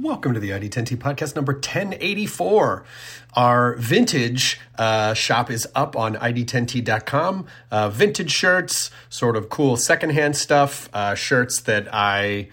[0.00, 2.84] Welcome to the ID10T podcast number 1084.
[3.34, 7.46] Our vintage uh, shop is up on ID10T.com.
[7.72, 12.48] Uh, vintage shirts, sort of cool secondhand stuff, uh, shirts that I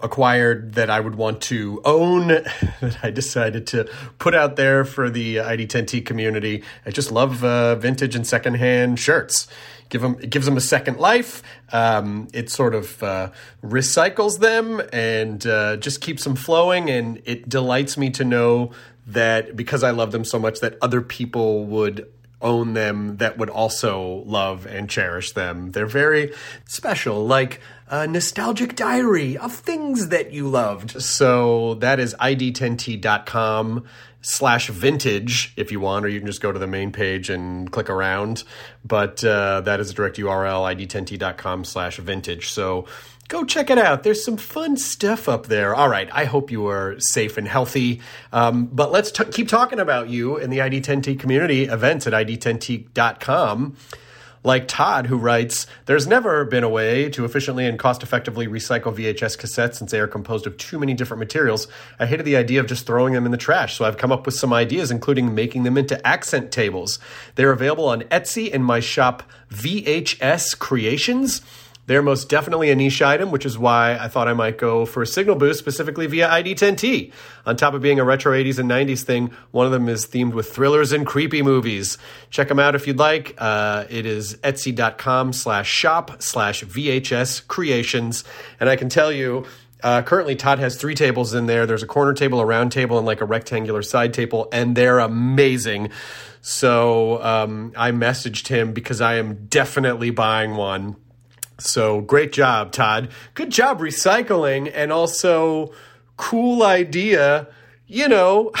[0.00, 2.28] acquired that I would want to own,
[2.80, 3.88] that I decided to
[4.18, 6.62] put out there for the ID10T community.
[6.86, 9.48] I just love uh, vintage and secondhand shirts
[9.88, 11.42] give them it gives them a second life.
[11.72, 13.30] Um, it sort of uh,
[13.62, 16.90] recycles them and uh, just keeps them flowing.
[16.90, 18.72] And it delights me to know
[19.06, 22.10] that because I love them so much, that other people would
[22.40, 25.72] own them that would also love and cherish them.
[25.72, 26.32] They're very
[26.66, 27.60] special, like
[27.90, 31.00] a nostalgic diary of things that you loved.
[31.02, 33.84] So that is id10t.com
[34.20, 37.70] slash vintage if you want, or you can just go to the main page and
[37.70, 38.44] click around.
[38.84, 42.50] But uh, that is a direct URL, id10t.com slash vintage.
[42.50, 42.86] So
[43.28, 44.02] go check it out.
[44.02, 45.74] There's some fun stuff up there.
[45.74, 46.08] All right.
[46.12, 48.00] I hope you are safe and healthy.
[48.32, 53.76] Um, but let's t- keep talking about you in the ID10T community events at id10t.com
[54.44, 58.94] like Todd, who writes, There's never been a way to efficiently and cost effectively recycle
[58.94, 61.68] VHS cassettes since they are composed of too many different materials.
[61.98, 64.26] I hated the idea of just throwing them in the trash, so I've come up
[64.26, 66.98] with some ideas, including making them into accent tables.
[67.34, 71.42] They're available on Etsy in my shop, VHS Creations.
[71.88, 75.00] They're most definitely a niche item, which is why I thought I might go for
[75.00, 77.10] a signal boost specifically via ID10T.
[77.46, 80.34] On top of being a retro 80s and 90s thing, one of them is themed
[80.34, 81.96] with thrillers and creepy movies.
[82.28, 83.34] Check them out if you'd like.
[83.38, 88.22] Uh, it is etsy.com slash shop slash VHS creations.
[88.60, 89.46] And I can tell you,
[89.82, 91.64] uh, currently, Todd has three tables in there.
[91.64, 94.98] There's a corner table, a round table, and like a rectangular side table, and they're
[94.98, 95.88] amazing.
[96.42, 100.96] So um, I messaged him because I am definitely buying one.
[101.58, 103.08] So great job, Todd.
[103.34, 105.72] Good job recycling and also
[106.16, 107.48] cool idea,
[107.86, 108.52] you know,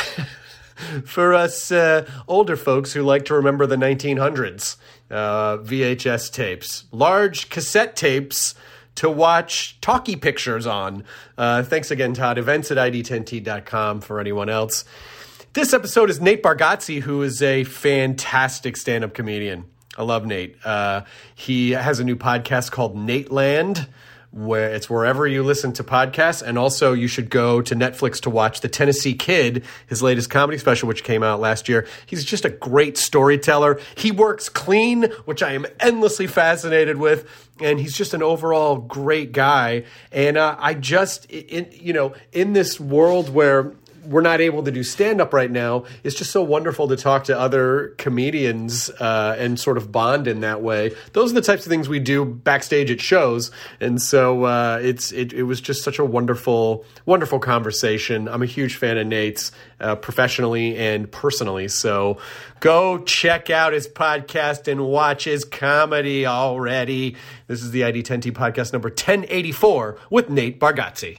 [1.04, 4.76] for us uh, older folks who like to remember the 1900s.
[5.10, 8.54] Uh, VHS tapes, large cassette tapes
[8.96, 11.04] to watch talkie pictures on.
[11.38, 12.36] Uh, thanks again, Todd.
[12.36, 14.84] Events at id10t.com for anyone else.
[15.52, 19.64] This episode is Nate Bargatze, who is a fantastic stand up comedian.
[19.98, 20.56] I love Nate.
[20.64, 21.02] Uh,
[21.34, 23.88] he has a new podcast called Nateland,
[24.30, 26.40] where it's wherever you listen to podcasts.
[26.40, 30.56] And also, you should go to Netflix to watch The Tennessee Kid, his latest comedy
[30.58, 31.84] special, which came out last year.
[32.06, 33.80] He's just a great storyteller.
[33.96, 37.28] He works clean, which I am endlessly fascinated with.
[37.60, 39.82] And he's just an overall great guy.
[40.12, 43.72] And uh, I just, in, you know, in this world where
[44.08, 47.24] we're not able to do stand up right now, it's just so wonderful to talk
[47.24, 50.94] to other comedians uh, and sort of bond in that way.
[51.12, 55.12] Those are the types of things we do backstage at shows, and so uh, it's
[55.12, 58.28] it, it was just such a wonderful wonderful conversation.
[58.28, 62.18] I'm a huge fan of Nate's uh, professionally and personally, so
[62.60, 67.16] go check out his podcast and watch his comedy already.
[67.46, 71.18] This is the ID10T podcast number 1084 with Nate Bargatze.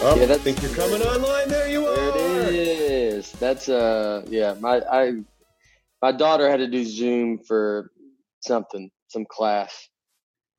[0.00, 1.48] Oh, Yeah, I that's- think you're coming online.
[1.48, 1.96] There you are.
[1.96, 3.32] There it is.
[3.32, 5.22] That's uh yeah, my I
[6.00, 7.90] my daughter had to do Zoom for
[8.40, 9.88] something, some class.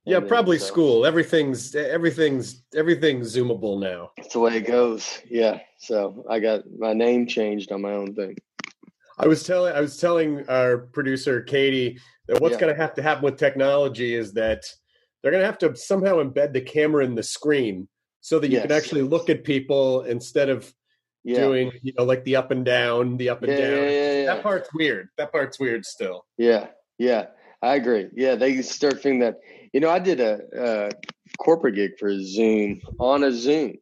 [0.06, 1.06] Yeah, probably so school.
[1.06, 4.12] Everything's everything's everything's zoomable now.
[4.18, 5.20] That's the way it goes.
[5.30, 5.60] Yeah.
[5.80, 8.36] So I got my name changed on my own thing.
[9.18, 12.60] I was telling I was telling our producer Katie that what's Yeah.
[12.62, 14.64] going to have to happen with technology is that
[15.22, 17.88] they're going to have to somehow embed the camera in the screen
[18.22, 18.84] so that you can Yes.
[18.84, 20.74] actually look at people instead of
[21.24, 21.38] Yeah.
[21.42, 23.84] doing you know like the up and down, the up and Yeah, down.
[23.92, 24.26] yeah.
[24.34, 25.10] That part's weird.
[25.18, 26.26] That part's weird still.
[26.38, 26.68] Yeah,
[26.98, 27.28] yeah,
[27.62, 28.08] I agree.
[28.16, 29.36] Yeah, they start thinking that.
[29.74, 30.90] You know, I did a, a
[31.38, 33.78] corporate gig for Zoom on a Zoom,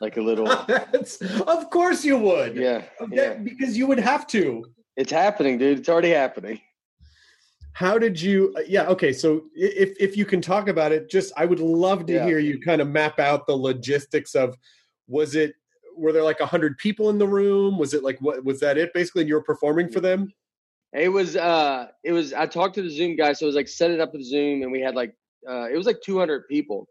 [0.00, 0.48] like a little.
[1.46, 2.56] Of course you would.
[2.56, 3.34] yeah, That- yeah.
[3.34, 4.64] Because you would have to.
[4.96, 5.78] It's happening, dude.
[5.78, 6.60] It's already happening.
[7.76, 8.54] How did you?
[8.56, 9.12] uh, Yeah, okay.
[9.12, 12.24] So if if you can talk about it, just I would love to Yeah.
[12.24, 14.56] hear you kind of map out the logistics of.
[15.08, 15.54] Was it?
[15.94, 17.76] Were there like a hundred people in the room?
[17.78, 18.42] Was it like what?
[18.46, 18.94] Was that it?
[18.94, 20.32] Basically, and you were performing for them.
[20.94, 23.68] It was uh it was I talked to the Zoom guy, so it was like
[23.68, 25.14] set it up with Zoom and we had like
[25.46, 26.88] uh, it was like 200 people,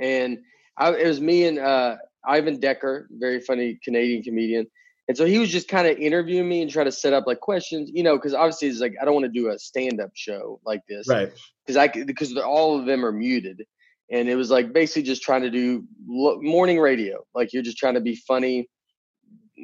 [0.00, 0.38] and
[0.76, 1.96] I, it was me and uh,
[2.26, 4.66] Ivan Decker, very funny Canadian comedian.
[5.08, 7.40] And so he was just kind of interviewing me and trying to set up like
[7.40, 10.10] questions, you know, because obviously it's like I don't want to do a stand up
[10.14, 11.32] show like this, Right.
[11.64, 13.64] Because I because all of them are muted,
[14.10, 17.78] and it was like basically just trying to do lo- morning radio, like you're just
[17.78, 18.68] trying to be funny,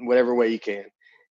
[0.05, 0.85] whatever way you can.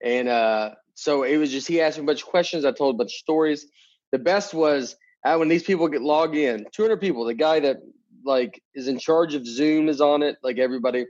[0.03, 2.65] And uh, so it was just he asked me a bunch of questions.
[2.65, 3.67] I told a bunch of stories.
[4.13, 7.25] The best was uh, when these people get logged in, 200 people.
[7.25, 7.77] The guy that
[8.25, 11.07] like is in charge of Zoom is on it, like everybody.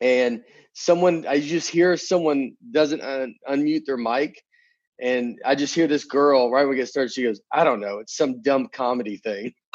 [0.00, 0.42] And
[0.74, 4.42] someone, I just hear someone doesn't un- unmute their mic,
[5.00, 7.12] and I just hear this girl right when we get started.
[7.12, 9.52] She goes, "I don't know, it's some dumb comedy thing."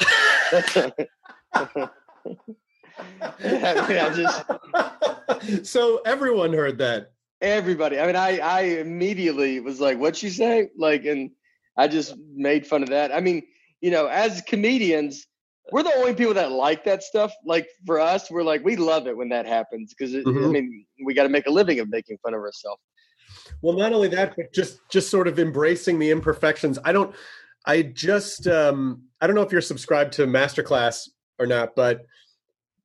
[3.42, 4.28] I
[5.46, 7.12] mean, so everyone heard that.
[7.40, 7.98] everybody.
[8.00, 11.30] I mean, I I immediately was like, "What'd she say?" Like, and
[11.76, 13.12] I just made fun of that.
[13.12, 13.42] I mean,
[13.80, 15.26] you know, as comedians,
[15.72, 17.32] we're the only people that like that stuff.
[17.44, 20.50] Like for us, we're like, we love it when that happens because I Mhm.
[20.52, 22.82] mean, we got to make a living of making fun of ourselves.
[23.62, 26.78] Well, not only that, but just just sort of embracing the imperfections.
[26.84, 27.14] I don't.
[27.66, 28.46] I just.
[28.46, 31.08] Um, I don't know if you're subscribed to Masterclass
[31.38, 32.04] or not, but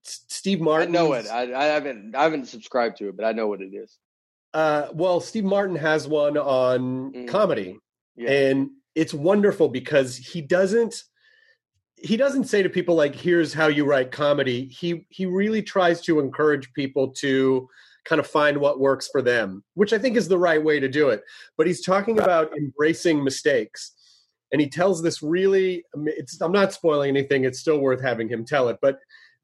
[0.03, 0.91] Steve I Martin.
[0.91, 1.27] know it.
[1.27, 3.97] I, I haven't I haven't subscribed to it, but I know what it is.
[4.53, 7.27] Uh, well, Steve Martin has one on Mhm.
[7.27, 7.77] comedy,
[8.15, 8.31] Yeah.
[8.31, 11.03] and it's wonderful because he doesn't
[12.01, 14.65] he doesn't say to people like here's how you write comedy.
[14.65, 17.67] He he really tries to encourage people to
[18.05, 20.87] kind of find what works for them which i think is the right way to
[20.87, 21.21] do it.
[21.57, 23.93] But he's talking about embracing mistakes.
[24.51, 27.43] And he tells this really it's i'm not spoiling anything.
[27.43, 28.77] It's still worth having him tell it.
[28.81, 28.99] But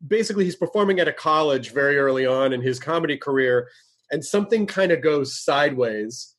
[0.07, 3.69] basically he's performing at a college very early on in his comedy career
[4.11, 6.35] and something kind of goes sideways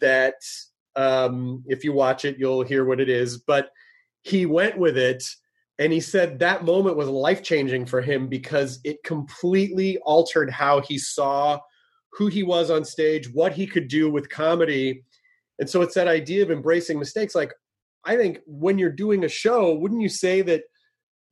[0.00, 0.34] that
[0.96, 3.38] um, if you watch it you'll hear what it is.
[3.38, 3.70] But
[4.22, 5.24] he went with it
[5.78, 10.80] and he said that moment was life changing for him because it completely altered how
[10.80, 11.58] he saw
[12.12, 15.04] who he was on stage what he could do with comedy.
[15.58, 17.34] And so it's that idea of embracing mistakes.
[17.34, 17.52] Like
[18.04, 20.62] i think when you're doing a show wouldn't you say that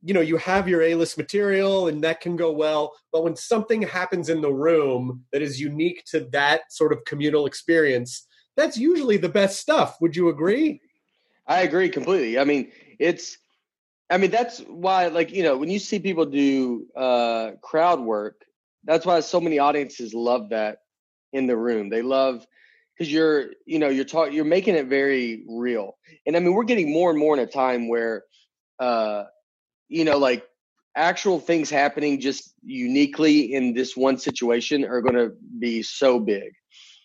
[0.03, 3.83] you know you have your a-list material and that can go well but when something
[3.83, 8.27] happens in the room that is unique to that sort of communal experience
[8.57, 9.99] that's usually the best stuff.
[10.01, 10.81] Would you agree?
[11.47, 12.39] I agree completely.
[12.39, 13.39] I mean, it's
[14.11, 18.45] I mean, that's why like, you know, when you see people do uh crowd work,
[18.85, 20.79] that's why so many audiences love that
[21.33, 21.89] in the room.
[21.89, 22.47] They love
[22.97, 25.97] because you're, you know, you're talking you're making it very real.
[26.27, 28.25] And I mean, we're getting more and more in a time where
[28.79, 29.25] uh
[29.89, 30.45] you know, like
[30.97, 36.53] actual things happening just uniquely in this one situation are going to be so big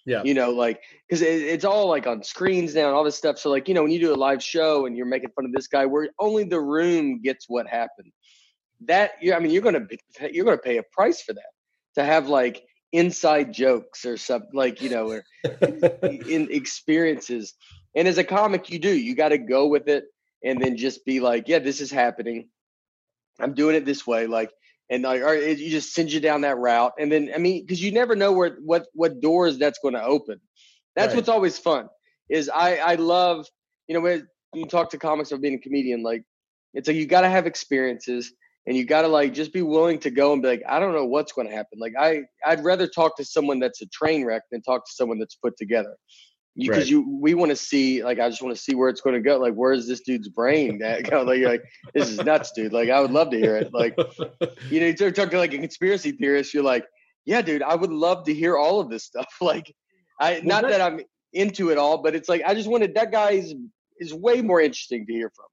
[0.06, 0.22] yeah.
[0.24, 3.38] you know like because it, it's all like on screens now and all this stuff
[3.38, 5.52] so like you know when you do a live show and you're making fun of
[5.52, 8.12] this guy where only the room gets what happened.
[8.86, 10.00] That yeah i mean you're gonna be,
[10.32, 11.52] you're gonna pay a price for that
[11.96, 15.24] to have like inside jokes or something like you know or
[16.28, 17.54] in experiences.
[17.96, 20.06] And as a comic you do you got to go with it
[20.44, 22.50] and then just be like yeah this is happening.
[23.40, 24.52] I'm doing it this way like
[24.92, 26.94] and like or it, you just send you down that route.
[27.00, 30.04] And then i mean because you never know where what what doors that's going to
[30.04, 30.40] open.
[30.96, 31.16] That's Right.
[31.16, 31.88] what's always fun
[32.30, 33.48] is i i love
[33.88, 36.24] you know when you talk to comics of being a comedian like
[36.74, 38.34] it's like you got to have experiences
[38.68, 40.94] and you got to like just be willing to go and be like i don't
[40.94, 41.80] know what's going to happen.
[41.80, 45.20] Like i i'd rather talk to someone that's a train wreck than talk to someone
[45.20, 45.96] that's put together
[46.58, 46.88] because Right.
[46.88, 49.22] you we want to see like i just want to see where it's going to
[49.22, 52.74] go like where's this dude's brain at go like you're like this is nuts dude
[52.74, 53.96] like i would love to hear it like
[54.70, 56.86] you know, you're talking to like a conspiracy theorist, you're like,
[57.26, 59.28] yeah, dude, I would love to hear all of this stuff.
[59.42, 59.74] Like,
[60.20, 61.02] I Well, not that- that I'm
[61.34, 63.54] into it all, but it's like I just wanted that guy is
[64.00, 65.46] is way more interesting to hear from.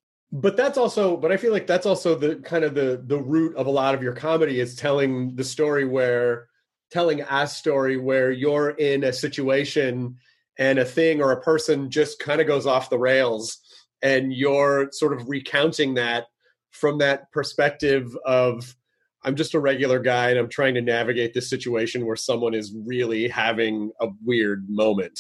[0.43, 3.55] but that's also but i feel like that's also the kind of the the root
[3.57, 6.49] of a lot of your comedy is telling the story where
[6.91, 10.17] telling a story where you're in a situation
[10.59, 13.59] and a thing or a person just kind of goes off the rails
[14.03, 16.27] and you're sort of recounting that
[16.71, 18.77] from that perspective of
[19.25, 22.75] i'm just a regular guy and i'm trying to navigate this situation where someone is
[22.87, 25.19] really having a weird moment.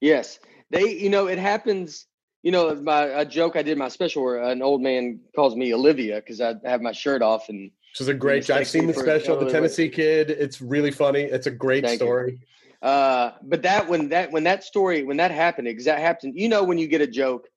[0.00, 0.38] Yes,
[0.70, 2.06] they, you know, it happens.
[2.42, 5.56] You know, my a joke I did in my special where an old man calls
[5.56, 8.86] me Olivia because I have my shirt off and which is a great i've seen
[8.86, 10.30] the special the tennessee kid.
[10.30, 11.22] It's really funny.
[11.22, 12.38] It's a great Thank you.
[12.86, 16.34] Uh, but that when that when that story when that happened, exact happened.
[16.36, 17.48] You know, when you get a joke,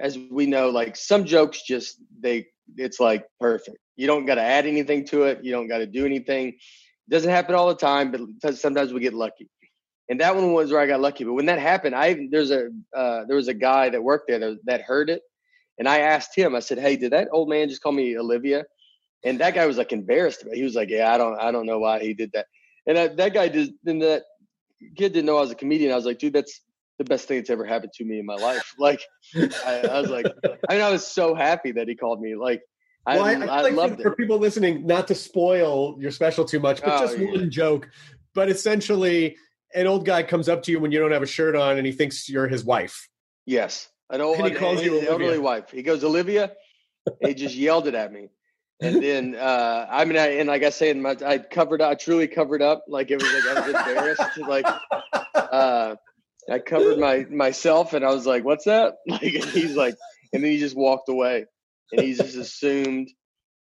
[0.00, 2.46] as we know, like some jokes just they
[2.78, 3.76] it's like perfect.
[3.96, 5.44] You don't got to add anything to it.
[5.44, 6.48] You don't got to do anything.
[6.48, 9.50] It doesn't happen all the time, but sometimes we get lucky.
[10.08, 11.24] And that one was where I got lucky.
[11.24, 14.38] But when that happened, I there's a uh, there was a guy that worked there
[14.38, 15.20] that, that heard it,
[15.78, 18.64] And I asked him, I said, "Hey, did that old man just call me Olivia?"
[19.22, 20.44] And that guy was like embarrassed.
[20.54, 22.46] He was like, "Yeah, I don't, I don't know why he did that."
[22.86, 23.74] And that, that guy did.
[23.84, 24.22] And that
[24.96, 25.92] kid didn't know I was a comedian.
[25.92, 26.60] I was like, "Dude, that's
[26.98, 29.00] the best thing that's ever happened to me in my life." Like,
[29.66, 30.26] I, I was like,
[30.68, 32.34] I mean, I was so happy that he called me.
[32.36, 32.62] Like,
[33.06, 34.16] I, Well, I, I, I, like loved for it.
[34.16, 37.26] people listening, not to spoil your special too much, but Oh, just yeah.
[37.30, 37.88] one joke.
[38.34, 39.36] But essentially,
[39.74, 41.86] an old guy comes up to you when you don't have a shirt on, and
[41.86, 43.08] he thinks you're his wife.
[43.46, 45.10] Yes, an old, And he calls an you Olivia.
[45.10, 45.70] elderly wife.
[45.70, 46.52] He goes, Olivia.
[47.24, 48.28] he just yelled it at me,
[48.80, 51.94] and then uh, I mean, I, and like I say, in my, I covered, I
[51.94, 54.66] truly covered up, like it was like I was embarrassed, like
[55.34, 55.96] uh,
[56.50, 59.96] I covered my myself, and I was like, "What's that?" Like he's like,
[60.32, 61.46] and then he just walked away,
[61.92, 63.08] and he just assumed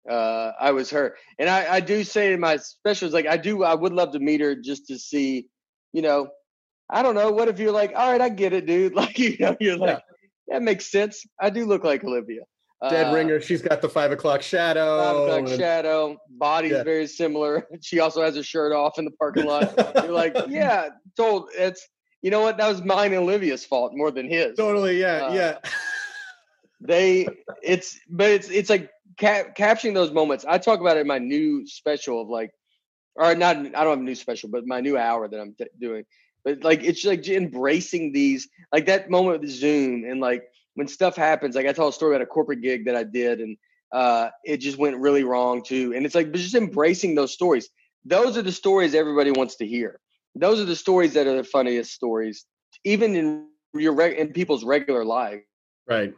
[0.09, 1.15] uh, I was her.
[1.39, 4.19] And I, I do say in my specials, like I do, I would love to
[4.19, 5.47] meet her just to see,
[5.93, 6.29] you know,
[6.89, 7.31] I don't know.
[7.31, 8.93] What if you're like, all right, I get it, dude.
[8.95, 10.01] Like you know, you're like,
[10.47, 11.23] that makes sense.
[11.39, 12.41] I do look like Olivia.
[12.89, 13.39] Dead Uh, ringer.
[13.41, 14.97] She's got the five o'clock shadow.
[15.01, 16.17] Five o'clock and- shadow.
[16.29, 16.83] Body's Yeah.
[16.83, 17.67] very similar.
[17.81, 19.73] She also has her shirt off in the parking lot.
[20.03, 21.87] You're like, yeah, told it's
[22.21, 22.57] you know what?
[22.57, 24.55] That was mine and Olivia's fault more than his.
[24.57, 24.99] totally.
[24.99, 25.25] Yeah.
[25.27, 25.57] Uh, yeah.
[26.85, 27.27] They
[27.61, 30.43] it's but it's it's like cap- capturing those moments.
[30.45, 32.51] I talk about it in my new special of like
[33.15, 35.65] or not I don't have a new special, but my new hour that I'm t-
[35.79, 36.03] doing.
[36.43, 40.43] But like it's like embracing these like that moment with Zoom and like
[40.75, 43.39] when stuff happens, like I tell a story about a corporate gig that I did
[43.41, 43.57] and
[43.93, 45.93] uh it just went really wrong too.
[45.95, 47.69] And it's like just embracing those stories.
[48.05, 49.99] Those are the stories everybody wants to hear.
[50.35, 52.45] Those are the stories that are the funniest stories,
[52.83, 55.43] even in your reg- in people's regular lives.
[55.87, 56.13] Right.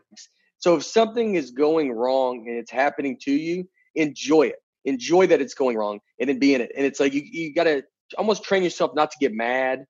[0.60, 4.56] So if something is going wrong and it's happening to you, enjoy it.
[4.86, 6.72] Enjoy that it's going wrong and then be in it.
[6.78, 7.84] And it's like you, you gotta
[8.18, 9.86] almost train yourself not to get mad.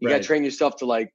[0.00, 0.14] You Right.
[0.14, 1.12] gotta train yourself to like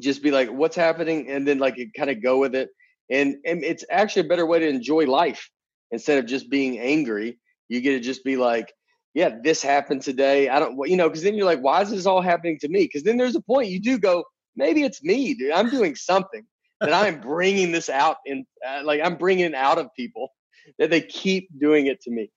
[0.00, 1.30] just be like, what's happening?
[1.30, 2.70] And then like kind of go with it.
[3.10, 5.50] And and it's actually a better way to enjoy life
[5.90, 7.38] instead of just being angry.
[7.68, 8.72] You get to just be like,
[9.14, 10.48] yeah, this happened today.
[10.48, 12.84] I don't, you know, because then you're like, why is this all happening to me?
[12.84, 14.24] Because then there's a point you do go,
[14.56, 15.52] maybe it's me, dude.
[15.52, 16.44] I'm doing something
[16.80, 20.30] that I'm bringing this out in, uh, like I'm bringing it out of people
[20.78, 22.30] that they keep doing it to me.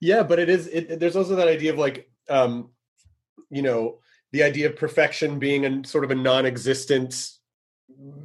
[0.00, 0.66] Yeah, but it is.
[0.68, 2.70] It, there's also that idea of like, um,
[3.50, 3.98] you know,
[4.32, 7.30] the idea of perfection being a sort of a non-existent,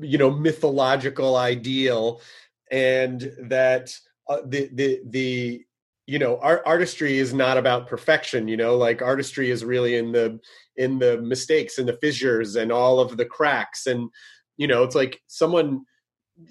[0.02, 2.22] you know, mythological ideal,
[2.72, 5.66] and that uh, the the the
[6.06, 8.48] you know, art, artistry is not about perfection.
[8.50, 10.40] You know, like artistry is really in the
[10.76, 14.10] in the mistakes and the fissures and all of the cracks, and
[14.58, 15.86] you know, it's like someone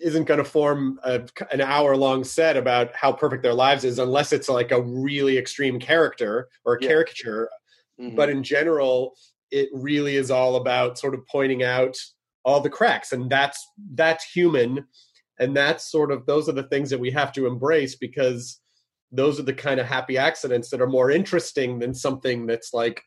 [0.00, 3.98] isn't going to form a, an hour long set about how perfect their lives is
[3.98, 6.88] unless it's like a really extreme character or a Yeah.
[6.88, 7.50] caricature
[8.00, 8.16] Mhm.
[8.16, 9.16] but in general
[9.52, 11.96] it really is all about sort of pointing out
[12.44, 14.84] all the cracks and that's that's human
[15.38, 18.60] and that's sort of those are the things that we have to embrace because
[19.12, 23.02] those are the kind of happy accidents that are more interesting than something that's like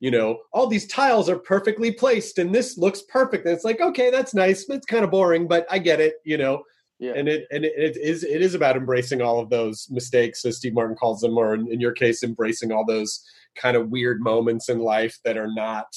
[0.00, 3.80] you know all these tiles are perfectly placed and this looks perfect and it's like
[3.80, 6.62] okay that's nice it's kind of boring but i get it you know
[7.02, 7.12] yeah.
[7.14, 10.56] and it and it, it is it is about embracing all of those mistakes as
[10.56, 13.22] steve martin calls them or in, in your case embracing all those
[13.56, 15.88] kind of weird moments in life that are not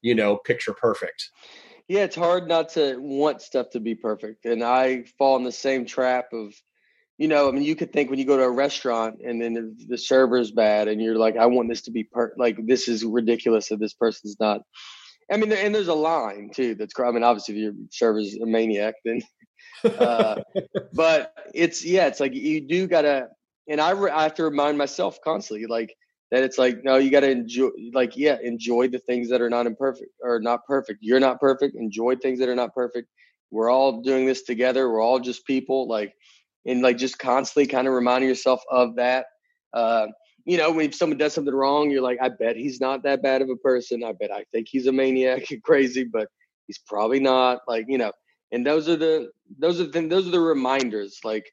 [0.00, 1.30] you know picture perfect
[1.88, 4.46] Yeah, it's hard not to want stuff to be perfect.
[4.46, 6.54] And I fall in the same trap of,
[7.18, 9.52] you know, I mean, you could think when you go to a restaurant and then
[9.52, 12.88] the, the server's bad and you're like, I want this to be per like, this
[12.88, 14.62] is ridiculous that this person's not.
[15.30, 18.46] I mean, and there's a line too that's, I mean, obviously if your server's a
[18.46, 19.20] maniac, then,
[19.84, 20.36] uh,
[20.92, 23.28] but it's, yeah, it's like you do gotta,
[23.68, 25.94] and I, re- I have to remind myself constantly, like,
[26.34, 29.48] that it's like no you got to enjoy like yeah enjoy the things that are
[29.48, 30.98] not imperfect or not perfect.
[31.00, 31.76] You're not perfect.
[31.76, 33.08] Enjoy things that are not perfect.
[33.52, 34.90] We're all doing this together.
[34.90, 36.12] We're all just people like
[36.66, 39.26] and like just constantly kind of reminding yourself of that.
[39.72, 40.06] Uh
[40.44, 43.40] you know when someone does something wrong you're like i bet he's not that bad
[43.40, 44.04] of a person.
[44.04, 46.28] I bet i think he's a maniac and crazy but
[46.66, 48.12] he's probably not like you know
[48.52, 51.50] and those are the those are the those are the reminders like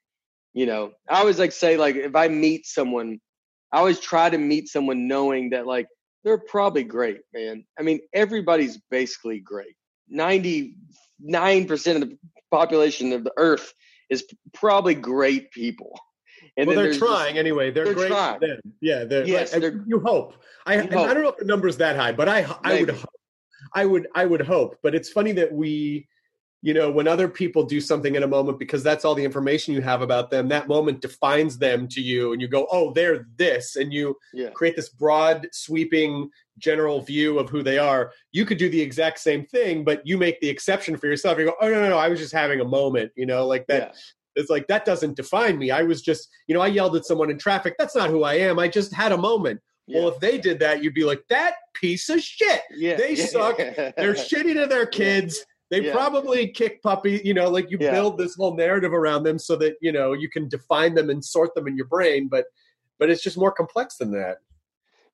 [0.54, 3.20] you know i always like say like if i meet someone
[3.74, 5.88] I always try to meet someone knowing that like
[6.26, 7.64] they're probably great, man.
[7.80, 9.76] I mean, everybody's basically great.
[10.14, 10.76] 99%
[11.96, 12.18] of the
[12.52, 13.74] population of the earth
[14.10, 15.98] is probably great people.
[16.58, 18.40] And well they're just- trying anyway they're, they're great trying.
[18.82, 20.34] yeah they're, Yes, they're- you hope
[20.66, 21.08] i You hope.
[21.08, 23.10] i don't know if the number's that high but i i would hope
[23.74, 26.08] I would I would hope, but it's funny that we
[26.64, 29.74] you know, when other people do something in a moment because that's all the information
[29.74, 33.26] you have about them, that moment defines them to you, and you go, oh, they're
[33.38, 34.50] this, and you Yeah.
[34.52, 38.12] create this broad, sweeping, general view of who they are.
[38.32, 41.40] You could do the exact same thing, but you make the exception for yourself.
[41.40, 43.66] You go, oh, no, no, no, I was just having a moment, you know, like
[43.68, 43.82] that.
[43.94, 44.00] Yeah.
[44.36, 45.72] It's like that doesn't define me.
[45.72, 47.76] I was just, you know, I yelled at someone in traffic.
[47.78, 48.60] That's not who I am.
[48.60, 49.60] I just had a moment.
[49.88, 50.00] Yeah.
[50.00, 52.62] Well, if they did that, you'd be like, that piece of shit.
[52.78, 52.96] yeah.
[52.96, 53.58] they suck.
[53.58, 55.44] They're shitty to their kids.
[55.72, 55.94] They Yeah.
[55.94, 57.92] probably kick puppy, you know, like you Yeah.
[57.92, 61.24] build this whole narrative around them so that, you know, you can define them and
[61.26, 62.46] sort them in your brain, but
[63.00, 64.38] but it's just more complex than that.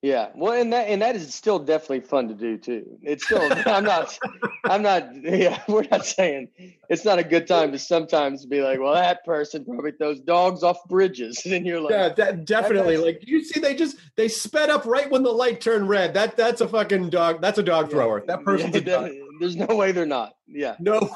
[0.03, 2.99] Yeah, well, and that and that is still definitely fun to do too.
[3.01, 4.17] It's still I'm not
[4.65, 6.49] I'm not yeah we're not saying
[6.89, 10.61] it's not a good time to sometimes be like well that person probably throws dogs
[10.63, 12.95] off bridges and you're like Yeah, that definitely.
[12.97, 16.13] that's- Like you see, they just they sped up right when the light turned red.
[16.13, 17.41] That that's a fucking dog.
[17.41, 18.23] That's a dog thrower.
[18.27, 19.11] That person's a dog.
[19.39, 20.34] There's no way they're not.
[20.48, 21.10] Yeah, No,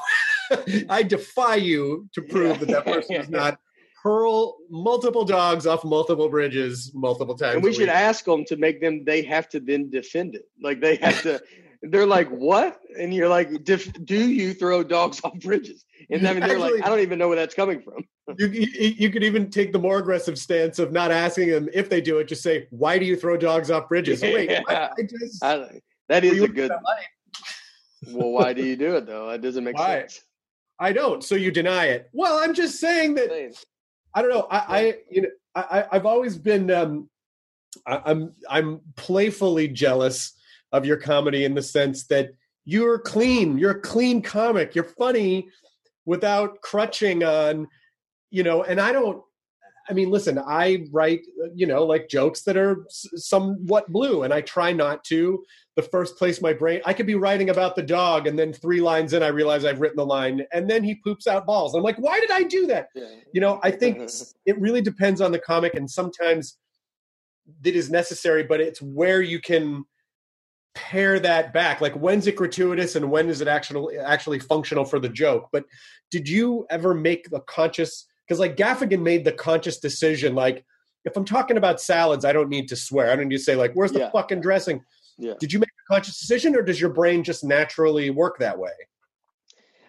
[0.88, 3.58] I defy you to prove that that person is not
[4.02, 7.54] hurl multiple dogs off multiple bridges multiple times.
[7.54, 9.04] and we should ask them to make them.
[9.04, 10.42] They have to then defend it.
[10.62, 11.40] Like they have to.
[11.84, 12.78] They're like, what?
[12.98, 13.76] And you're like, do
[14.14, 15.84] you throw dogs off bridges?
[16.10, 18.04] And I mean, they're Actually- like, I don't even know where that's coming from.
[18.38, 18.66] You, you,
[18.98, 22.18] you could even take the more aggressive stance of not asking them if they do
[22.18, 22.28] it.
[22.28, 24.70] Just say, "Why do you throw dogs off bridges?" Oh, wait, what?
[24.70, 24.90] Yeah.
[24.96, 26.70] I just I, that is a good.
[28.08, 29.30] Well, why do you do it though?
[29.30, 30.00] That doesn't make Why?
[30.00, 30.22] sense.
[30.78, 31.22] I don't.
[31.22, 32.08] So you deny it.
[32.12, 33.30] Well, I'm just saying that
[34.14, 34.46] I don't know.
[34.50, 36.70] I, I you know, I, I- I've always been.
[36.70, 37.08] Um,
[37.86, 40.32] I, I'm I'm playfully jealous
[40.72, 42.30] of your comedy in the sense that
[42.64, 43.58] you're clean.
[43.58, 44.74] You're a clean comic.
[44.74, 45.48] You're funny
[46.04, 47.68] without crutching on,
[48.30, 48.64] you know.
[48.64, 49.22] And I don't.
[49.88, 50.38] I mean, listen.
[50.38, 51.22] I write,
[51.54, 55.44] you know, like jokes that are somewhat blue, and I try not to.
[55.74, 58.82] The first place my brain, I could be writing about the dog, and then three
[58.82, 61.74] lines in, I realize I've written the line, and then he poops out balls.
[61.74, 62.88] I'm like, why did I do that?
[62.94, 63.06] Yeah.
[63.32, 64.10] you know i think
[64.46, 66.58] it really depends on the comic and sometimes
[67.64, 69.84] it is necessary but it's where you can
[70.74, 74.98] pare that back like when's it gratuitous and when is it actually actually functional for
[74.98, 75.64] the joke but
[76.10, 80.64] did you ever make the conscious because like gaffigan made the conscious decision like
[81.04, 83.54] if i'm talking about salads i don't need to swear i don't need to say
[83.56, 84.10] like where's the Yeah.
[84.10, 84.82] fucking dressing
[85.18, 85.34] Yeah.
[85.38, 88.72] did you make a conscious decision or does your brain just naturally work that way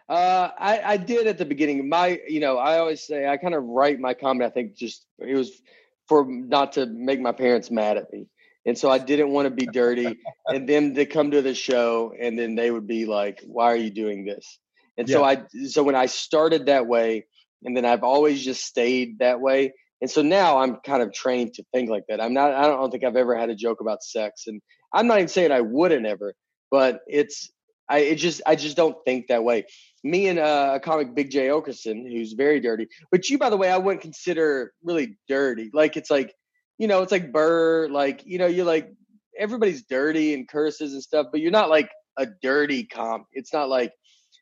[0.09, 1.87] Uh, I, I did at the beginning.
[1.87, 4.45] My, you know, I always say I kind of write my comedy.
[4.45, 5.61] I think just it was
[6.07, 8.27] for not to make my parents mad at me,
[8.65, 12.13] and so I didn't want to be dirty, and them to come to the show,
[12.19, 14.59] and then they would be like, "Why are you doing this?"
[14.97, 17.25] And so I, so when I started that way,
[17.63, 21.53] and then I've always just stayed that way, and so now I'm kind of trained
[21.55, 22.21] to think like that.
[22.21, 22.53] I'm not.
[22.53, 24.61] I don't think I've ever had a joke about sex, and
[24.93, 26.33] I'm not even saying I wouldn't ever,
[26.71, 27.49] but it's.
[27.89, 29.65] I it just I just don't think that way
[30.03, 32.87] me and uh, a comic Big Jay Oakerson, who's very dirty.
[33.11, 35.69] But you, by the way, I wouldn't consider really dirty.
[35.73, 36.33] Like it's like,
[36.77, 37.87] you know, it's like Burr.
[37.89, 38.93] Like you know, you're like
[39.37, 43.25] everybody's dirty and curses and stuff, but you're not like a dirty comp.
[43.31, 43.93] It's not like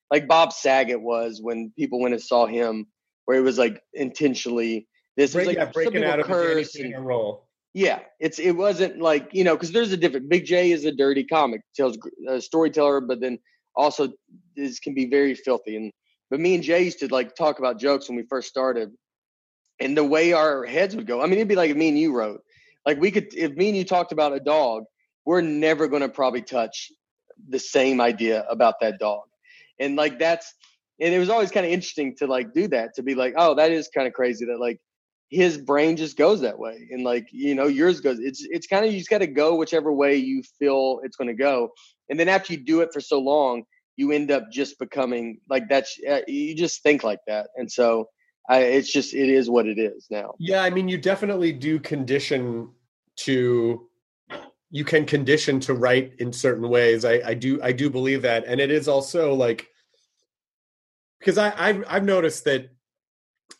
[0.09, 2.87] like Bob Saget was when people went and saw him,
[3.25, 5.33] where it was like intentionally this.
[5.33, 8.51] Break, like yeah, breaking out of the Danny curse and- Tanner role yeah, it's it
[8.51, 10.29] wasn't like you know because there's a different.
[10.29, 13.39] Big Jay is a dirty comic, tells a storyteller, but then
[13.75, 14.09] also
[14.57, 15.77] is can be very filthy.
[15.77, 15.91] And
[16.29, 18.91] but me and Jay used to like talk about jokes when we first started,
[19.79, 21.21] and the way our heads would go.
[21.21, 22.41] I mean, it'd be like if me and you wrote,
[22.85, 24.83] like we could if me and you talked about a dog,
[25.25, 26.91] we're never going to probably touch
[27.47, 29.23] the same idea about that dog,
[29.79, 30.53] and like that's
[30.99, 33.55] and it was always kind of interesting to like do that to be like, oh,
[33.55, 34.79] that is kind of crazy that like
[35.31, 38.85] his brain just goes that way and like you know yours goes it's it's kind
[38.85, 41.69] of you just got to go whichever way you feel it's going to go
[42.09, 43.63] and then after you do it for so long
[43.95, 48.07] you end up just becoming like that's uh, you just think like that and so
[48.49, 51.79] I, it's just it is what it is now Yeah, I mean, you definitely do
[51.79, 52.71] condition
[53.17, 53.87] to.
[54.73, 57.03] You can condition to write in certain ways.
[57.03, 57.61] I, I do.
[57.61, 59.67] I do believe that, and it is also like
[61.19, 62.69] because I I've, I've noticed that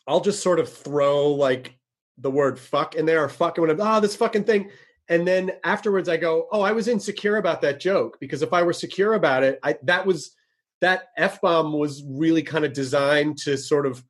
[0.06, 1.76] I'll just sort of throw like
[2.18, 4.70] the word "fuck" in there or "fucking" I'm ah this fucking thing,
[5.08, 8.62] and then afterwards I go, oh, I was insecure about that joke because if I
[8.62, 10.34] were secure about it, I that was
[10.80, 14.02] that f bomb was really kind of designed to sort of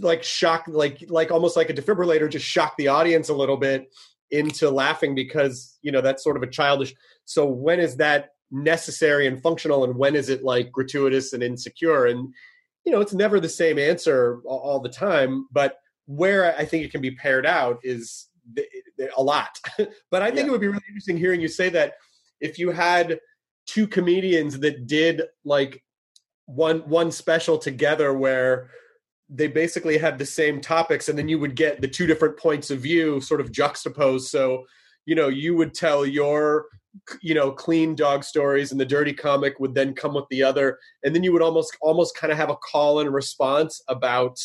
[0.00, 3.92] like shock like like almost like a defibrillator just shock the audience a little bit
[4.30, 6.94] into laughing because you know that's sort of a childish
[7.26, 12.06] so when is that necessary and functional and when is it like gratuitous and insecure?
[12.06, 12.32] And
[12.84, 16.90] you know it's never the same answer all, the time but where i think it
[16.90, 18.28] can be paired out is
[19.16, 19.58] a lot
[20.10, 20.46] but i think Yeah.
[20.46, 21.94] it would be really interesting hearing you say that
[22.40, 23.20] if you had
[23.66, 25.82] two comedians that did like
[26.46, 28.70] one one special together where
[29.28, 32.70] they basically had the same topics and then you would get the two different points
[32.70, 34.64] of view sort of juxtaposed so
[35.06, 36.66] you know you would tell your
[37.22, 40.78] you know clean dog stories and the dirty comic would then come with the other.
[41.02, 44.38] And then you would almost almost kind of have a call and response about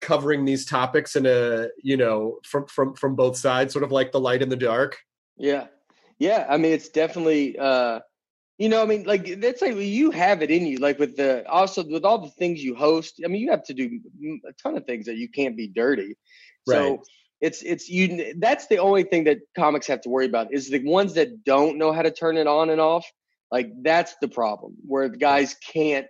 [0.00, 4.12] covering these topics in a you know from from from both sides sort of like
[4.12, 4.96] the light and the dark.
[5.36, 5.66] Yeah.
[6.18, 8.00] Yeah i mean it's definitely uh
[8.56, 11.46] you know i mean like that's like you have it in you like with the
[11.46, 14.00] also with all the things you host i mean you have to do
[14.48, 16.16] a ton of things that you can't be dirty.
[16.64, 17.00] So Right.
[17.40, 20.82] It's it's you that's the only thing that comics have to worry about is the
[20.84, 23.06] ones that don't know how to turn it on and off.
[23.52, 26.06] Like that's the problem where the guys can't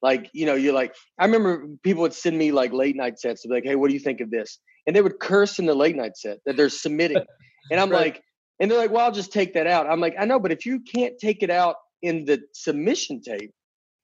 [0.00, 3.42] like you know you're like i remember people would send me like late night sets
[3.42, 4.58] to be like hey what do you think of this?
[4.86, 7.24] And they would curse in the late night set that they're submitting.
[7.70, 8.14] And i'm Right.
[8.14, 8.22] like
[8.60, 9.86] and they're like well i'll just take that out.
[9.88, 13.50] I'm like i know but if you can't take it out in the submission tape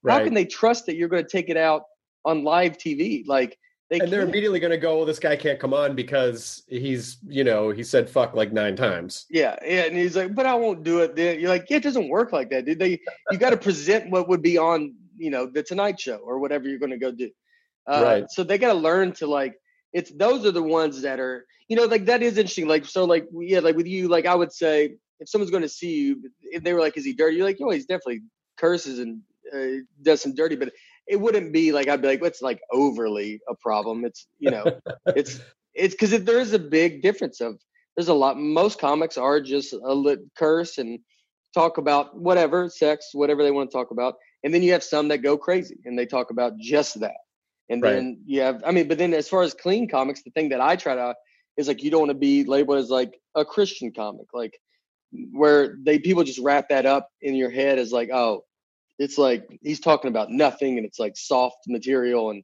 [0.07, 1.83] how can they trust that you're going to take it out
[2.25, 3.57] on live tv like
[3.89, 7.17] they and they're immediately going to go well this guy can't come on because he's
[7.27, 10.55] you know he said fuck like nine times Yeah, yeah, and he's like, "But I
[10.55, 12.79] won't do it." Then you're like, "Yeah, it doesn't work like that, dude.
[12.79, 12.99] They,
[13.31, 16.67] you got to present what would be on, you know, the Tonight Show or whatever
[16.67, 17.29] you're going to go do."
[17.87, 18.25] Uh, Right.
[18.29, 19.55] So they got to learn to like.
[19.93, 22.67] It's those are the ones that are, you know, like that is interesting.
[22.67, 25.69] Like so, like yeah, like with you, like I would say, if someone's going to
[25.69, 28.21] see you, if they were like, "Is he dirty?" You're like, "No, he's definitely
[28.57, 29.21] curses and
[29.53, 30.71] uh, does some dirty," but
[31.09, 34.79] it wouldn't be like I'd be like, "What's like overly a problem?" It's you know,
[35.15, 35.39] it's
[35.73, 37.59] it's because there is a big difference of
[37.95, 40.99] there's a lot most comics are just a lit curse and
[41.53, 45.07] talk about whatever sex whatever they want to talk about and then you have some
[45.07, 47.17] that go crazy and they talk about just that
[47.69, 47.93] and Right.
[47.93, 50.61] then you have i mean but then as far as clean comics the thing that
[50.61, 51.15] i try to
[51.57, 54.59] is like you don't want to be labeled as like a christian comic like
[55.31, 58.43] where they people just wrap that up in your head as like oh
[58.99, 62.43] it's like he's talking about nothing and it's like soft material and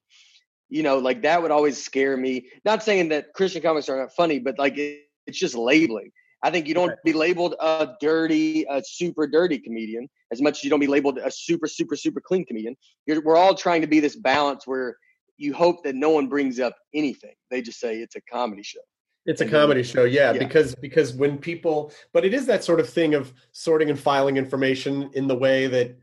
[0.70, 2.48] you know like that would always scare me.
[2.64, 6.12] Not saying that christian comics are not funny but like it, it's just labeling.
[6.44, 7.04] I think you don't Right.
[7.04, 11.18] be labeled a dirty a super dirty comedian as much as you don't be labeled
[11.18, 12.76] a super super super clean comedian.
[13.06, 14.96] You're, we're all trying to be this balance where
[15.38, 17.34] you hope that no one brings up anything.
[17.52, 18.80] They just say it's a comedy show.
[19.26, 20.40] It's a comedy show, yeah, yeah.
[20.40, 24.38] because because when people, but it is that sort of thing of sorting and filing
[24.38, 25.98] information in the way that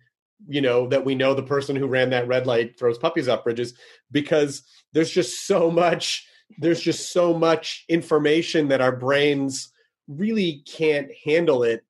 [0.48, 3.44] you know that we know the person who ran that red light throws puppies off
[3.44, 3.74] bridges
[4.10, 6.26] because there's just so much
[6.58, 9.72] there's just so much information that our brains
[10.06, 11.82] really can't handle it.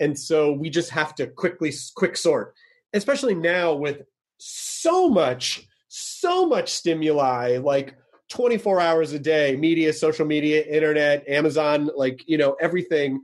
[0.00, 2.54] And so we just have to quickly quick sort
[2.94, 4.02] especially now with
[4.38, 7.96] so much so much stimuli like
[8.28, 13.22] 24 hours a day media social media internet amazon like you know everything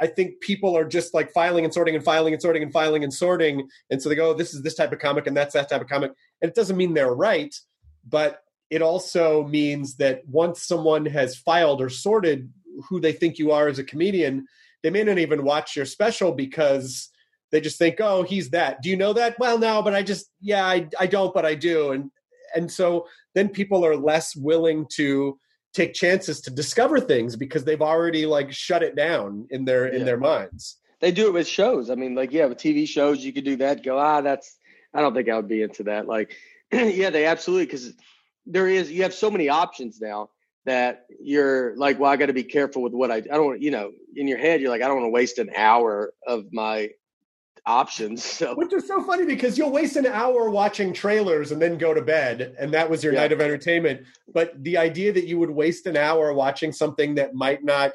[0.00, 3.04] i think people are just like filing and sorting and filing and sorting and filing
[3.04, 5.54] and sorting and so they go oh, this is this type of comic and that's
[5.54, 7.54] that type of comic and it doesn't mean they're right
[8.08, 12.50] but it also means that once someone has filed or sorted
[12.88, 14.46] who they think you are as a comedian
[14.82, 17.10] they may not even watch your special because
[17.52, 18.82] they just think oh he's that.
[18.82, 19.38] Do you know that?
[19.38, 22.10] Well no but i just yeah i, I don't but i do and
[22.54, 25.38] and so then people are less willing to
[25.76, 30.04] take chances to discover things because they've already like shut it down in their in
[30.04, 31.90] their minds they do it with shows.
[31.90, 33.82] I mean, like yeah, with TV shows, you could do that.
[33.82, 34.58] Go ah, that's.
[34.94, 36.06] I don't think I would be into that.
[36.06, 36.34] Like,
[36.72, 37.92] yeah, they absolutely because
[38.46, 40.30] there is you have so many options now
[40.64, 43.16] that you're like, well, I got to be careful with what I.
[43.16, 43.60] I don't.
[43.60, 46.52] You know, in your head, you're like, I don't want to waste an hour of
[46.52, 46.90] my
[47.66, 48.22] options.
[48.24, 51.92] So which is so funny because you'll waste an hour watching trailers and then go
[51.92, 53.20] to bed and that was your Yeah.
[53.22, 54.02] night of entertainment
[54.32, 57.92] but the idea that you would waste an hour watching something that might not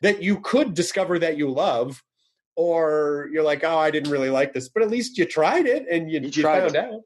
[0.00, 2.02] that you could discover that you love
[2.56, 5.86] or you're like oh i didn't really like this but at least you tried it
[5.90, 6.84] and you, You you, tried found it.
[6.84, 7.00] out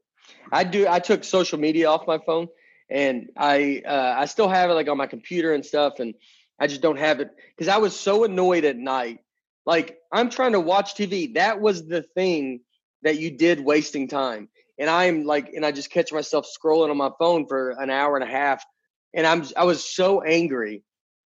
[0.51, 0.87] I do.
[0.87, 2.47] I took social media off my phone,
[2.89, 6.13] and I uh, I still have it like on my computer and stuff, and
[6.59, 9.19] I just don't have it because I was so annoyed at night.
[9.69, 11.35] Like I'm trying to watch TV.
[11.35, 12.61] That was the thing
[13.03, 16.97] that you did wasting time, and I'm like, and I just catch myself scrolling on
[16.97, 18.65] my phone for an hour and a half,
[19.13, 20.83] and I'm I was so angry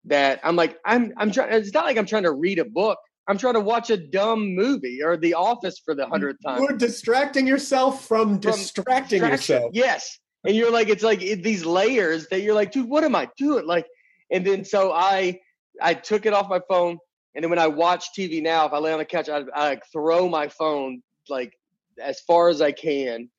[0.05, 1.51] that I'm like I'm I'm trying.
[1.51, 2.97] It's not like I'm trying to read a book.
[3.27, 6.61] I'm trying to watch a dumb movie or The Office for the hundredth time.
[6.61, 10.17] you're distracting yourself from, distracting yourself Yes.
[10.47, 13.27] And you're like, it's like it, these layers that you're like, dude, what am I
[13.37, 13.67] doing?
[13.67, 13.85] Like,
[14.31, 15.41] and then so I,
[15.81, 16.97] I took it off my phone.
[17.35, 19.69] And then when I watch TV now, if I lay on the couch, I, I
[19.69, 21.53] like throw my phone like
[22.01, 23.29] as far as I can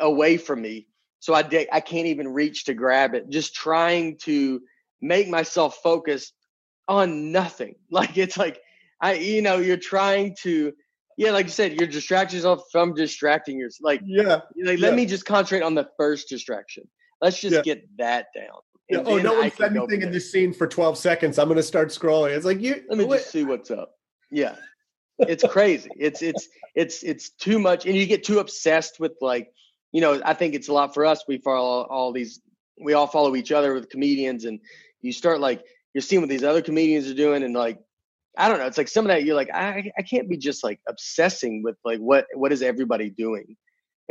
[0.00, 0.86] away from me.
[1.20, 3.28] So I, di- I can't even reach to grab it.
[3.28, 4.60] Just trying to
[5.00, 6.32] make myself focus
[6.88, 7.74] on nothing.
[7.90, 8.60] Like it's like
[9.00, 10.72] I, you know, you're trying to
[11.18, 13.84] yeah, like you said, you're distracting yourself from distracting yourself.
[13.84, 14.74] Like, yeah, like yeah.
[14.78, 16.84] let me just concentrate on the first distraction.
[17.20, 17.62] Let's just Yeah.
[17.62, 18.60] get that down.
[18.88, 21.38] Yeah, oh, no I one said anything in this scene for 12 seconds.
[21.38, 22.36] I'm going to start scrolling.
[22.36, 22.82] It's like you.
[22.88, 23.94] Let me wait- just see what's up.
[24.30, 24.56] Yeah.
[25.18, 25.88] It's crazy.
[26.00, 29.52] it's it's it's it's too much and you get too obsessed with like,
[29.92, 31.22] you know, I think it's a lot for us.
[31.28, 32.40] We follow all these
[32.82, 34.58] we all follow each other with comedians and
[35.00, 35.62] you start like
[35.94, 37.78] you're seeing what these other comedians are doing and like
[38.36, 40.64] I don't know, it's like some of that you're like I I can't be just
[40.64, 43.56] like obsessing with like what what is everybody doing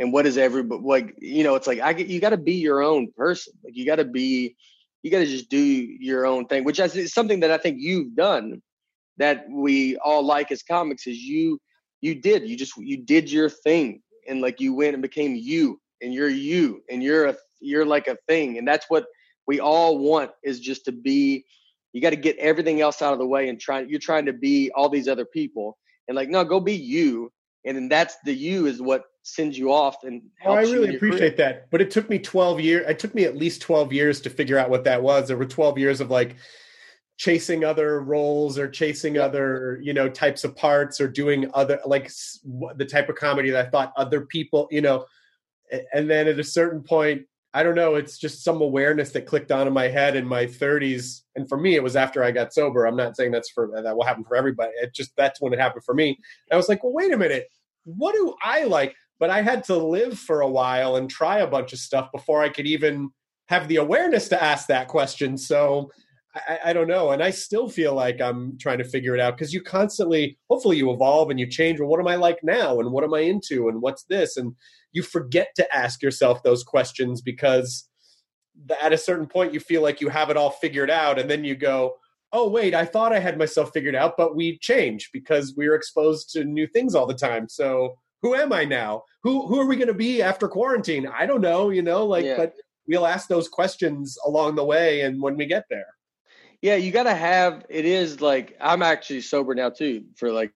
[0.02, 2.54] and what is everybody like you know, it's like I get you got to be
[2.54, 3.54] your own person.
[3.64, 4.56] Like you got to be
[5.02, 8.16] you got to just do your own thing, which is something that I think you've
[8.16, 8.60] done
[9.18, 11.60] that we all like as comics is you
[12.00, 14.02] you did you just you did your thing.
[14.28, 18.08] And like you went and became you and you're you and you're a you're like
[18.08, 18.58] a thing.
[18.58, 19.06] And that's what
[19.46, 21.44] we all want is just to be
[21.92, 24.32] you got to get everything else out of the way and try you're trying to
[24.32, 25.78] be all these other people.
[26.08, 27.30] And like no go be you.
[27.64, 30.74] And then that's the you is what sends you off and Oh, I helps you
[30.74, 31.10] in really your career.
[31.12, 31.70] appreciate that.
[31.70, 32.86] But it took me 12 years.
[32.88, 35.28] It took me at least 12 years to figure out what that was.
[35.28, 36.36] There were 12 years of like
[37.18, 39.22] chasing other roles or chasing Yeah.
[39.22, 42.10] other, you know, types of parts or doing other, like
[42.76, 45.06] the type of comedy that I thought other people, you know.
[45.94, 47.22] And then at a certain point,
[47.54, 50.46] I don't know, it's just some awareness that clicked on in my head in my
[50.46, 51.22] 30s.
[51.36, 52.86] And for me, it was after I got sober.
[52.86, 54.72] I'm not saying that's for that will happen for everybody.
[54.80, 56.18] It just that's when it happened for me.
[56.50, 57.46] I was like, well, wait a minute.
[57.84, 58.94] What do I like?
[59.22, 62.42] But I had to live for a while and try a bunch of stuff before
[62.42, 63.10] I could even
[63.46, 65.38] have the awareness to ask that question.
[65.38, 65.92] So
[66.34, 67.12] I, I don't know.
[67.12, 70.76] And I still feel like I'm trying to figure it out because you constantly, hopefully,
[70.76, 71.78] you evolve and you change.
[71.78, 72.80] Well, what am I like now?
[72.80, 73.68] And what am I into?
[73.68, 74.36] And what's this?
[74.36, 74.56] And
[74.90, 77.88] you forget to ask yourself those questions because
[78.82, 81.20] at a certain point, you feel like you have it all figured out.
[81.20, 81.94] And then you go,
[82.32, 86.30] oh, wait, I thought I had myself figured out, but we change because we're exposed
[86.30, 87.48] to new things all the time.
[87.48, 89.02] So who am I now?
[89.24, 91.06] Who who are we going to be after quarantine?
[91.06, 92.36] I don't know, you know, like Yeah.
[92.36, 92.54] but
[92.88, 95.86] we'll ask those questions along the way and when we get there.
[96.62, 97.64] Yeah, you got to have.
[97.68, 100.04] It is like I'm actually sober now too.
[100.16, 100.52] For like,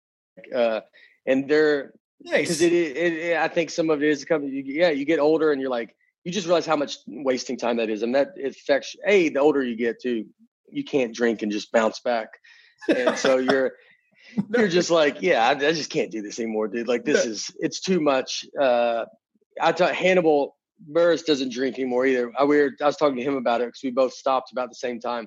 [0.55, 0.81] uh,
[1.27, 2.41] and they're Nice.
[2.43, 3.37] because it, it, it.
[3.37, 4.49] I think some of it is coming.
[4.49, 7.77] You, yeah, you get older and you're like, you just realize how much wasting time
[7.77, 8.97] that is, and that affects.
[9.07, 10.27] A, the older you get too,
[10.71, 12.29] you can't drink and just bounce back,
[12.89, 13.73] and so you're
[14.57, 16.89] you're just like, yeah, I, I just can't do this anymore, dude.
[16.89, 18.47] Like this is it's too much.
[18.61, 19.05] Uh,
[19.61, 20.57] I thought Hannibal
[20.93, 22.31] Buress doesn't drink anymore either.
[22.39, 24.69] I, we were, I was talking to him about it because we both stopped about
[24.69, 25.27] the same time,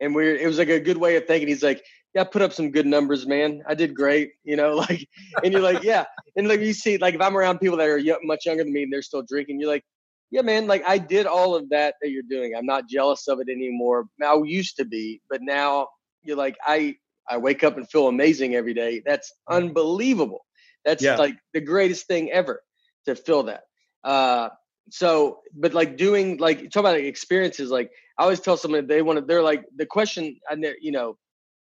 [0.00, 1.48] and we are it was like a good way of thinking.
[1.48, 3.62] He's like, yeah, I put up some good numbers, man.
[3.68, 5.08] I did great, you know, like,
[5.42, 6.04] and you're like, yeah,
[6.36, 8.84] and like you see, like if I'm around people that are much younger than me
[8.84, 9.84] and they're still drinking, you're like.
[10.30, 10.66] Yeah, man.
[10.66, 12.56] Like I did all of that that you're doing.
[12.56, 14.06] I'm not jealous of it anymore.
[14.20, 15.86] I used to be, but now
[16.24, 16.96] you're like I
[17.28, 19.02] I wake up and feel amazing every day.
[19.04, 20.44] That's unbelievable.
[20.84, 21.16] That's Yeah.
[21.16, 22.62] like the greatest thing ever
[23.06, 23.64] to feel that.
[24.02, 24.50] Uh,
[24.90, 27.70] so, but like doing like talk about like, experiences.
[27.70, 29.24] Like I always tell someone they want to.
[29.24, 30.38] They're like the question.
[30.48, 31.16] I you know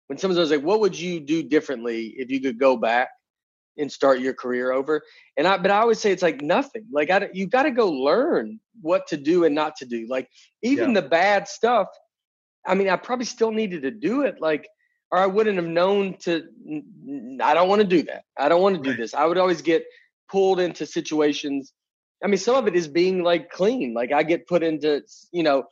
[0.08, 3.10] when someone's like, "What would you do differently if you could go back
[3.78, 5.02] and start your career over?"
[5.36, 6.86] And I, but I always say it's like nothing.
[6.92, 10.06] Like I, you got to go learn what to do and not to do.
[10.08, 10.30] Like
[10.62, 11.88] even the bad stuff.
[12.68, 14.42] I mean, I probably still needed to do it.
[14.42, 14.68] Like
[15.12, 16.44] or I wouldn't have known to.
[17.42, 18.24] I don't want to do that.
[18.38, 19.14] I don't want to do this.
[19.14, 19.86] I would always get
[20.30, 21.74] pulled into situations.
[22.24, 23.94] I mean, some of it is being like clean.
[23.94, 25.64] Like I get put into, you know,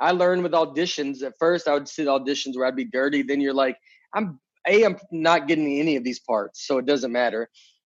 [0.00, 1.22] I learned with auditions.
[1.22, 3.22] At first, I would sit auditions where I'd be dirty.
[3.22, 3.76] Then you're like,
[4.14, 7.48] I'm a, I'm not getting any of these parts, so it doesn't matter.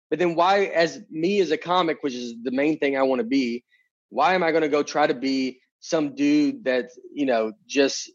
[0.09, 3.19] But then why, as me as a comic, which is the main thing I want
[3.19, 3.63] to be,
[4.09, 8.12] why am I going to go try to be some dude that you know just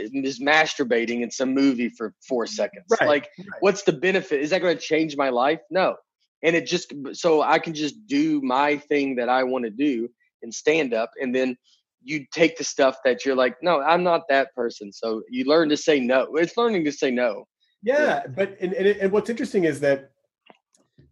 [0.00, 2.84] is masturbating in some movie for four seconds?
[2.90, 3.46] Right, Like, right.
[3.60, 4.40] what's the benefit?
[4.40, 5.60] Is that going to change my life?
[5.70, 5.96] No.
[6.42, 10.08] And it just so I can just do my thing that I want to do
[10.42, 11.56] and stand up, and then
[12.02, 14.90] you take the stuff that you're like, no, I'm not that person.
[14.90, 16.28] So you learn to say no.
[16.36, 17.44] It's learning to say no.
[17.82, 20.12] Yeah, but and, and, and what's interesting is that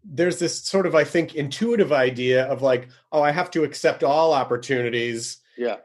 [0.02, 4.02] there's this sort of I think intuitive idea of like, oh, I have to accept
[4.02, 5.76] all opportunities, Yeah.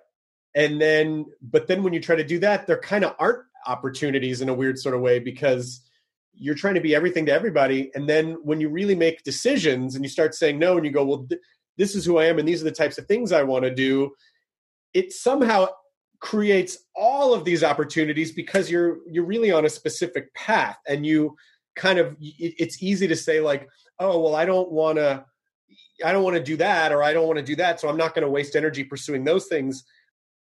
[0.56, 4.42] And then but then when you try to do that, there kind of aren't opportunities
[4.42, 5.82] in a weird sort of way because
[6.34, 10.04] you're trying to be everything to everybody, and then when you really make decisions and
[10.04, 11.42] you start saying no, and you go, well, th-
[11.78, 13.74] this is who I am, and these are the types of things I want to
[13.74, 14.12] do,
[14.94, 15.68] it somehow
[16.20, 20.78] creates all of these opportunities because you're you're really on a specific path.
[20.88, 21.36] And you
[21.76, 23.68] kind of it- it's easy to say like
[24.00, 25.24] oh well i don't want to
[26.04, 27.98] i don't want to do that or i don't want to do that so i'm
[27.98, 29.84] not going to waste energy pursuing those things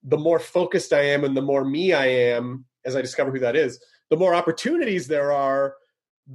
[0.02, 3.38] the more focused i am and the more me i am as i discover who
[3.38, 3.78] that is
[4.10, 5.74] the more opportunities there are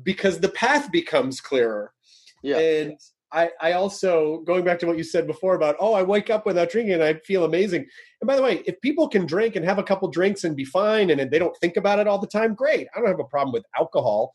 [0.03, 1.93] because the path becomes clearer
[2.41, 2.59] Yeah.
[2.59, 2.99] And
[3.31, 6.45] I, I also going back to what you said before about oh I wake up
[6.45, 7.85] without drinking and I feel amazing.
[8.21, 10.65] And by the way, if people can drink and have a couple drinks and be
[10.65, 12.87] fine and they don't think about it all the time, great.
[12.93, 14.33] I don't have a problem with alcohol.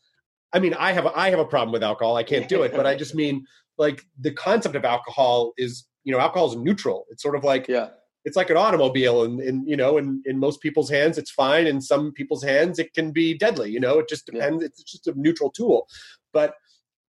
[0.51, 2.17] I mean, I have a, I have a problem with alcohol.
[2.17, 3.45] I can't do it, but I just mean
[3.77, 7.05] like the concept of alcohol is you know alcohol is neutral.
[7.09, 7.89] It's sort of like Yeah.
[8.25, 11.67] It's like an automobile and, and you know in, in most people's hands it's fine.
[11.67, 14.39] In some people's hands it can be deadly you know it just Yeah.
[14.39, 14.63] depends.
[14.63, 15.87] It's just a neutral tool.
[16.33, 16.53] But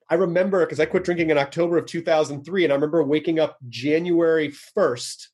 [0.08, 3.58] i remember because i quit drinking in october of 2003 and i remember waking up
[3.70, 5.30] january 1st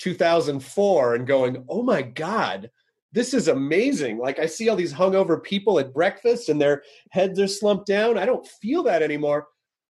[0.00, 2.70] 2004 and going oh my god
[3.12, 4.18] this is amazing.
[4.18, 8.18] Like i see all these hungover people at breakfast and their heads are slumped down.
[8.18, 9.46] I don't feel that anymore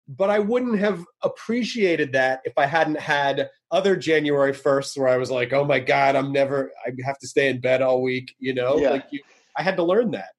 [0.08, 5.16] but I wouldn't have appreciated that if I hadn't had other January 1st where I
[5.16, 8.34] was like, oh my God, I'm never, I have to stay in bed all week,
[8.38, 8.78] you know?
[8.78, 8.90] Yeah.
[8.90, 9.20] Like you,
[9.58, 10.30] I had to learn that.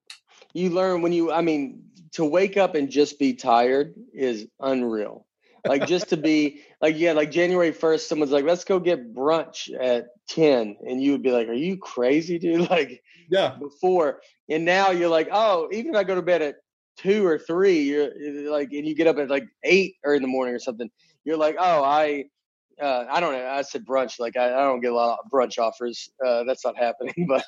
[0.54, 5.26] You learn when you, I mean, to wake up and just be tired is unreal.
[5.66, 9.68] Like just to be like, yeah, like January 1st, someone's like, let's go get brunch
[9.78, 10.78] at 10.
[10.80, 12.70] And you would be like, are you crazy, dude?
[12.70, 13.56] Like Yeah.
[13.60, 14.20] before.
[14.48, 16.56] And now you're like, oh, even if I go to bed at
[16.98, 20.28] two or three, you're like, and you get up at like eight or in the
[20.28, 20.90] morning or something,
[21.24, 22.24] you're like, oh, I,
[22.80, 23.46] uh, I don't know.
[23.46, 24.18] I said brunch.
[24.18, 26.10] Like I, I don't get a lot of brunch offers.
[26.24, 27.44] Uh, that's not happening, but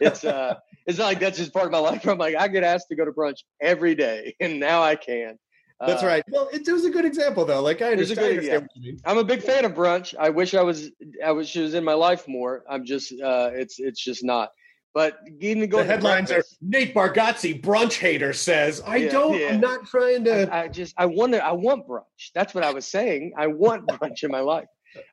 [0.00, 0.54] it's, uh,
[0.86, 2.06] it's not like that's just part of my life.
[2.06, 5.38] I'm like, I get asked to go to brunch every day and now I can.
[5.80, 6.24] That's Uh, right.
[6.30, 7.60] Well, it, it was a good example though.
[7.60, 9.00] Like I It was a understand, I good- understand what you mean.
[9.04, 10.14] I'm a big fan of brunch.
[10.18, 10.90] I wish I was,
[11.24, 12.62] I wish it was in my life more.
[12.70, 14.50] I'm just, uh, it's, it's just not.
[14.96, 19.48] But even going The headlines are Nate Bargatze, brunch hater says, I Yeah, don't, yeah.
[19.48, 20.50] I'm not trying to.
[20.50, 22.30] I, I just I want to I want brunch.
[22.34, 23.34] That's what I was saying.
[23.36, 24.64] I want brunch in my life.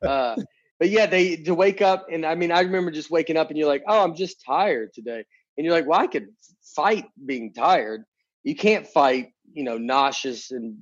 [0.02, 0.36] Uh,
[0.78, 3.58] but yeah, they to wake up and I mean I remember just waking up and
[3.58, 5.22] you're like, oh, I'm just tired today,
[5.58, 6.28] and you're like, well, I could
[6.74, 8.04] fight being tired.
[8.42, 10.78] You can't fight, you know, nauseous and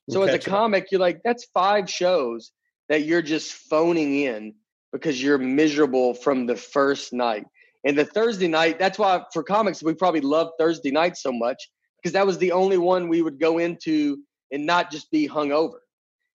[0.10, 2.52] So as a comic, you're like, that's five shows
[2.90, 4.56] that you're just phoning in
[4.92, 7.46] because you're miserable from the first night.
[7.86, 11.58] And the Thursday night, that's why for comics, we probably love Thursday night so much
[12.02, 14.18] because that was the only one we would go into
[14.52, 15.80] and not just be hungover.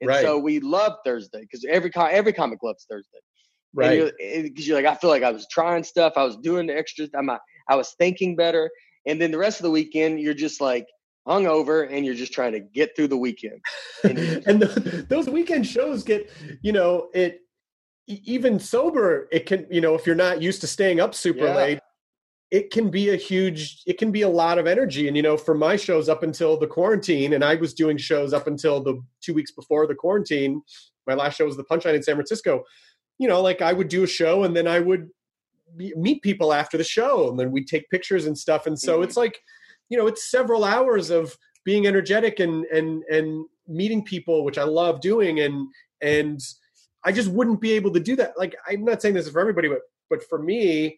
[0.02, 0.22] And Right.
[0.22, 3.20] so we love Thursday because every every comic loves Thursday
[3.74, 4.12] Right.
[4.44, 7.08] because you're, like I feel like I was trying stuff, I was doing the extra,
[7.16, 8.70] I'm, I was thinking better,
[9.06, 10.88] and then the rest of the weekend you're just like
[11.28, 13.60] hungover and you're just trying to get through the weekend.
[14.04, 16.30] And and th those weekend shows get
[16.62, 17.42] you know it
[18.08, 21.56] even sober it can you know if you're not used to staying up super Yeah.
[21.56, 21.80] late
[22.52, 25.38] it can be a huge it can be a lot of energy and you know
[25.38, 29.02] for my shows up until the quarantine and i was doing shows up until the
[29.22, 30.62] two weeks before the quarantine
[31.08, 32.64] my last show was the punchline in san francisco
[33.20, 35.10] you know like i would do a show and then i would
[35.78, 39.00] be- meet people after the show and then we'd take pictures and stuff and so
[39.00, 39.04] Mhm.
[39.06, 39.40] it's like
[39.90, 44.64] you know it's several hours of being energetic and and and meeting people which i
[44.64, 45.68] love doing and
[46.02, 46.42] and
[47.06, 48.34] i just wouldn't be able to do that.
[48.38, 50.98] Like i'm not saying this is for everybody but but for me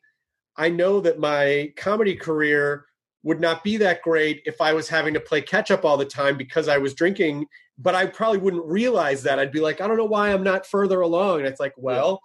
[0.57, 2.85] i know that my comedy career
[3.23, 6.05] would not be that great if i was having to play catch up all the
[6.05, 7.45] time because i was drinking
[7.77, 9.39] but i probably wouldn't realize that.
[9.39, 11.39] I'd be like i don't know why i'm not further along.
[11.39, 12.21] And it's like well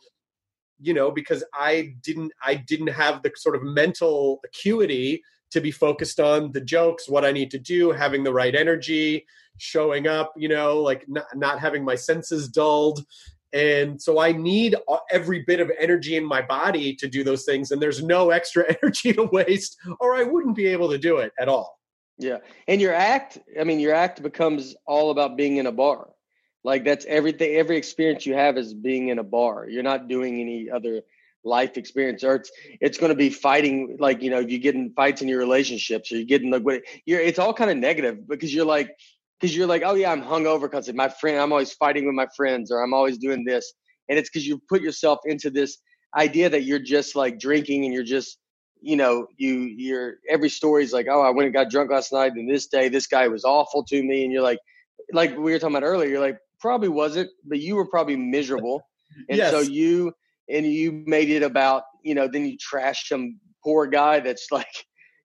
[0.81, 5.71] you know because i didn't i didn't have the sort of mental acuity to be
[5.71, 9.27] focused on the jokes what i need to do having the right energy
[9.59, 13.05] showing up you know like not, not having my senses dulled
[13.53, 17.45] and so i need uh, every bit of energy in my body to do those
[17.45, 21.19] things and there's no extra energy to waste or i wouldn't be able to do
[21.19, 21.81] it at all
[22.21, 26.11] yeah, and your act, I mean, your act becomes all about being in a bar.
[26.63, 27.57] Like that's everything.
[27.57, 29.67] Every experience you have is being in a bar.
[29.67, 31.01] You're not doing any other
[31.43, 33.97] life experience, or it's it's going to be fighting.
[33.99, 36.63] Like you know, you get in fights in your relationships, or you get in like
[36.63, 37.21] what you're.
[37.21, 38.95] It's all kind of negative because you're like
[39.41, 41.39] because you're like, oh yeah, I'm hungover because my friend.
[41.39, 43.73] I'm always fighting with my friends, or I'm always doing this,
[44.09, 45.79] and it's because you put yourself into this
[46.17, 48.39] idea that you're just like drinking and you're just
[48.83, 52.33] you know, you you're every story's like, oh, I went and got drunk last night,
[52.33, 54.59] and this day this guy was awful to me, and you're like,
[55.13, 58.83] like we were talking about earlier, you're like, probably wasn't, but you were probably miserable,
[59.29, 59.51] and Yes.
[59.51, 60.13] so you
[60.49, 64.87] and you made it about, you know, then you trash some poor guy that's like.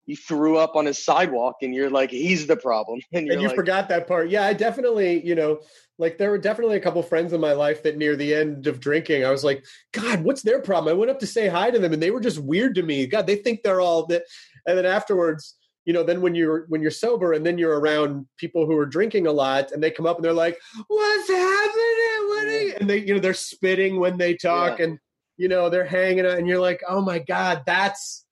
[0.08, 2.98] You threw up on his sidewalk, and you're like, he's the problem.
[3.12, 4.30] And, you're and you like, forgot that part.
[4.30, 5.60] Yeah, I definitely, you know,
[5.98, 8.80] like there were definitely a couple friends in my life that near the end of
[8.80, 10.90] drinking, I was like, God, what's their problem?
[10.94, 13.06] I went up to say hi to them, and they were just weird to me.
[13.06, 14.22] God, they think they're all that.
[14.66, 18.26] And then afterwards, you know, then when you're when you're sober, and then you're around
[18.38, 22.28] people who are drinking a lot, and they come up and they're like, "What's happening?"
[22.28, 24.84] What are you-" And they, you know, they're spitting when they talk, Yeah.
[24.86, 24.98] and
[25.36, 28.24] you know, they're hanging out, and you're like, "Oh my God, that's."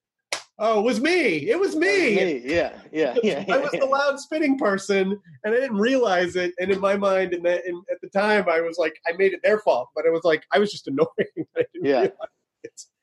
[0.59, 1.49] Oh, it was me.
[1.49, 2.15] It was me.
[2.15, 2.41] me.
[2.43, 3.45] Yeah, yeah, yeah.
[3.47, 6.53] I was the loud spitting person, and I didn't realize it.
[6.59, 9.33] And in my mind, and that, in, at the time, I was like, I made
[9.33, 11.07] it their fault, but it was like I was just annoying.
[11.57, 12.01] I didn't Yeah.
[12.03, 12.17] it.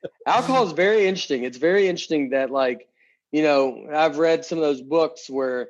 [0.27, 2.87] alcohol is very interesting it's very interesting that like
[3.31, 5.69] you know i've read some of those books where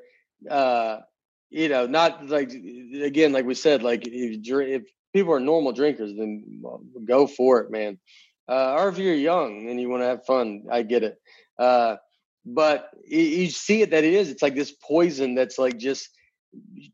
[0.49, 0.97] uh
[1.49, 2.51] you know not like
[3.03, 4.83] again like we said like if, if
[5.13, 6.61] people are normal drinkers then
[7.05, 7.97] go for it man
[8.49, 11.15] uh or if you're young and you want to have fun i get it
[11.60, 11.95] uh
[12.45, 16.10] but you, you see it that it is it's like this poison that's like just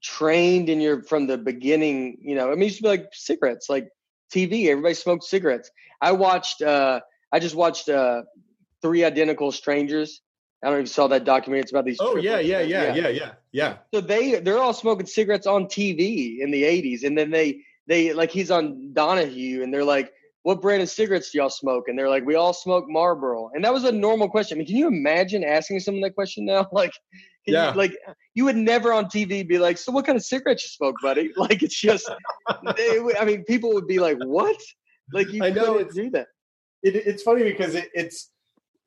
[0.01, 3.07] trained in your from the beginning you know i mean it used to be like
[3.11, 3.89] cigarettes like
[4.33, 5.69] tv everybody smoked cigarettes
[6.01, 6.99] i watched uh
[7.31, 8.23] I just watched uh,
[8.81, 10.21] Three Identical Strangers.
[10.63, 11.61] I don't know if you saw that documentary.
[11.61, 11.97] It's about these.
[11.99, 13.77] Oh yeah, yeah, yeah, yeah, yeah, yeah.
[13.93, 18.13] So they they're all smoking cigarettes on TV in the '80s, and then they they
[18.13, 21.97] like he's on Donahue, and they're like, "What brand of cigarettes do y'all smoke?" And
[21.97, 24.55] they're like, "We all smoke Marlboro." And that was a normal question.
[24.55, 26.67] I mean, can you imagine asking someone that question now?
[26.73, 26.93] Like,
[27.47, 27.71] Yeah.
[27.71, 27.93] you, like
[28.35, 31.31] you would never on TV be like, "So what kind of cigarettes you smoke, buddy?"
[31.37, 32.09] Like it's just,
[32.77, 34.57] they, I mean, people would be like, "What?"
[35.13, 36.27] Like you I know, couldn't it's- do that.
[36.83, 38.31] It, it's funny because it, it's.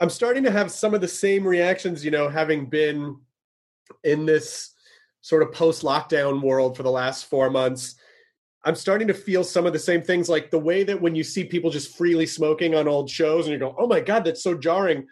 [0.01, 2.05] I'm starting to have some of the same reactions.
[2.05, 3.17] You know, having been
[4.03, 4.71] in this
[5.21, 7.95] sort of post-lockdown world for the last four months.
[8.65, 11.23] I'm starting to feel some of the same things, like the way that when you
[11.23, 14.43] see people just freely smoking on old shows, and you go, "Oh my god, that's
[14.43, 15.07] so jarring."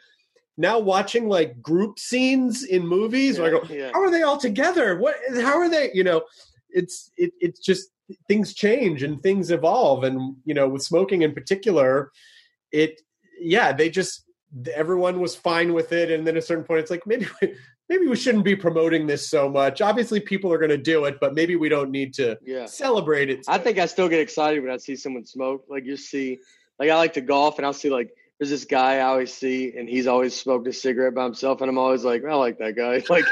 [0.57, 3.91] Now watching like group scenes in movies, where I go, Yeah.
[3.93, 6.23] how are they all together what how are they you know
[6.71, 7.89] it's it, it's just
[8.29, 12.11] things change and things evolve and you know with smoking in particular
[12.73, 13.01] it
[13.41, 14.25] yeah they just
[14.75, 17.27] everyone was fine with it and then at a certain point it's like maybe
[17.93, 21.15] maybe we shouldn't be promoting this so much obviously people are going to do it
[21.21, 22.65] but maybe we don't need to Yeah.
[22.67, 25.65] celebrate it I think I still get excited when I see someone smoke.
[25.69, 26.39] Like you see,
[26.79, 29.75] like I like to golf, and I'll see like there's this guy I always see,
[29.77, 32.75] and he's always smoked a cigarette by himself, and I'm always like, I like that
[32.77, 33.03] guy.
[33.11, 33.25] Like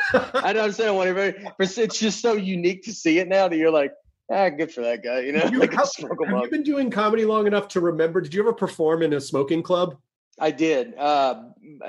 [0.44, 3.56] I don't understand what everybody, but it's just so unique to see it now that
[3.56, 3.92] you're like,
[4.30, 5.20] ah, good for that guy.
[5.20, 6.44] You know, you, like how, have up.
[6.44, 9.62] you been doing comedy long enough to remember did you ever perform in a smoking
[9.62, 9.96] club
[10.40, 10.94] I did.
[10.96, 11.42] Uh,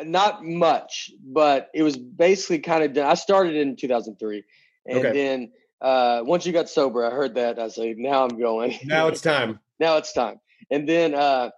[0.03, 3.07] not much, but it was basically kind of done.
[3.07, 4.43] I started in 2003.
[4.87, 5.13] And Okay.
[5.13, 7.59] then uh, once you got sober, I heard that.
[7.59, 8.77] I say, now I'm going.
[8.83, 10.39] now it's time now it's time.
[10.69, 11.49] And then uh,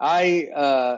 [0.00, 0.96] I, uh,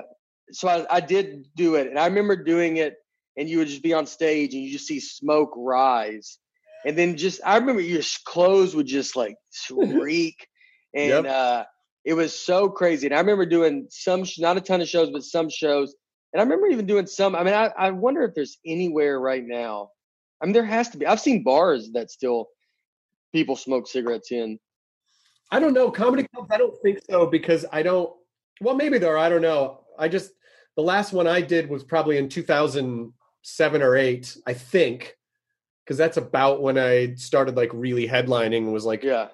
[0.51, 1.87] so I, I did do it.
[1.87, 2.97] And I remember doing it,
[3.37, 6.39] and you would just be on stage and you just see smoke rise.
[6.85, 9.37] And then just, I remember your clothes would just like
[9.71, 10.47] reek.
[10.95, 11.27] And Yep.
[11.27, 11.65] uh,
[12.05, 13.07] it was so crazy.
[13.07, 15.95] And I remember doing some, not a ton of shows, but some shows.
[16.33, 17.35] And I remember even doing some.
[17.37, 19.91] I mean, I, I wonder if there's anywhere right now.
[20.41, 21.07] I mean, there has to be.
[21.07, 22.49] I've seen bars that still
[23.33, 24.59] people smoke cigarettes in.
[25.51, 25.91] I don't know.
[25.91, 28.11] Comedy clubs, I don't think so because I don't.
[28.61, 29.13] Well, maybe there.
[29.13, 29.81] are, I don't know.
[29.99, 30.33] I just
[30.77, 35.17] the last one I did was probably in 2007 or eight, I think,
[35.85, 38.73] because that's about when I started like really headlining.
[38.73, 39.29] Was like Yeah.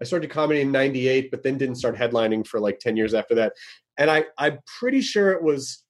[0.00, 3.34] I started comedy in '98, but then didn't start headlining for like 10 years after
[3.36, 3.52] that.
[3.96, 5.82] And I I'm pretty sure it was.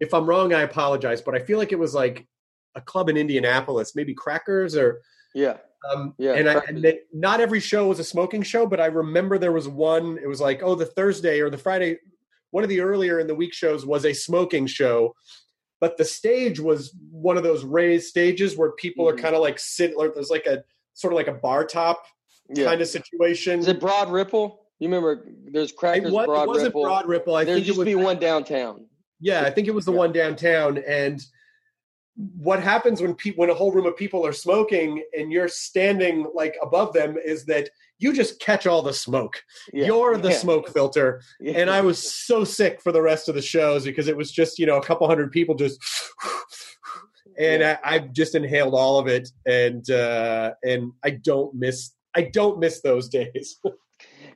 [0.00, 2.26] If I'm wrong, I apologize, but I feel like it was like
[2.74, 5.00] a club in Indianapolis, maybe Crackers or
[5.34, 5.58] Yeah.
[5.88, 8.86] um, Yeah, and I, and they, not every show was a smoking show, but I
[8.86, 10.18] remember there was one.
[10.18, 11.98] It was like, oh, the Thursday or the Friday,
[12.50, 15.14] one of the earlier in the week shows was a smoking show,
[15.80, 19.22] but the stage was one of those raised stages where people are Mhm.
[19.22, 19.94] kind of like sit.
[19.96, 20.64] There's like a
[20.94, 22.04] sort of like a bar top
[22.48, 22.64] Yeah.
[22.66, 23.60] kind of situation.
[23.60, 24.60] Is it Broad Ripple?
[24.80, 26.82] You remember there's Crackers It, was, Broad not Ripple.
[26.82, 27.36] Broad Ripple.
[27.36, 28.86] I there think it used was to be one downtown.
[29.20, 29.98] Yeah, I think it was the Yeah.
[29.98, 30.78] one downtown.
[30.78, 31.20] And
[32.36, 36.26] what happens when people when a whole room of people are smoking and you're standing
[36.34, 39.42] like above them is that you just catch all the smoke.
[39.72, 39.86] Yeah.
[39.86, 40.36] You're the Yeah.
[40.36, 41.22] smoke filter.
[41.44, 44.58] And I was so sick for the rest of the shows because it was just,
[44.58, 45.80] you know, a couple hundred people just
[47.38, 47.62] and.
[47.64, 52.58] I, I just inhaled all of it and uh and I don't miss I don't
[52.58, 53.58] miss those days.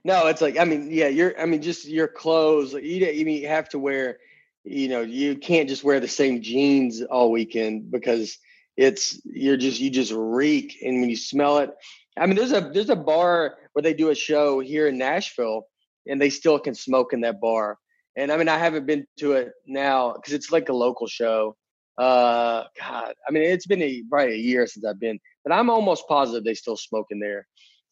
[0.05, 1.39] No, it's like I mean, yeah, you're.
[1.39, 2.73] I mean, just your clothes.
[2.73, 4.19] you mean you have to wear.
[4.63, 8.39] you know, you can't just wear the same jeans all weekend because
[8.79, 11.71] it's you're just you just reek and when you smell it
[12.17, 15.67] i mean there's a there's a bar where they do a show here in nashville
[16.07, 17.77] and they still can smoke in that bar
[18.17, 21.57] and i mean i haven't been to it now because it's like a local show
[21.99, 25.69] uh god i mean it's been a, probably a year since i've been but i'm
[25.69, 27.47] almost positive they still smoke in there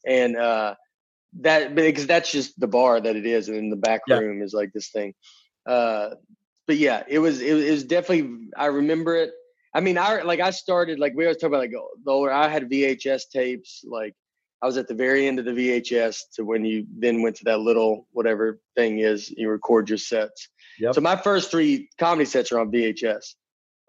[0.06, 0.74] and uh
[1.40, 4.18] that because that's just the bar that it is and in the back Yeah.
[4.18, 5.12] room is like this thing
[5.66, 6.10] uh
[6.66, 9.32] but yeah it was it, was- it was definitely i remember it
[9.74, 12.48] I mean, I like I started like we always talk about like the older I
[12.48, 13.84] had VHS tapes.
[13.86, 14.14] Like
[14.62, 17.44] I was at the very end of the VHS to when you then went to
[17.44, 20.48] that little whatever thing is you record your sets.
[20.80, 20.94] Yep.
[20.94, 23.34] So my first three comedy sets are on VHS,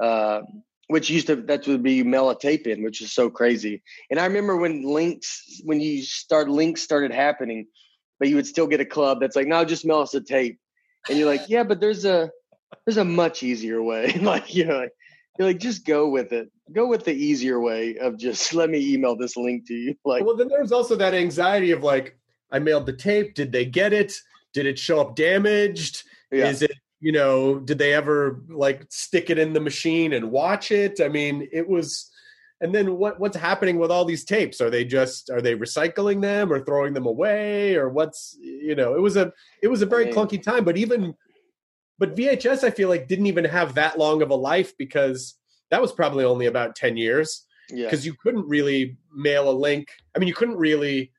[0.03, 0.41] uh,
[0.87, 3.83] which used to that would be mail a tape in, which is so crazy.
[4.09, 7.67] And I remember when links when you start links started happening,
[8.19, 10.59] but you would still get a club that's like no, just mail us a tape,
[11.09, 12.29] and you're like yeah, but there's a
[12.85, 14.13] there's a much easier way.
[14.21, 14.79] like you know.
[14.79, 14.91] Like,
[15.37, 16.49] you're like, just go with it.
[16.73, 19.95] Go with the easier way of just let me email this link to you.
[20.03, 22.17] Like, well, then there's also that anxiety of like,
[22.51, 23.35] I mailed the tape.
[23.35, 24.15] Did they get it?
[24.53, 26.03] Did it show up damaged?
[26.31, 30.31] yeah, Is it, you know, did they ever like stick it in the machine and
[30.31, 30.99] watch it?
[31.01, 32.11] I mean, it was.
[32.59, 34.61] And then what what's happening with all these tapes?
[34.61, 38.95] Are they just are they recycling them or throwing them away or what's you know?
[38.95, 39.31] It was a
[39.61, 40.65] it was a very clunky time.
[40.65, 41.13] But even
[41.99, 45.35] but VHS, I feel like didn't even have that long of a life because
[45.69, 49.89] that was probably only about ten years yeah, because you couldn't really mail a link.
[50.15, 51.11] I mean, you couldn't really,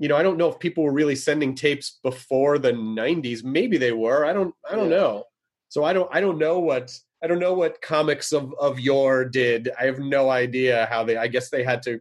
[0.00, 3.44] you know, I don't know if people were really sending tapes before the '90s.
[3.44, 4.24] Maybe they were.
[4.24, 4.54] I don't.
[4.68, 4.96] I don't Yeah.
[4.96, 5.24] know.
[5.68, 6.08] So I don't.
[6.12, 6.90] I don't know what.
[7.22, 9.70] I don't know what comics of of yore did.
[9.78, 11.16] I have no idea how they.
[11.18, 12.00] I guess they had to.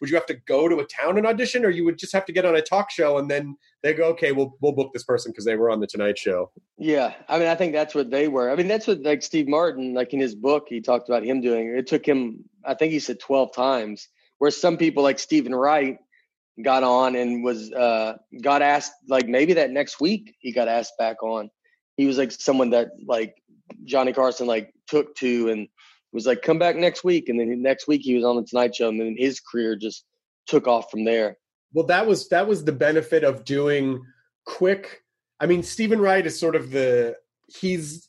[0.00, 2.24] Would you have to go to a town and audition, or you would just have
[2.26, 5.02] to get on a talk show and then they go, okay, we'll we'll book this
[5.04, 6.50] person because they were on the Tonight Show.
[6.76, 7.14] yeah.
[7.28, 8.50] I mean, I think that's what they were.
[8.50, 11.40] I mean, that's what like Steve Martin, like in his book, he talked about him
[11.40, 11.68] doing.
[11.68, 14.08] It took him, I think he said twelve times.
[14.38, 15.98] Where some people like Stephen Wright
[16.62, 20.94] got on and was uh got asked like maybe that next week he got asked
[20.98, 21.50] back on.
[21.96, 23.34] He was like someone that like
[23.84, 25.68] Johnny Carson like took to and
[26.12, 28.74] was like come back next week and then next week he was on the Tonight
[28.74, 30.04] Show and then his career just
[30.46, 31.36] took off from there.
[31.72, 34.02] Well, that was that was the benefit of doing
[34.46, 35.02] quick.
[35.40, 38.08] I mean, Stephen Wright is sort of the he's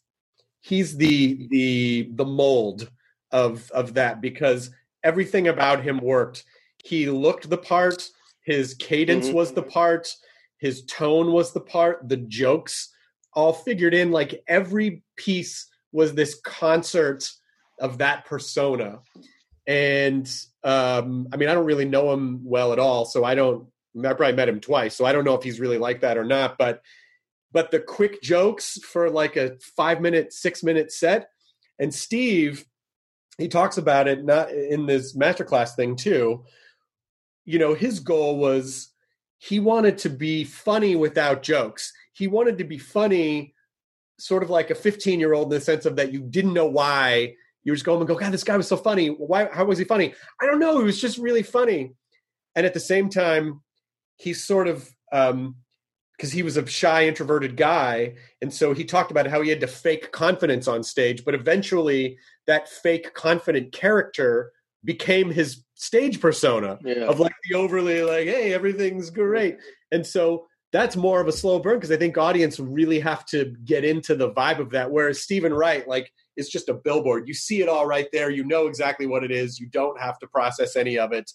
[0.61, 2.89] he's the the the mold
[3.31, 4.71] of of that because
[5.03, 6.45] everything about him worked.
[6.83, 8.09] He looked the part.
[8.49, 9.33] His cadence Mhm.
[9.33, 10.11] was the part.
[10.57, 12.09] His tone was the part.
[12.09, 12.89] The jokes
[13.33, 14.11] all figured in.
[14.11, 17.29] Like every piece was this concert
[17.79, 19.01] of that persona.
[19.67, 20.27] And
[20.63, 23.67] um, I mean, I don't really know him well at all, so I don't.
[24.03, 26.23] I probably met him twice, so I don't know if he's really like that or
[26.23, 26.57] not.
[26.57, 26.81] But
[27.51, 31.29] but the quick jokes for like a five minute, six minute set,
[31.77, 32.65] and Steve,
[33.37, 36.45] he talks about it not in this masterclass thing too.
[37.45, 38.89] You know, his goal was
[39.39, 41.93] he wanted to be funny without jokes.
[42.13, 43.53] He wanted to be funny,
[44.19, 46.67] sort of like a 15 year old in the sense of that you didn't know
[46.67, 47.35] why.
[47.63, 49.07] You just going and go, God, this guy was so funny.
[49.07, 49.49] Why?
[49.51, 50.13] How was he funny?
[50.41, 50.79] I don't know.
[50.79, 51.93] He was just really funny.
[52.55, 53.61] And at the same time,
[54.17, 55.55] he's sort of um
[56.17, 59.61] because he was a shy, introverted guy, and so he talked about how he had
[59.61, 61.23] to fake confidence on stage.
[61.23, 64.51] But eventually, that fake confident character
[64.83, 67.05] became his stage persona Yeah.
[67.05, 69.57] of like the overly like, hey, everything's great.
[69.91, 73.55] And so that's more of a slow burn because I think audience really have to
[73.63, 74.91] get into the vibe of that.
[74.91, 77.27] Whereas Stephen Wright, like, is just a billboard.
[77.27, 78.29] You see it all right there.
[78.29, 79.59] You know exactly what it is.
[79.59, 81.31] You don't have to process any of it.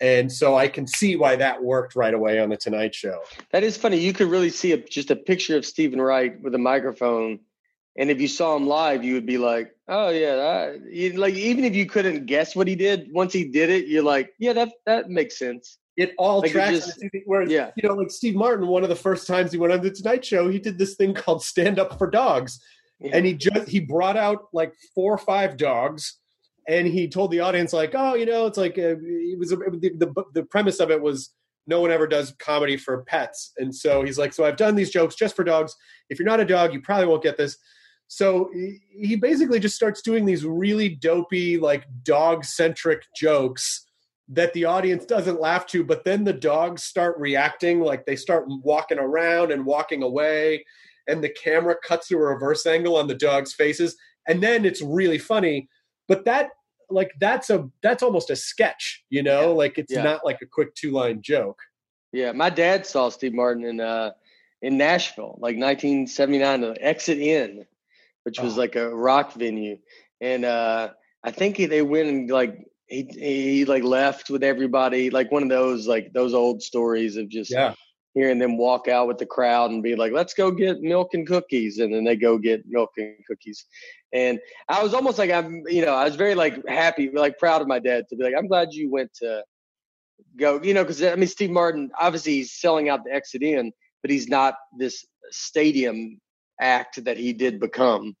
[0.00, 3.20] And so I can see why that worked right away on the Tonight Show.
[3.52, 3.98] That is funny.
[3.98, 7.40] You could really see a, just a picture of Stephen Wright with a microphone,
[7.96, 11.34] and if you saw him live, you would be like, "Oh yeah," that, you, like
[11.34, 14.52] even if you couldn't guess what he did, once he did it, you're like, "Yeah,
[14.54, 16.86] that that makes sense." It all Like, it tracks.
[16.86, 17.70] just- whereas, yeah.
[17.76, 20.24] you know, like Steve Martin, one of the first times he went on the Tonight
[20.24, 22.60] Show, he did this thing called Stand Up for Dogs.
[23.00, 23.10] Yeah.
[23.14, 26.18] and he just he brought out like four or five dogs
[26.68, 29.56] and he told the audience like oh you know it's like uh, it was the,
[29.98, 31.34] the the premise of it was
[31.66, 34.90] no one ever does comedy for pets and so he's like so i've done these
[34.90, 35.74] jokes just for dogs
[36.08, 37.58] if you're not a dog you probably won't get this
[38.08, 43.86] so he- basically just starts doing these really dopey like dog centric jokes
[44.28, 48.44] that the audience doesn't laugh to but then the dogs start reacting like they start
[48.62, 50.64] walking around and walking away
[51.08, 53.96] and the camera cuts to a reverse angle on the dogs faces
[54.28, 55.68] and then it's really funny
[56.08, 56.50] but that
[56.90, 59.46] like that's a that's almost a sketch you know Yeah.
[59.62, 60.02] like it's Yeah.
[60.02, 61.58] not like a quick two line joke
[62.12, 64.12] Yeah, my dad saw Steve Martin in uh
[64.62, 67.66] in Nashville, like 1979, the Exit In,
[68.24, 68.60] which was Oh.
[68.60, 69.78] like a rock venue,
[70.20, 70.90] and uh,
[71.22, 72.58] I think he, they went and like
[72.88, 77.28] he he like left with everybody, like one of those like those old stories of
[77.28, 77.74] just Yeah.
[78.14, 81.26] hearing them walk out with the crowd and be like, "Let's go get milk and
[81.26, 83.64] cookies," and then they go get milk and cookies.
[84.12, 87.62] And I was almost like I'm, you know, I was very like happy, like proud
[87.62, 89.42] of my dad to be like, "I'm glad you went to
[90.38, 93.72] go," you know, because I mean, Steve Martin obviously he's selling out the exit in,
[94.02, 96.20] but he's not this stadium
[96.60, 98.16] act that he did become.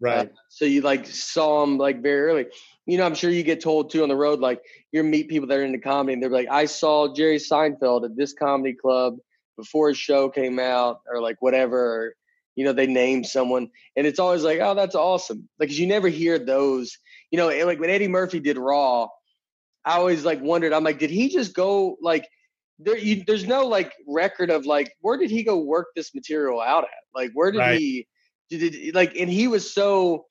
[0.00, 0.28] Right.
[0.28, 2.46] Uh, so you like saw him like very early.
[2.86, 4.60] You know, I'm sure you get told too on the road, like
[4.92, 8.16] you meet people that are into comedy and they're like, I saw Jerry Seinfeld at
[8.16, 9.16] this comedy club
[9.56, 11.78] before his show came out or like whatever.
[11.78, 12.14] Or,
[12.54, 15.48] you know, they name someone and it's always like, oh, that's awesome.
[15.58, 16.96] Like, 'cause you never hear those,
[17.30, 19.08] you know, like when Eddie Murphy did Raw,
[19.84, 22.28] I always like wondered, I'm like, did he just go like,
[22.78, 26.60] there, you, there's no like record of like, where did he go work this material
[26.60, 26.90] out at?
[27.14, 27.78] Like, where did Right.
[27.78, 28.06] he,
[28.50, 30.26] did it, like, and he was so,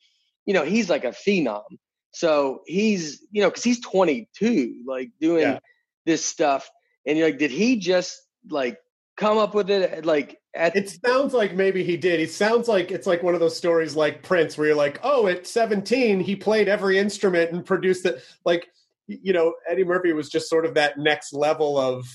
[0.46, 1.64] you know, he's like a phenom.
[2.12, 5.60] So he's, you know, because he's 22, like doing Yeah.
[6.06, 6.70] this stuff,
[7.06, 8.20] and you're like, did he just
[8.50, 8.80] like
[9.18, 12.20] come up with it like at It sounds like maybe he did.
[12.20, 15.28] It sounds like it's like one of those stories like Prince, where you're like, oh,
[15.28, 18.24] at 17, he played every instrument and produced it.
[18.46, 18.68] Like,
[19.08, 22.08] you know, Eddie Murphy was just sort of that next level of,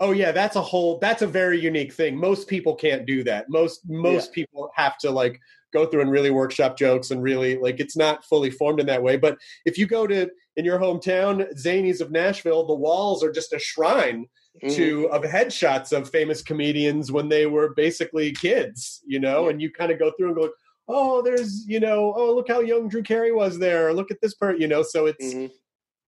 [0.00, 2.16] oh yeah, that's a whole, that's a very unique thing.
[2.16, 3.48] Most people can't do that.
[3.48, 5.38] Most most people have to like
[5.72, 9.02] go through and really workshop jokes and really like it's not fully formed in that
[9.02, 9.16] way.
[9.16, 13.52] But if you go to in your hometown, Zanies of Nashville, the walls are just
[13.52, 14.26] a shrine
[14.62, 14.74] Mhm.
[14.74, 19.70] to of headshots of famous comedians when they were basically kids, you know, and you
[19.72, 20.50] kind of go through and go,
[20.88, 23.94] oh, there's, you know, oh, look how young Drew Carey was there.
[23.94, 24.82] Look at this part, you know.
[24.82, 25.50] So it's Mhm.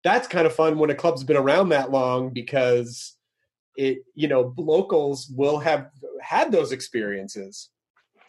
[0.02, 3.16] that's kind of fun when a club's been around that long because
[3.76, 7.70] it, you know, locals will have had those experiences.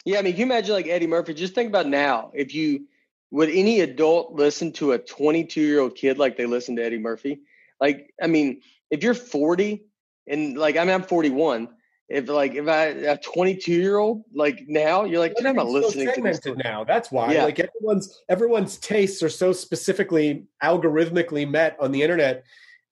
[0.05, 1.33] Yeah, I mean, can you imagine like Eddie Murphy?
[1.33, 2.31] Just think about now.
[2.33, 2.87] If you
[3.31, 6.99] would any adult listen to a 22 year old kid like they listen to Eddie
[6.99, 7.41] Murphy?
[7.79, 9.83] Like, I mean, if you're 40
[10.27, 11.69] and like, I mean, I'm 41.
[12.09, 15.93] If like if I a 22 year old like now, you're like, I'm not Everything's
[15.93, 16.63] so listening to this.
[16.63, 16.83] now.
[16.83, 17.33] That's why.
[17.33, 17.45] Yeah.
[17.45, 22.43] Like everyone's everyone's tastes are so specifically algorithmically met on the internet.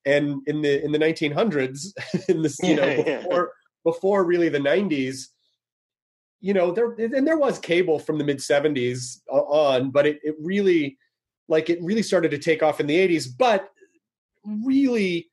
[0.05, 1.87] And in the in the 1900s,
[2.29, 3.17] in this you know Yeah, yeah.
[3.21, 5.27] before before really the 90s,
[6.39, 10.35] you know there and there was cable from the mid 70s on, but it it
[10.39, 10.97] really
[11.47, 13.27] like it really started to take off in the 80s.
[13.37, 13.69] But
[14.45, 15.29] really,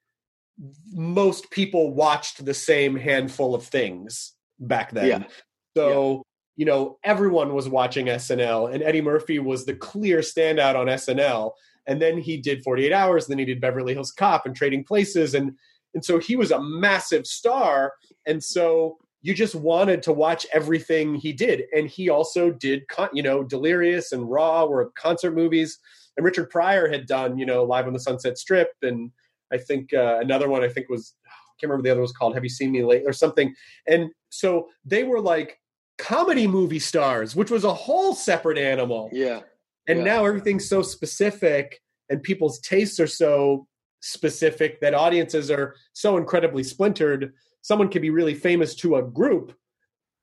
[0.93, 5.23] most people watched the same handful of things back then.
[5.23, 5.29] Yeah.
[5.77, 6.25] So,
[6.57, 11.53] you know, everyone was watching SNL, and Eddie Murphy was the clear standout on SNL.
[11.89, 15.35] And then he did 48 Hours, then he did Beverly Hills Cop and Trading Places.
[15.35, 15.53] And,
[15.95, 17.95] and so he was a massive star.
[18.27, 21.65] And so you just wanted to watch everything he did.
[21.73, 22.83] And he also did,
[23.13, 25.79] you know, Delirious and Raw were concert movies.
[26.17, 28.69] And Richard Pryor had done, you know, Live on the Sunset Strip.
[28.83, 29.11] And
[29.53, 31.31] I think uh, another one I think was, I
[31.61, 33.55] can't remember the other was called Have You Seen Me Late or something.
[33.87, 35.59] And so they were like
[35.97, 39.11] comedy movie stars, which was a whole separate animal.
[39.13, 39.41] Yeah.
[39.89, 40.05] And Yeah.
[40.05, 41.81] now everything's so specific
[42.11, 43.67] and people's tastes are so
[44.01, 47.33] specific that audiences are so incredibly splintered.
[47.63, 49.55] Someone can be really famous to a group,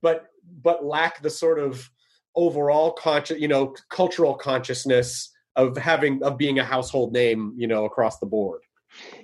[0.02, 0.28] but
[0.62, 1.90] but lack the sort of
[2.36, 7.86] overall conscious, you know, cultural consciousness of having of being a household name, you know,
[7.86, 8.62] across the board.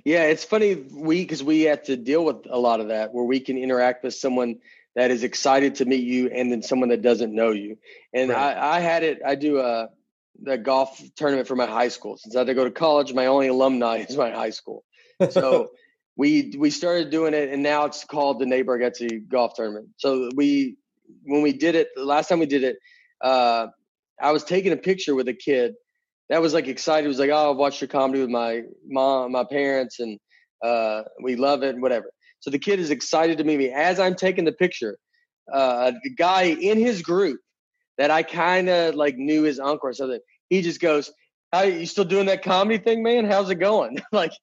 [0.03, 3.23] Yeah, it's funny we because we have to deal with a lot of that where
[3.23, 4.59] we can interact with someone
[4.95, 7.77] that is excited to meet you and then someone that doesn't know you.
[8.13, 8.57] And Right.
[8.57, 9.21] I, I had it.
[9.25, 9.89] I do a
[10.43, 12.17] the golf tournament for my high school.
[12.17, 14.83] Since I had to go to college, my only alumni is my high school.
[15.29, 15.71] So
[16.17, 19.89] we we started doing it, and now it's called the Nate Bargatze Golf Tournament.
[19.97, 20.77] So we
[21.23, 22.77] when we did it the last time we did it,
[23.21, 23.67] uh,
[24.21, 25.73] I was taking a picture with a kid
[26.29, 27.03] that was like excited.
[27.03, 30.19] He was like, "Oh, I've watched your comedy with my mom, my parents, and
[30.63, 33.69] uh, we love it, and whatever." So the kid is excited to meet me.
[33.69, 34.97] As I'm taking the picture,
[35.53, 37.39] uh, the guy in his group
[37.97, 40.19] that I kind of like knew his uncle or something,
[40.51, 41.11] he just goes,
[41.51, 43.25] "How you still doing that comedy thing, man?
[43.25, 44.33] How's it going?" like,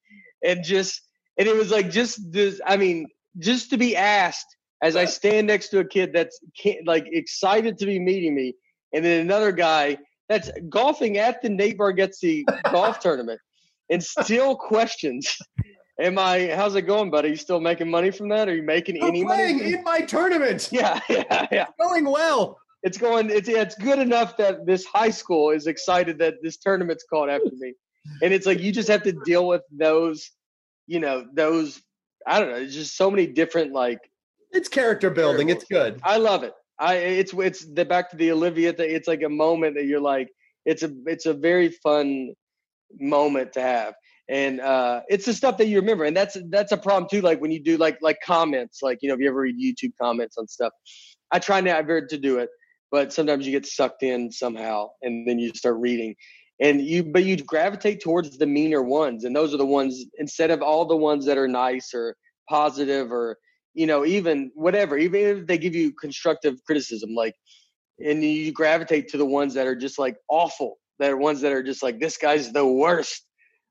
[0.43, 1.01] and just
[1.37, 2.59] and it was like just this.
[2.65, 3.07] I mean,
[3.37, 6.39] just to be asked as I stand next to a kid that's
[6.85, 8.55] like excited to be meeting me,
[8.93, 9.97] and then another guy
[10.27, 13.39] that's golfing at the Nate Bargatze golf tournament
[13.89, 15.37] and still questions.
[16.01, 16.47] Am I?
[16.55, 17.29] How's it going, buddy?
[17.29, 18.47] You still making money from that?
[18.47, 19.73] Are you making You're any playing money?
[19.73, 20.69] in my tournament.
[20.71, 21.65] Yeah, yeah, yeah.
[21.79, 22.57] Going well.
[22.83, 23.29] It's going.
[23.29, 27.29] It's yeah, it's good enough that this high school is excited that this tournament's called
[27.29, 27.73] after me,
[28.21, 30.31] and it's like you just have to deal with those,
[30.87, 31.81] you know, those.
[32.25, 32.57] I don't know.
[32.57, 33.99] It's just so many different like.
[34.51, 35.49] It's character building.
[35.49, 35.99] It's good.
[36.03, 36.53] I love it.
[36.79, 38.89] I it's it's the back to the Olivia thing.
[38.89, 40.29] It's like a moment that you're like,
[40.65, 42.33] it's a it's a very fun
[42.99, 43.93] moment to have,
[44.29, 47.21] and uh, it's the stuff that you remember, and that's that's a problem too.
[47.21, 49.91] Like when you do like like comments, like you know, if you ever read YouTube
[50.01, 50.71] comments on stuff,
[51.31, 52.49] I try never to do it,
[52.91, 56.15] but sometimes you get sucked in somehow, and then you start reading,
[56.59, 60.51] and you but you gravitate towards the meaner ones, and those are the ones instead
[60.51, 62.15] of all the ones that are nice or
[62.49, 63.37] positive or
[63.73, 67.35] you know even whatever, even if they give you constructive criticism, like,
[67.99, 71.51] and you gravitate to the ones that are just like awful, that are ones that
[71.51, 73.23] are just like this guy's the worst,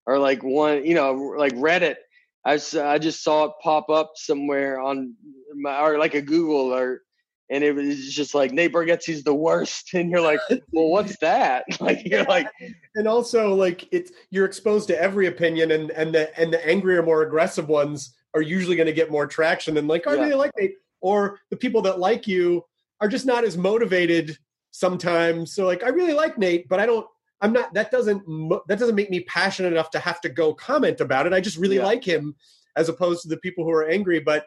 [0.06, 1.96] or like one you know like Reddit.
[2.44, 5.14] I, I just saw it pop up somewhere on
[5.54, 7.02] my, or like a Google alert
[7.50, 10.40] and it was just like Nate Bargatze's the worst, and you're like,
[10.72, 11.64] well, what's that?
[11.80, 12.48] Like you're like,
[12.94, 17.02] and also like it's you're exposed to every opinion and and the and the angrier
[17.02, 20.22] more aggressive ones are usually going to get more traction than like oh, i Yeah.
[20.24, 22.64] really like Nate or the people that like you
[23.00, 24.36] are just not as motivated
[24.70, 27.06] sometimes so like i really like nate but i don't
[27.40, 28.22] i'm not that doesn't
[28.68, 31.56] that doesn't make me passionate enough to have to go comment about it i just
[31.56, 31.86] really Yeah.
[31.86, 32.36] like him
[32.76, 34.44] as opposed to the people who are angry but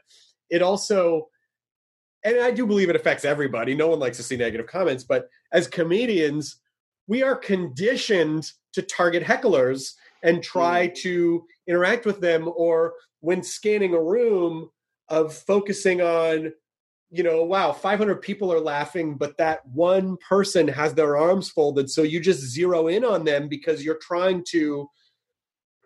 [0.50, 1.28] it also
[2.24, 3.76] and i do believe it affects everybody.
[3.76, 6.58] No one likes to see negative comments but as comedians
[7.08, 9.94] we are conditioned to target hecklers
[10.24, 10.96] and try mm.
[10.96, 14.70] to interact with them or when scanning a room
[15.10, 16.54] of focusing on
[17.10, 21.90] you know wow 500 people are laughing but that one person has their arms folded
[21.90, 24.90] so you just zero in on them because you're trying to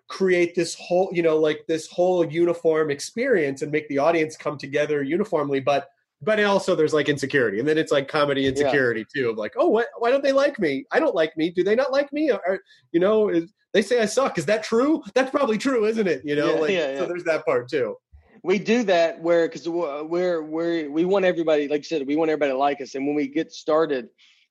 [0.07, 4.57] create this whole you know like this whole uniform experience and make the audience come
[4.57, 5.59] together uniformly.
[5.59, 5.89] But
[6.21, 9.67] but also there's like insecurity and then it's like comedy insecurity too of like oh
[9.67, 10.85] what, why don't they like me?
[10.91, 11.49] I don't like me.
[11.49, 12.31] Do they not like me?
[12.31, 12.59] Or
[12.91, 14.37] you know is, they say i suck.
[14.37, 15.03] Is that true?
[15.13, 16.21] That's probably true isn't it?
[16.23, 17.95] You know Yeah, like yeah, so there's that part too.
[18.43, 22.29] We do that where because we're we're we want everybody, like you said, we want
[22.29, 24.07] everybody to like us, and when we get started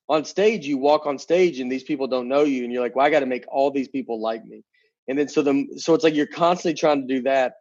[0.08, 2.96] on stage, you walk on stage and these people don't know you, and you're like,
[2.96, 4.62] well, I got to make all these people like me,
[5.08, 7.54] and then so the so it's like you're constantly trying to do that.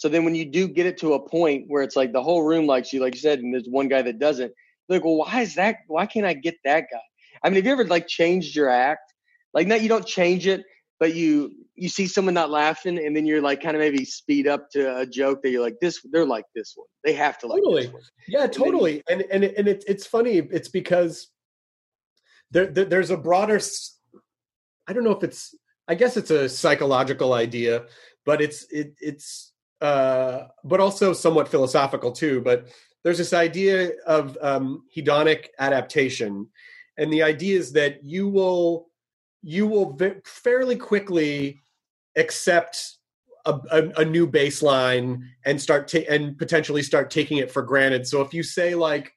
[0.00, 2.42] So then when you do get it to a point where it's like the whole
[2.42, 4.50] room likes you, like you said, and there's one guy that doesn't,
[4.88, 5.80] like, well, why is that?
[5.88, 7.02] Why can't I get that guy?
[7.44, 9.12] I mean, have you ever like changed your act?
[9.52, 10.64] Like, not you don't change it,
[10.98, 14.48] but you you see someone not laughing, and then you're like kind of maybe speed
[14.48, 16.86] up to a joke that you're like, this they're like this one.
[17.04, 17.82] They have to like Totally.
[17.82, 18.02] this one.
[18.26, 19.02] Yeah, totally.
[19.06, 20.38] And and and it's it's funny.
[20.38, 21.28] It's because
[22.50, 23.60] there, there there's a broader.
[24.88, 25.54] I don't know if it's.
[25.86, 27.84] I guess it's a psychological idea,
[28.24, 29.49] but it's it it's
[29.80, 32.40] uh, but also somewhat philosophical too.
[32.40, 32.68] But
[33.02, 36.48] there's this idea of um, hedonic adaptation,
[36.98, 38.88] and the idea is that you will
[39.42, 41.62] you will fairly quickly
[42.16, 42.98] accept
[43.46, 48.06] a, a, a new baseline and start ta- and potentially start taking it for granted.
[48.06, 49.12] So if you say like,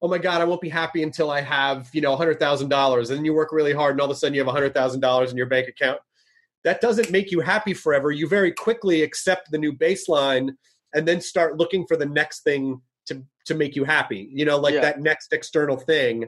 [0.00, 3.10] "Oh my God, I won't be happy until I have you know hundred thousand dollars,"
[3.10, 5.00] and then you work really hard, and all of a sudden you have hundred thousand
[5.00, 6.00] dollars in your bank account,
[6.64, 8.10] that doesn't make you happy forever.
[8.10, 10.50] You very quickly accept the new baseline
[10.94, 14.28] and then start looking for the next thing to to make you happy.
[14.32, 14.80] You know, like Yeah.
[14.82, 16.26] that next external thing.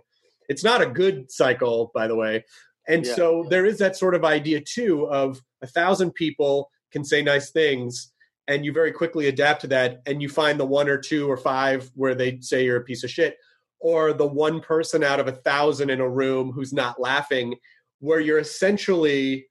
[0.49, 2.45] It's not a good cycle, by the way.
[2.89, 3.15] And Yeah.
[3.15, 7.51] so there is that sort of idea too of a thousand people can say nice
[7.51, 8.13] things
[8.49, 11.37] and you very quickly adapt to that and you find the one or two or
[11.37, 13.37] five where they say you're a piece of shit
[13.81, 17.55] or the one person out of a thousand in a room who's not laughing
[18.01, 19.47] where you're essentially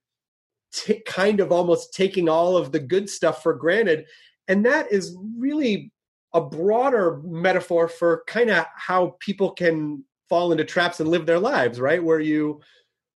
[0.74, 4.05] t- kind of almost taking all of the good stuff for granted
[4.47, 5.91] and that is really
[6.34, 11.39] a broader metaphor for kind of how people can fall into traps and live their
[11.39, 12.61] lives right where you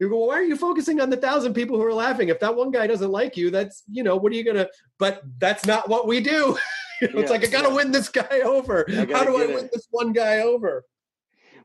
[0.04, 2.30] you go, well, why are you focusing on the thousand people who are laughing?
[2.30, 4.68] If that one guy doesn't like you, that's you know, what are you gonna?
[5.00, 6.58] But that's not what we do.
[7.02, 7.76] You know, it's like I gotta yeah.
[7.76, 8.86] win this guy over.
[8.88, 9.56] How do I get it.
[9.56, 10.86] win this one guy over?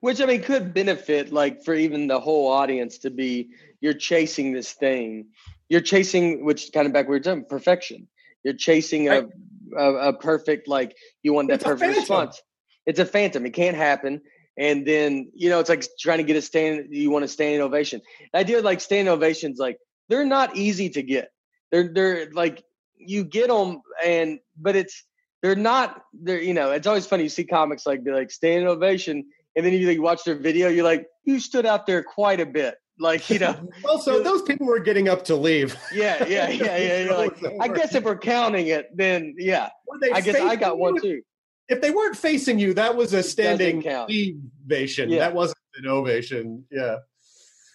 [0.00, 4.52] Which I mean could benefit like for even the whole audience to be you're chasing
[4.52, 5.26] this thing.
[5.68, 8.08] You're chasing which kind of back we were talking perfection.
[8.44, 9.28] You're chasing a,
[9.76, 12.40] a a perfect like you want that perfect response.
[12.86, 13.44] It's a phantom.
[13.44, 14.22] It can't happen.
[14.56, 16.88] And then you know it's like trying to get a stand.
[16.90, 18.00] You want a standing ovation.
[18.32, 21.30] The idea of like standing ovations, like they're not easy to get.
[21.70, 22.64] They're they're like
[22.96, 25.04] you get them, and but it's
[25.42, 26.02] they're not.
[26.12, 27.24] They're you know it's always funny.
[27.24, 30.68] You see comics like be like standing ovation, and then you like watch their video.
[30.68, 32.76] You're like you stood out there quite a bit.
[33.00, 35.76] Like you know Also, those people were getting up to leave.
[35.92, 37.04] yeah yeah yeah yeah.
[37.04, 39.68] You're like I guess if we're counting it, then yeah.
[40.12, 41.22] I guess I got one too.
[41.68, 45.10] If they weren't facing you, that was a standing ovation.
[45.10, 45.18] Yeah.
[45.20, 46.64] That wasn't an ovation.
[46.70, 46.96] Yeah.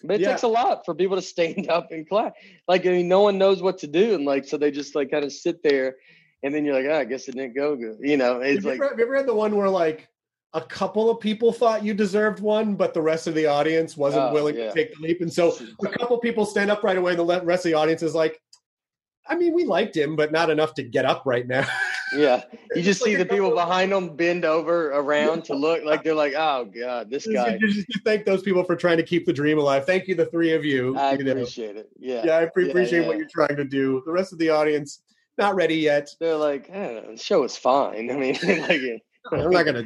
[0.02, 0.30] But it Yeah.
[0.30, 2.34] takes a lot for people to stand up and clap.
[2.68, 5.10] Like I mean, no one knows what to do, and like so they just like
[5.10, 5.96] kind of sit there,
[6.42, 7.96] and then you're like, oh, I guess it didn't go good.
[8.00, 10.08] You know, it's Have you, like ever, have you ever had the one where like
[10.54, 14.24] a couple of people thought you deserved one, but the rest of the audience wasn't
[14.30, 14.68] Oh, willing yeah.
[14.68, 15.20] to take the leap.
[15.20, 18.02] And so a couple people stand up right away, and the rest of the audience
[18.02, 18.40] is like,
[19.26, 21.66] I mean, we liked him, but not enough to get up right now.
[22.14, 22.44] Yeah,
[22.76, 26.34] you just see the people behind them bend over around to look like they're like,
[26.36, 27.58] oh god, this guy.
[27.60, 29.84] you, you thank those people for trying to keep the dream alive.
[29.84, 30.96] Thank you, the three of you.
[30.96, 31.32] I you know.
[31.32, 31.88] appreciate it.
[31.98, 34.00] Yeah, Yeah, I pre- Yeah, appreciate what you're trying to do.
[34.06, 35.00] The rest of the audience,
[35.38, 36.08] not ready yet.
[36.20, 38.08] They're like, I know, the show is fine.
[38.12, 38.80] I mean, like,
[39.32, 39.84] I'm not gonna,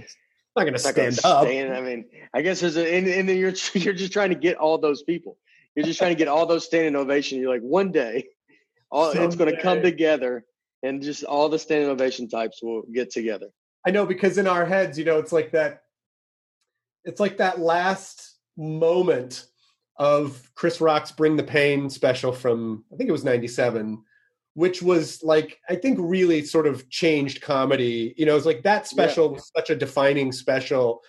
[0.59, 1.47] not gonna it's not stand up.
[1.47, 1.75] stand.
[1.75, 2.05] I mean,
[2.35, 5.03] I guess there's a, and, and then you're you're just trying to get all those
[5.03, 5.39] people.
[5.75, 7.39] You're just trying to get all those standing ovation.
[7.39, 8.29] You're like, one day,
[8.91, 10.45] all it's going to come together,
[10.83, 13.49] and just all the standing ovation types will get together.
[13.87, 15.83] I know because in our heads, you know, it's like that.
[17.05, 19.47] It's like that last moment
[19.97, 24.03] of Chris Rock's "Bring the Pain" special from I think it was '97,
[24.59, 28.13] which was like I think really sort of changed comedy.
[28.17, 31.01] You know, it's like that special was such a defining special,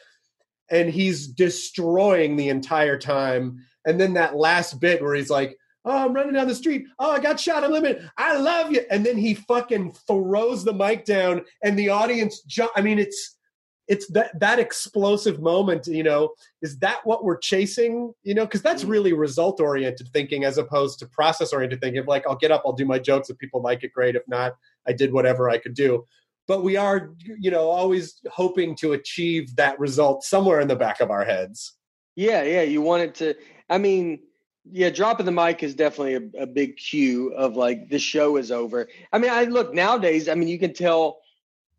[0.70, 3.66] and he's destroying the entire time.
[3.88, 6.86] And then that last bit where he's like, "Oh, I'm running down the street.
[7.00, 7.64] Oh, I got shot.
[7.64, 8.04] I'm limit.
[8.20, 12.44] I love you." And then he fucking throws the mic down, and the audience.
[12.44, 13.36] Ju- I mean, it's
[13.90, 15.88] it's that that explosive moment.
[15.88, 16.30] You know,
[16.62, 18.14] is that what we're chasing?
[18.24, 18.90] You know, because that's Mm.
[18.90, 22.00] really result oriented thinking as opposed to process oriented thinking.
[22.00, 23.30] Of like, I'll get up, I'll do my jokes.
[23.30, 24.16] If people like it, great.
[24.16, 24.54] If not,
[24.88, 26.06] I did whatever I could do.
[26.48, 31.00] But we are, you know, always hoping to achieve that result somewhere in the back
[31.00, 31.74] of our heads.
[32.16, 32.62] Yeah, yeah.
[32.62, 33.36] You want it to.
[33.70, 34.20] I mean,
[34.72, 34.90] yeah.
[34.90, 38.88] Dropping the mic is definitely a, a big cue of like the show is over.
[39.12, 40.30] I mean, I look nowadays.
[40.30, 41.19] I mean, you can tell.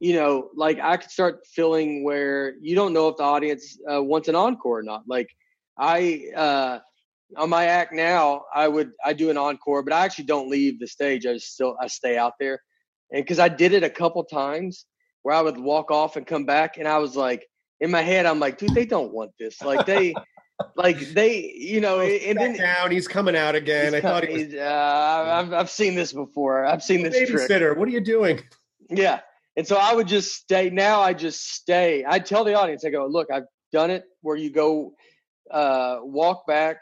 [0.01, 4.03] You know, like I could start feeling where you don't know if the audience uh,
[4.03, 5.03] wants an encore or not.
[5.07, 5.29] Like
[5.79, 6.79] I uh,
[7.37, 10.81] on my act now, I would I do an encore, but I actually don't leave
[10.81, 11.27] the stage.
[11.27, 12.61] I just still I stay out there,
[13.13, 14.87] and because I did it a couple times
[15.23, 17.47] where I would walk off and come back, and I was like,
[17.81, 19.63] in my head, I'm like, dude, they don't want this.
[19.63, 20.15] Like they,
[20.77, 23.95] like they, you know, and then down, he's coming out again.
[23.95, 26.65] I thought he was he's, uh, I've I've seen this before.
[26.65, 27.51] I've seen this trick.
[27.51, 27.77] babysitter.
[27.77, 28.43] What are you doing?
[28.89, 29.21] Yeah.
[29.61, 30.71] And so I would just stay.
[30.71, 32.03] Now I just stay.
[32.09, 33.45] I tell the audience, I go, look, I've
[33.75, 34.95] done it where you go
[35.51, 36.81] uh, walk back.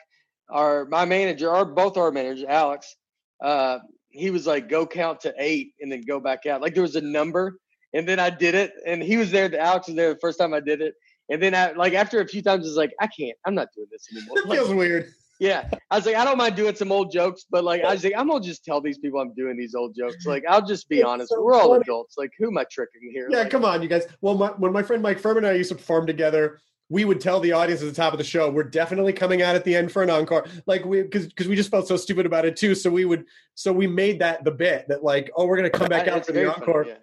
[0.48, 2.94] Our my manager, or both our managers, Alex,
[3.42, 6.62] uh, he was like, go count to eight and then go back out.
[6.62, 7.58] Like there was a number,
[7.94, 9.48] and then I did it, and he was there.
[9.48, 10.94] The Alex was there the first time I did it,
[11.30, 13.36] and then I like after a few times, it's like I can't.
[13.44, 14.38] I'm not doing this anymore.
[14.38, 15.12] It Like, feels weird.
[15.41, 18.03] Yeah, I was like, I don't mind doing some old jokes, but like, I was
[18.03, 20.26] like, I'm gonna just tell these people I'm doing these old jokes.
[20.26, 21.28] Like, I'll just be It's honest.
[21.30, 22.16] so We're all adults.
[22.18, 23.28] Like, who am I tricking here?
[23.30, 24.07] Yeah, Like, come on, you guys.
[24.20, 26.61] Well, my, when my friend Mike Phirman and I used to perform together,
[26.91, 29.55] we would tell the audience at the top of the show, "We're definitely coming out
[29.55, 32.24] at the end for an encore." Like we, because because we just felt so stupid
[32.26, 32.74] about it too.
[32.74, 35.89] So we would, so we made that the bit that like, oh, we're gonna come
[35.89, 36.95] back I- out for the very funny, encore, yeah.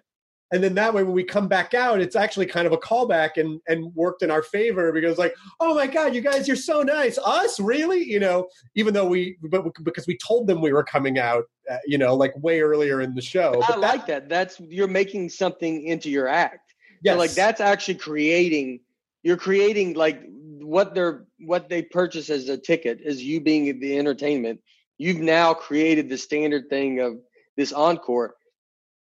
[0.52, 3.36] And then that way when we come back out, it's actually kind of a callback
[3.36, 6.82] and and worked in our favor because like, oh my god, you guys, you're so
[6.82, 7.18] nice.
[7.18, 8.04] Us, really?
[8.04, 11.78] You know, even though we, but because we told them we were coming out, uh,
[11.86, 13.60] you know, like way earlier in the show.
[13.64, 14.28] I that- like that.
[14.28, 16.74] That's you're making something into your act.
[17.02, 18.80] yeah So, like that's actually creating.
[19.24, 20.22] You're creating like
[20.60, 24.60] what they're what they purchase as a ticket is you being the entertainment.
[24.98, 27.18] You've now created the standard thing of
[27.56, 28.36] this encore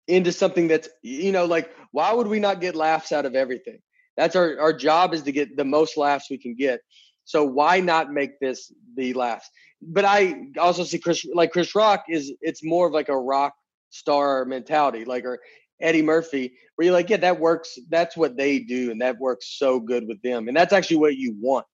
[0.09, 3.79] into something that's you know like why would we not get laughs out of everything?
[4.17, 6.81] That's our our job is to get the most laughs we can get.
[7.25, 9.49] So why not make this the laughs?
[9.81, 13.55] But I also see Chris like Chris Rock is it's more of like a rock
[13.91, 15.39] star mentality, like or
[15.81, 17.79] Eddie Murphy, where you're like, yeah, that works.
[17.89, 20.49] That's what they do, and that works so good with them.
[20.49, 21.67] And that's actually what you want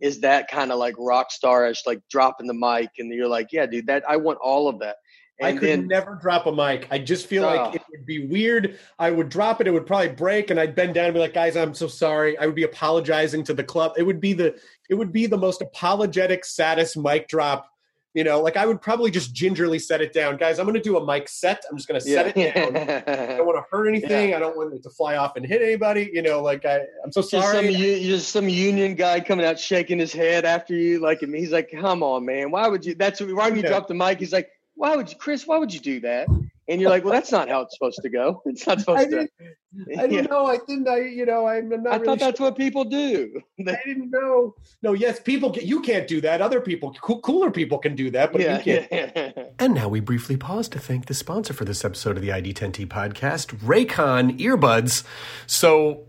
[0.00, 3.66] is that kind of like rock starish, like dropping the mic, and you're like, yeah,
[3.66, 4.96] dude, that I want all of that.
[5.40, 6.86] I could then never drop a mic.
[6.90, 7.48] I just feel Oh.
[7.48, 8.78] like it would be weird.
[8.98, 11.34] I would drop it, it would probably break, and I'd bend down and be like,
[11.34, 13.92] "Guys, I'm so sorry." I would be apologizing to the club.
[13.96, 14.54] It would be the
[14.90, 17.68] it would be the most apologetic, saddest mic drop.
[18.14, 20.58] You know, like I would probably just gingerly set it down, guys.
[20.58, 21.62] I'm going to do a mic set.
[21.70, 22.76] I'm just going to set it down.
[22.76, 24.34] I don't want to hurt anything.
[24.34, 26.10] I don't want it to fly off and hit anybody.
[26.12, 27.72] You know, like I, I'm so just some sorry.
[27.74, 31.70] just some union guy coming out shaking his head after you, like, and he's like,
[31.72, 33.68] "Come on, man, why would you?" That's why you Yeah.
[33.68, 34.50] drop the mic, he's like,
[34.82, 35.46] "Why would you, Chris?
[35.46, 36.26] Why would you do that?"
[36.68, 38.42] And you're like, "Well, that's not how it's supposed to go.
[38.46, 39.28] It's not I supposed to."
[39.76, 40.46] didn't, I didn't know.
[40.46, 40.88] I didn't.
[40.88, 41.86] I, you know, I'm not.
[41.86, 43.40] I really thought that's what people do.
[43.60, 44.56] I didn't know.
[44.82, 45.52] No, yes, people.
[45.52, 46.42] Can, you can't do that.
[46.42, 49.12] Other people, coo- cooler people, can do that, but yeah, you can't.
[49.16, 49.44] yeah.
[49.60, 52.88] And now we briefly pause to thank the sponsor for this episode of the ID10T
[52.88, 55.04] podcast, Raycon earbuds.
[55.46, 56.06] So.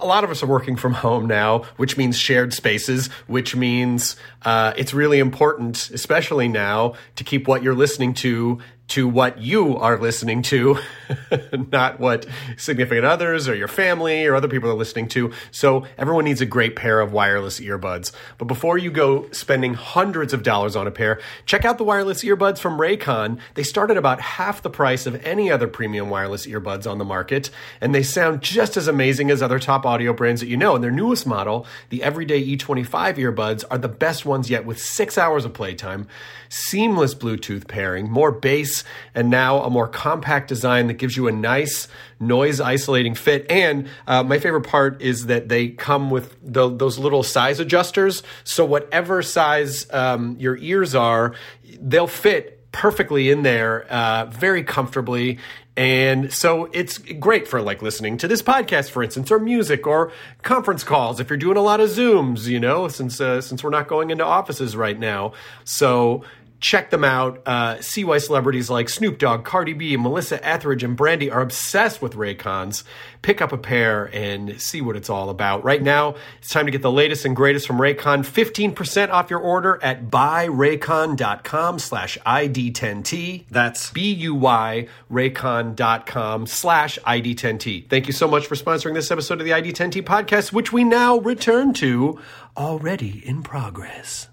[0.00, 4.16] A lot of us are working from home now, which means shared spaces, which means
[4.42, 8.58] uh, it's really important, especially now, to keep what you're listening to
[8.88, 10.78] to what you are listening to,
[11.70, 12.26] not what
[12.56, 15.32] significant others or your family or other people are listening to.
[15.50, 18.12] So everyone needs a great pair of wireless earbuds.
[18.38, 22.24] But before you go spending hundreds of dollars on a pair, check out the wireless
[22.24, 23.38] earbuds from Raycon.
[23.54, 27.04] They start at about half the price of any other premium wireless earbuds on the
[27.04, 30.74] market, and they sound just as amazing as other top audio brands that you know.
[30.74, 35.18] And their newest model, the Everyday E25 earbuds, are the best ones yet with six
[35.18, 36.06] hours of playtime,
[36.48, 38.84] seamless Bluetooth pairing, more bass
[39.14, 41.88] and now a more compact design that gives you a nice
[42.20, 43.46] noise isolating fit.
[43.50, 48.22] And uh, my favorite part is that they come with the, those little size adjusters.
[48.44, 51.34] So whatever size um, your ears are,
[51.80, 55.38] they'll fit perfectly in there, uh, very comfortably.
[55.76, 60.10] And so it's great for like listening to this podcast, for instance, or music or
[60.42, 61.20] conference calls.
[61.20, 64.10] If you're doing a lot of Zooms, you know, since uh, since we're not going
[64.10, 66.24] into offices right now, so
[66.60, 67.46] check them out.
[67.46, 72.02] Uh, see why celebrities like Snoop Dogg, Cardi B, Melissa Etheridge, and Brandy are obsessed
[72.02, 72.84] with Raycons.
[73.22, 75.64] Pick up a pair and see what it's all about.
[75.64, 78.24] Right now, it's time to get the latest and greatest from Raycon.
[78.24, 83.44] 15% off your order at buyraycon.com slash ID10T.
[83.50, 87.88] That's B-U-Y raycon.com slash ID10T.
[87.88, 91.18] Thank you so much for sponsoring this episode of the ID10T podcast, which we now
[91.18, 92.20] return to
[92.56, 94.28] already in progress.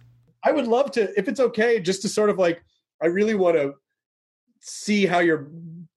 [0.46, 2.64] I would love to, if it's okay, just to sort of like,
[3.02, 3.74] I really want to
[4.62, 5.50] see how your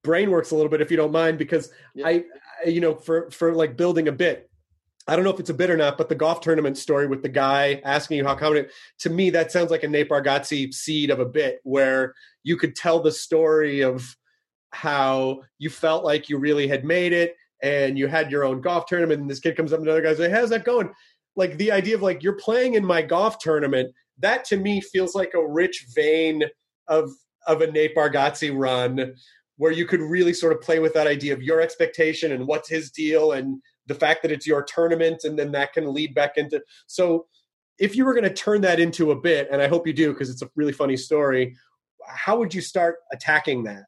[0.02, 2.06] brain works a little bit, if you don't mind, because yeah.
[2.06, 2.24] I,
[2.64, 4.50] I, you know, for for like building a bit.
[5.06, 7.22] I don't know if it's a bit or not, but the golf tournament story with
[7.22, 8.68] the guy asking you how confident,
[8.98, 12.76] to me, that sounds like a Nate Bargatze seed of a bit where you could
[12.76, 14.16] tell the story of
[14.70, 18.84] how you felt like you really had made it and you had your own golf
[18.84, 20.90] tournament and this kid comes up and another guy says, hey, how's that going?
[21.36, 25.14] Like the idea of like, you're playing in my golf tournament that to me feels
[25.14, 26.44] like a rich vein
[26.88, 27.10] of
[27.46, 29.14] of a Nate Bargatze run
[29.56, 32.68] where you could really sort of play with that idea of your expectation and what's
[32.68, 36.36] his deal and the fact that it's your tournament and then that can lead back
[36.36, 37.26] into so
[37.78, 40.12] if you were going to turn that into a bit and i hope you do
[40.12, 41.56] because it's a really funny story
[42.06, 43.86] how would you start attacking that?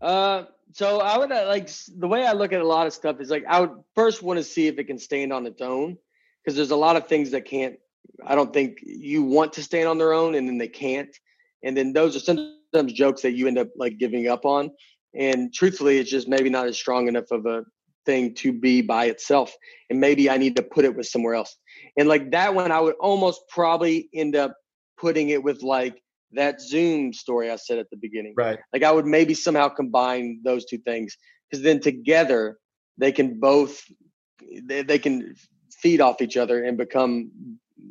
[0.00, 1.68] Uh so i would uh, like
[1.98, 4.38] the way i look at a lot of stuff is like i would first want
[4.38, 5.96] to see if it can stand on its own
[6.42, 7.76] because there's a lot of things that can't
[8.24, 11.14] I don't think you want to stand on their own and then they can't.
[11.64, 14.70] And then those are sometimes jokes that you end up like giving up on.
[15.14, 17.64] And truthfully, it's just maybe not as strong enough of a
[18.06, 19.54] thing to be by itself.
[19.90, 21.56] And maybe I need to put it with somewhere else.
[21.98, 24.56] And like that one, I would almost probably end up
[24.98, 28.34] putting it with like that Zoom story I said at the beginning.
[28.36, 28.58] Right.
[28.72, 31.16] Like I would maybe somehow combine those two things
[31.50, 32.58] because then together
[32.98, 33.82] they can both
[34.64, 35.34] they, they can
[35.72, 37.30] feed off each other and become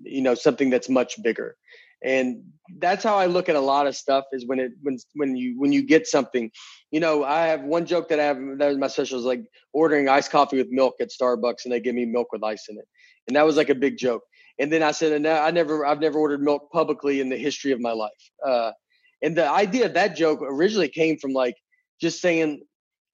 [0.03, 1.55] you know something that's much bigger.
[2.03, 2.43] And
[2.79, 5.59] that's how i look at a lot of stuff is when it when when you
[5.59, 6.49] when you get something
[6.89, 9.43] you know i have one joke that i have that was my special is like
[9.73, 12.77] ordering iced coffee with milk at starbucks and they give me milk with ice in
[12.77, 12.85] it.
[13.27, 14.23] And that was like a big joke.
[14.59, 17.71] And then i said and i never i've never ordered milk publicly in the history
[17.71, 18.23] of my life.
[18.45, 18.71] Uh,
[19.21, 21.55] and the idea of that joke originally came from like
[21.99, 22.63] just saying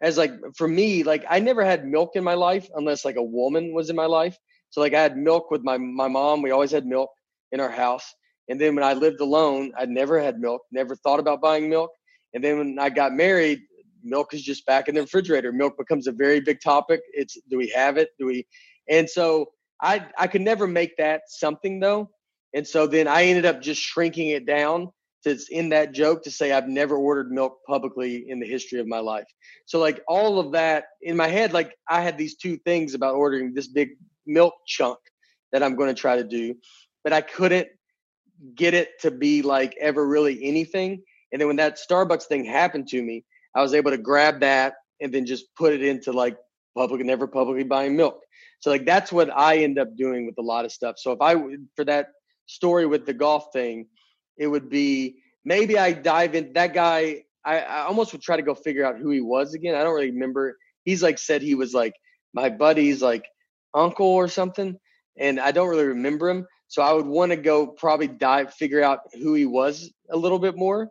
[0.01, 3.23] as like for me like i never had milk in my life unless like a
[3.23, 4.38] woman was in my life
[4.70, 6.41] so like I had milk with my my mom.
[6.41, 7.09] We always had milk
[7.51, 8.13] in our house.
[8.49, 11.91] And then when I lived alone, I never had milk, never thought about buying milk.
[12.34, 13.59] And then when I got married,
[14.03, 15.51] milk is just back in the refrigerator.
[15.51, 17.01] Milk becomes a very big topic.
[17.13, 18.09] It's do we have it?
[18.20, 18.45] Do we?
[18.89, 19.47] And so
[19.82, 22.09] I I could never make that something though.
[22.53, 24.91] And so then I ended up just shrinking it down
[25.24, 28.88] to in that joke to say I've never ordered milk publicly in the history of
[28.88, 29.28] my life.
[29.65, 33.15] So like all of that in my head, like I had these two things about
[33.15, 33.89] ordering this big
[34.28, 34.99] milk chunk
[35.51, 36.55] that I'm going to try to do,
[37.03, 37.67] but I couldn't
[38.55, 41.01] get it to be like ever really anything.
[41.32, 43.23] And then when that Starbucks thing happened to me,
[43.55, 46.38] I was able to grab that and then just put it into like
[46.75, 48.21] public never publicly buying milk.
[48.59, 50.95] So like that's what I end up doing with a lot of stuff.
[50.97, 51.36] So if I
[51.75, 52.09] for that
[52.47, 53.88] story with the golf thing,
[54.38, 57.23] it would be maybe I dive in that guy.
[57.45, 59.75] I, I almost would try to go figure out who he was again.
[59.75, 60.57] I don't really remember.
[60.84, 61.93] He's like said he was like
[62.34, 63.25] my buddy's like
[63.74, 64.78] uncle or something,
[65.18, 66.45] and I don't really remember him.
[66.68, 70.39] So I would want to go probably dive, figure out who he was a little
[70.39, 70.89] bit more,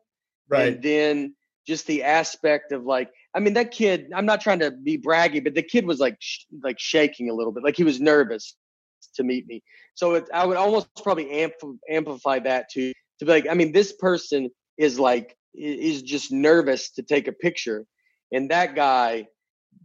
[0.48, 0.72] right?
[0.74, 1.34] And then
[1.66, 4.10] just the aspect of like, I mean, that kid.
[4.14, 7.34] I'm not trying to be braggy, but the kid was like, sh- like shaking a
[7.34, 8.56] little bit, like he was nervous
[9.16, 9.62] to meet me.
[9.94, 13.72] So it, I would almost probably ampl- amplify that to to be like, I mean,
[13.72, 17.86] this person is like is just nervous to take a picture,
[18.32, 19.26] and that guy,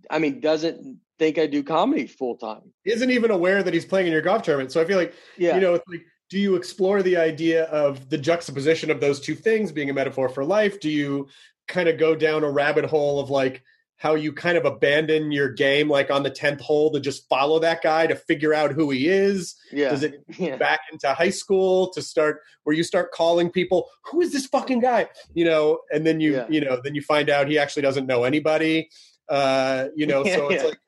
[0.10, 2.74] I mean, doesn't think I do comedy full time.
[2.84, 4.72] Isn't even aware that he's playing in your golf tournament.
[4.72, 5.54] So I feel like, yeah.
[5.54, 6.02] you know, it's like
[6.32, 10.30] do you explore the idea of the juxtaposition of those two things being a metaphor
[10.30, 10.80] for life?
[10.80, 11.28] Do you
[11.68, 13.62] kind of go down a rabbit hole of like
[13.98, 17.60] how you kind of abandon your game like on the 10th hole to just follow
[17.60, 19.90] that guy to figure out who he is Yeah.
[19.90, 20.56] does it Yeah.
[20.56, 24.80] back into high school to start where you start calling people who is this fucking
[24.80, 26.46] guy you know and then you Yeah.
[26.50, 28.90] you know then you find out he actually doesn't know anybody
[29.30, 30.80] uh you know so it's like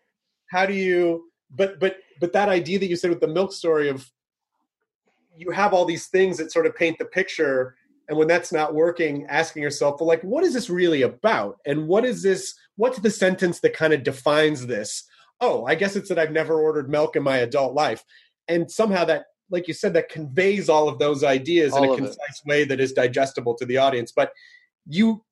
[0.54, 3.89] how do you but but but that idea that you said with the milk story
[3.89, 4.10] of
[5.36, 7.76] you have all these things that sort of paint the picture
[8.08, 11.58] and when that's not working asking yourself well like what is this really about?
[11.66, 15.04] And what is this what's the sentence that kind of defines this?
[15.41, 18.04] Oh i guess it's that i've never ordered milk in my adult life.
[18.47, 21.93] And somehow that like you said that conveys all of those ideas in a of
[21.93, 22.01] it.
[22.01, 24.12] concise way that is digestible to the audience.
[24.16, 24.32] But
[24.88, 25.24] you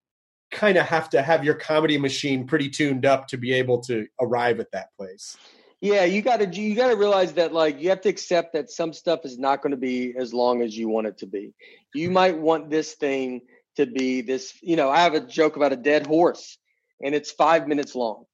[0.51, 4.05] kind of have to have your comedy machine pretty tuned up to be able to
[4.19, 5.37] arrive at that place
[5.81, 8.69] Yeah, you got to you got to realize that like you have to accept that
[8.69, 11.53] some stuff is not going to be as long as you want it to be.
[11.95, 13.41] You might want this thing
[13.77, 16.59] to be this, you know, I have a joke about a dead horse
[17.03, 18.25] and it's 5 minutes long.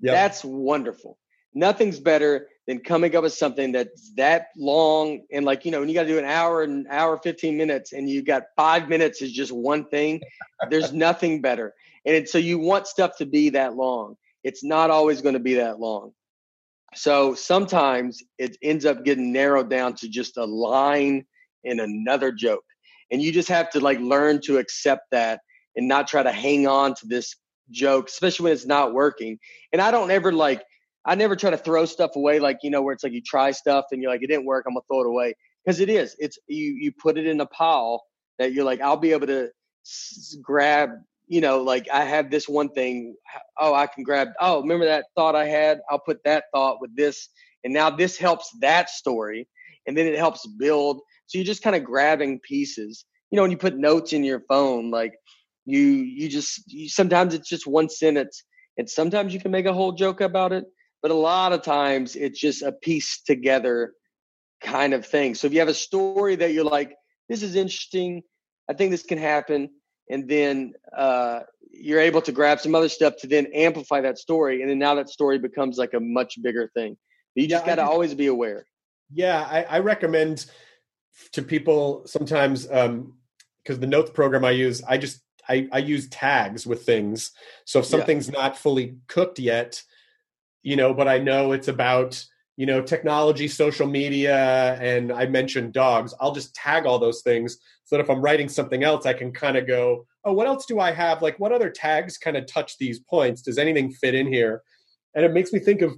[0.00, 0.14] Yep.
[0.14, 1.16] That's wonderful.
[1.54, 5.88] Nothing's better than coming up with something that's that long and like, you know, when
[5.88, 9.22] you got to do an hour and hour 15 minutes and you got 5 minutes
[9.22, 10.20] is just one thing,
[10.70, 11.74] there's nothing better.
[12.04, 14.16] And so you want stuff to be that long.
[14.42, 16.12] It's not always going to be that long.
[16.94, 21.26] So sometimes it ends up getting narrowed down to just a line
[21.64, 22.64] in another joke.
[23.10, 25.40] And you just have to like learn to accept that
[25.76, 27.36] and not try to hang on to this
[27.70, 29.38] joke, especially when it's not working.
[29.72, 30.64] And I don't ever like,
[31.06, 33.52] I never try to throw stuff away, like, you know, where it's like you try
[33.52, 35.34] stuff and you're like, it didn't work, I'm gonna throw it away.
[35.64, 36.14] Because it is.
[36.18, 38.02] It's you you put it in a pile
[38.38, 39.48] that you're like, I'll be able to
[39.84, 40.90] s- grab
[41.28, 43.16] you know, like I have this one thing.
[43.58, 44.28] Oh, I can grab.
[44.40, 45.80] Oh, remember that thought I had?
[45.90, 47.28] I'll put that thought with this,
[47.64, 49.48] and now this helps that story,
[49.86, 51.00] and then it helps build.
[51.26, 53.04] So you're just kind of grabbing pieces.
[53.30, 55.14] You know, when you put notes in your phone, like
[55.64, 58.44] you, you just you, sometimes it's just one sentence,
[58.78, 60.64] and sometimes you can make a whole joke about it.
[61.06, 63.92] But a lot of times it's just a piece together
[64.60, 65.36] kind of thing.
[65.36, 66.96] So if you have a story that you're like,
[67.28, 68.24] this is interesting,
[68.68, 69.70] I think this can happen
[70.10, 74.62] and then uh, you're able to grab some other stuff to then amplify that story,
[74.62, 76.96] and then now that story becomes like a much bigger thing.
[77.36, 78.66] You just Yeah, got to always be aware.
[79.12, 80.46] Yeah, I, I recommend
[81.30, 86.66] to people sometimes because the notes program I use, I just I, I use tags
[86.66, 87.30] with things.
[87.64, 87.90] So if Yeah.
[87.90, 89.84] something's not fully cooked yet,
[90.66, 92.22] you know, but I know it's about
[92.56, 96.12] you know technology, social media, and I mentioned dogs.
[96.20, 99.30] I'll just tag all those things so that if I'm writing something else, I can
[99.30, 101.22] kind of go, oh, what else do I have?
[101.22, 103.42] Like, what other tags kind of touch these points?
[103.42, 104.64] Does anything fit in here?
[105.14, 105.92] And it makes me think of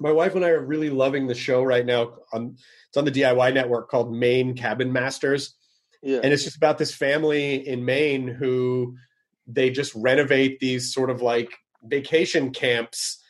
[0.00, 2.14] my wife and I are really loving the show right now.
[2.32, 2.56] On
[2.88, 5.54] it's on the DIY network called Maine Cabin Masters,
[6.02, 8.96] Yeah, and it's just about this family in Maine who
[9.46, 11.52] they just renovate these sort of like
[11.84, 13.20] vacation camps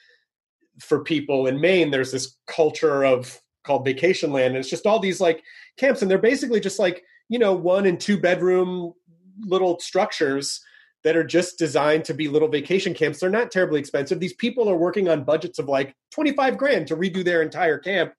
[0.80, 1.90] for people in Maine.
[1.90, 5.42] There's this culture of called vacation land, and it's just all these like
[5.76, 8.92] camps, and they're basically just like you know one and two bedroom
[9.40, 10.60] little structures
[11.02, 13.20] that are just designed to be little vacation camps.
[13.20, 14.20] They're not terribly expensive.
[14.20, 18.14] These people are working on budgets of like 25 grand to redo their entire camp.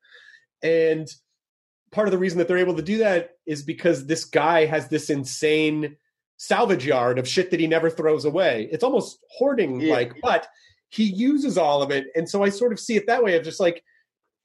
[0.61, 1.07] And
[1.91, 4.87] part of the reason that they're able to do that is because this guy has
[4.87, 5.95] this insane
[6.37, 8.69] salvage yard of shit that he never throws away.
[8.71, 10.19] It's almost hoarding like, Yeah.
[10.21, 10.47] but
[10.95, 12.07] he uses all of it.
[12.15, 13.83] And so I sort of see it that way of just like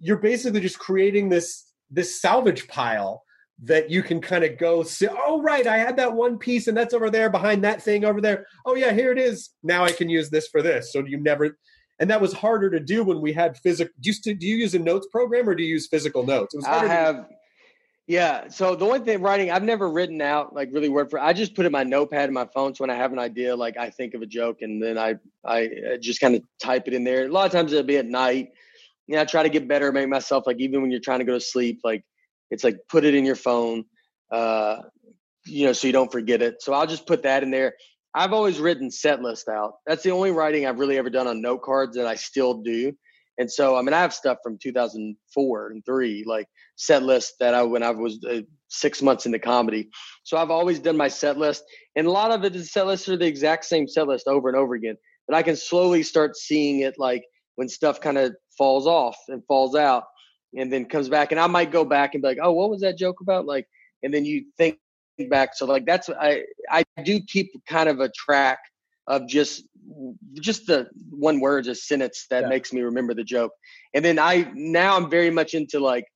[0.01, 3.23] you're basically just creating this this salvage pile
[3.63, 6.75] that you can kind of go see oh right i had that one piece and
[6.75, 9.93] that's over there behind that thing over there oh yeah here it is now i
[9.93, 11.59] can use this for this so you never
[11.99, 14.75] and that was harder to do when we had physical do you, do you use
[14.75, 17.27] a notes program or do you use physical notes I have.
[18.11, 21.21] Yeah, so the one thing writing, I've never written out like really word for.
[21.21, 22.75] I just put it in my notepad in my phone.
[22.75, 25.15] So when I have an idea, like I think of a joke, and then I
[25.45, 27.27] I just kind of type it in there.
[27.27, 28.49] A lot of times it'll be at night.
[29.07, 31.25] You know, I try to get better, make myself like even when you're trying to
[31.25, 32.03] go to sleep, like
[32.51, 33.85] it's like put it in your phone,
[34.33, 34.79] uh,
[35.47, 36.63] you know, so you don't forget it.
[36.63, 37.75] So I'll just put that in there.
[38.13, 39.75] I've always written set list out.
[39.87, 42.93] That's the only writing I've really ever done on note cards that I still do.
[43.41, 46.47] And so, I mean, I have stuff from 2004 and three, like
[46.77, 49.89] set list that I when I was uh, six months into comedy.
[50.25, 51.65] So I've always done my set list,
[51.97, 54.51] and a lot of it is set lists are the exact same set list over
[54.51, 54.97] and over again.
[55.27, 57.25] But I can slowly start seeing it like
[57.57, 60.05] when stuff kind of falls off and falls out,
[60.55, 62.83] and then comes back, and I might go back and be like, oh, what was
[62.83, 63.47] that joke about?
[63.47, 63.67] Like,
[64.03, 64.79] and then you think
[65.31, 65.55] back.
[65.55, 68.59] So like that's I I do keep kind of a track
[69.11, 69.65] of just
[70.41, 72.49] just the one word, a sentence that Yeah.
[72.49, 73.53] makes me remember the joke.
[73.95, 76.07] And then I now I'm very much into like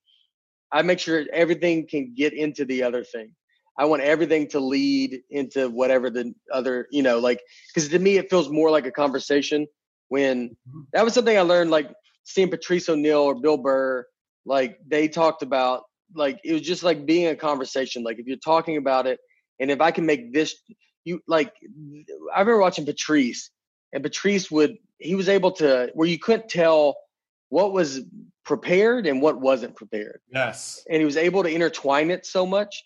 [0.73, 3.35] I make sure everything can get into the other thing.
[3.79, 7.41] I want everything to lead into whatever the other, you know, like
[7.75, 9.67] because to me it feels more like a conversation.
[10.09, 10.83] When Mm-hmm.
[10.93, 11.91] that was something I learned, like
[12.25, 14.07] seeing Patrice O'Neal or Bill Burr,
[14.47, 15.83] like they talked about,
[16.15, 18.05] like it was just like being a conversation.
[18.05, 19.19] Like if you're talking about it,
[19.61, 20.55] and if I can make this,
[21.05, 21.53] you like,
[22.35, 23.51] I remember watching Patrice,
[23.93, 26.97] and Patrice would he was able to where you couldn't tell
[27.51, 28.01] what was
[28.45, 30.83] prepared and what wasn't prepared Yes.
[30.89, 32.85] and he was able to intertwine it so much.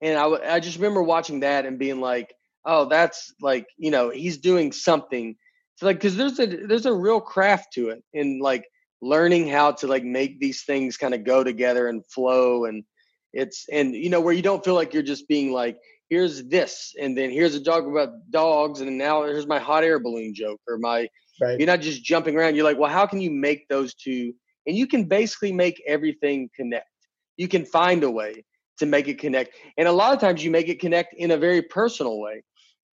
[0.00, 2.32] And I I just remember watching that and being like,
[2.64, 5.36] oh, that's like, you know, he's doing something.
[5.76, 8.64] So like, cause there's a, there's a real craft to it in like
[9.00, 12.64] learning how to like make these things kind of go together and flow.
[12.64, 12.84] And
[13.32, 15.78] it's, and you know, where you don't feel like you're just being like,
[16.08, 18.80] here's this, and then here's a joke about dogs.
[18.80, 21.08] And now here's my hot air balloon joke or my,
[21.40, 21.58] Right.
[21.58, 22.56] you're not just jumping around.
[22.56, 24.32] You're like, well, how can you make those two?
[24.66, 26.88] And you can basically make everything connect.
[27.36, 28.44] You can find a way
[28.78, 29.54] to make it connect.
[29.76, 32.42] And a lot of times you make it connect in a very personal way.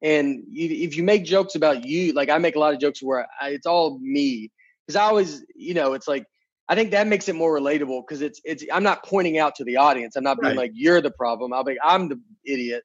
[0.01, 3.27] And if you make jokes about you, like I make a lot of jokes where
[3.41, 4.51] I, it's all me,
[4.85, 6.25] because I always, you know, it's like
[6.67, 9.63] I think that makes it more relatable because it's it's I'm not pointing out to
[9.63, 10.15] the audience.
[10.15, 10.57] I'm not being Right.
[10.57, 11.53] like you're the problem.
[11.53, 12.83] I'll be I'm the idiot,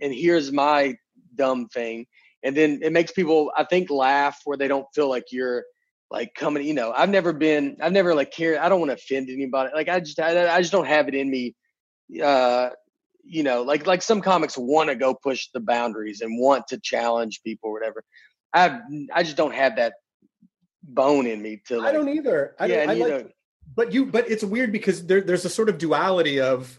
[0.00, 0.96] and here's my
[1.34, 2.06] dumb thing.
[2.42, 5.64] And then it makes people I think laugh where they don't feel like you're
[6.10, 6.66] like coming.
[6.66, 7.76] You know, I've never been.
[7.80, 8.58] I've never like cared.
[8.58, 9.70] I don't want to offend anybody.
[9.74, 11.54] Like I just I, I just don't have it in me.
[12.22, 12.70] Uh,
[13.24, 16.78] you know, like like some comics want to go push the boundaries and want to
[16.78, 18.04] challenge people or whatever.
[18.54, 18.80] I
[19.12, 19.94] I just don't have that
[20.84, 21.88] bone in me to like.
[21.88, 22.54] I don't either.
[22.60, 23.30] I yeah, don't, and, you like, know,
[23.74, 26.78] but you, but it's weird because there, there's a sort of duality of,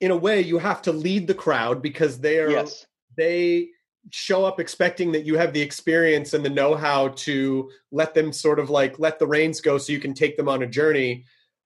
[0.00, 2.86] in a way, you have to lead the crowd because they are yes,
[3.16, 3.68] they
[4.10, 8.58] show up expecting that you have the experience and the know-how to let them sort
[8.58, 11.22] of like let the reins go so you can take them on a journey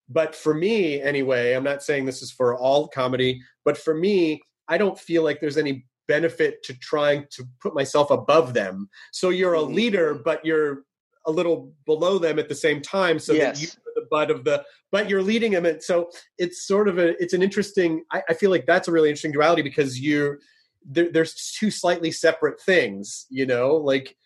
[0.08, 4.42] but for me anyway i'm not saying this is for all comedy but for me
[4.66, 9.28] i don't feel like there's any benefit to trying to put myself above them so
[9.30, 9.72] you're a Mhm.
[9.74, 10.82] leader but you're
[11.26, 13.76] a little below them at the same time so that Yes.
[14.04, 14.62] The butt of the
[14.92, 16.08] but you're leading them and so
[16.38, 19.32] it's sort of a it's an interesting I, I feel like that's a really interesting
[19.32, 20.38] duality because you
[20.86, 24.16] there, there's two slightly separate things you know like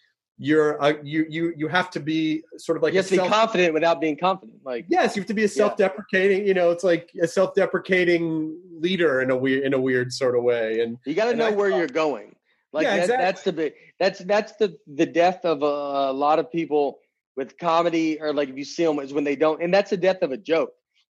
[0.40, 3.16] you're uh, you you you have to be sort of like you have to be
[3.16, 4.58] self- confident without being confident.
[4.64, 9.20] Like yes you have to be a self-deprecating you know it's like a self-deprecating leader
[9.20, 11.50] in a weird in a weird sort of way and You got to know I
[11.50, 12.34] where thought- you're going.
[12.72, 13.24] Like Yeah, that, exactly.
[13.24, 13.72] that's the big.
[13.98, 16.98] That's that's the the death of a, a lot of people
[17.38, 19.96] with comedy, or like if you see them is when they don't, and that's the
[19.96, 20.70] death of a joke.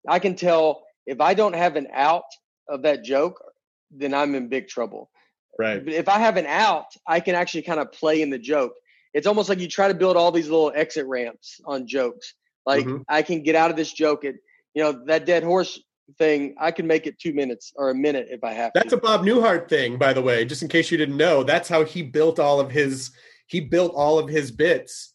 [0.09, 2.25] I can tell if I don't have an out
[2.67, 3.37] of that joke,
[3.91, 5.11] then I'm in big trouble.
[5.59, 8.39] right But if I have an out, I can actually kind of play in the
[8.39, 8.73] joke.
[9.13, 12.35] It's almost like you try to build all these little exit ramps on jokes.
[12.67, 13.05] Like Mhm.
[13.09, 14.35] I can get out of this joke at
[14.75, 15.79] you know that dead horse
[16.19, 16.55] thing.
[16.59, 18.97] I can make it two minutes or a minute if I have that's to.
[18.97, 21.85] a bob newhart thing by the way just in case you didn't know that's how
[21.85, 23.11] he built all of his
[23.47, 25.14] he built all of his bits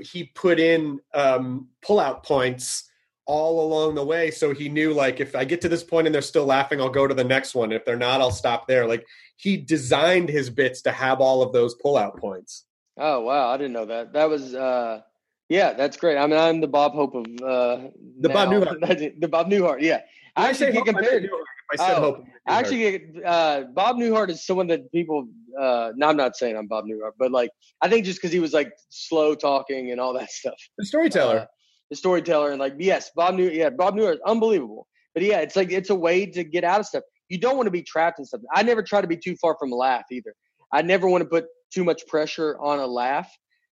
[0.00, 2.90] he put in um pull-out points
[3.26, 6.14] all along the way so he knew like if i get to this point and
[6.14, 8.86] they're still laughing i'll go to the next one if they're not i'll stop there
[8.86, 9.04] like
[9.36, 12.66] he designed his bits to have all of those pull-out points
[12.98, 14.14] Oh wow, I didn't know that.
[14.14, 15.02] That was uh
[15.48, 16.16] yeah, that's great.
[16.16, 17.88] I mean I'm the Bob Hope of uh
[18.20, 18.48] The Bob.
[18.48, 18.80] Newhart.
[19.20, 20.00] the Bob Newhart, yeah.
[20.34, 20.78] I actually say?
[20.78, 21.28] I compared
[21.72, 22.58] i said Oh, hope I meant I Newhart.
[22.60, 25.26] actually uh Bob Newhart is someone that people
[25.60, 27.50] uh no I'm not saying I'm Bob Newhart, but like
[27.82, 30.54] I think just because he was like slow talking and all that stuff.
[30.78, 31.46] the storyteller Uh,
[31.90, 34.86] the storyteller and like yes, Bob New yeah, Bob Newhart, unbelievable.
[35.14, 37.04] But yeah, it's like it's a way to get out of stuff.
[37.28, 38.48] You don't want to be trapped in something.
[38.52, 40.34] I never try to be too far from a laugh either.
[40.72, 41.44] I never want to put
[41.74, 43.30] too much pressure on a laugh.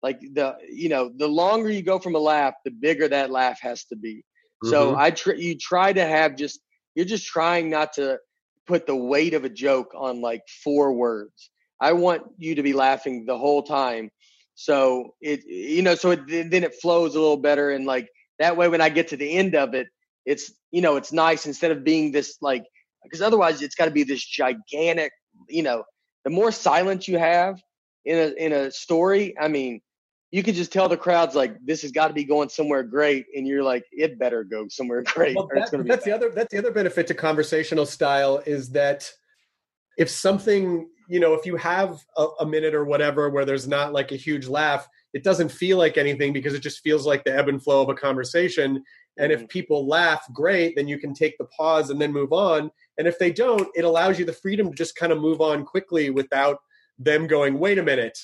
[0.02, 3.58] Like the you know, the longer you go from a laugh, the bigger that laugh
[3.60, 4.24] has to be.
[4.64, 4.98] So Mhm.
[4.98, 6.60] I tr- you try to have just
[6.96, 8.18] you're just trying not to
[8.66, 11.50] put the weight of a joke on like four words.
[11.80, 14.10] I want you to be laughing the whole time.
[14.54, 18.08] So it you know so it, then it flows a little better and like
[18.38, 19.86] that way when I get to the end of it
[20.24, 22.64] it's you know it's nice instead of being this like
[23.04, 25.12] because otherwise it's got to be this gigantic
[25.50, 25.84] you know
[26.24, 27.60] the more silence you have
[28.06, 29.80] in a in a story I mean
[30.36, 33.24] you could just tell the crowds like this has got to be going somewhere great
[33.34, 36.12] and you're like it better go somewhere great Well, that- going to be that's the
[36.12, 39.10] other that's the other benefit to conversational style is that
[39.96, 43.94] if something you know if you have a, a minute or whatever where there's not
[43.94, 47.34] like a huge laugh it doesn't feel like anything because it just feels like the
[47.34, 48.84] ebb and flow of a conversation.
[49.16, 49.46] And if mm-hmm.
[49.46, 52.70] people laugh great then you can take the pause and then move on.
[52.98, 55.64] And if they don't it allows you the freedom to just kind of move on
[55.64, 56.58] quickly without
[56.98, 58.18] them going wait a minute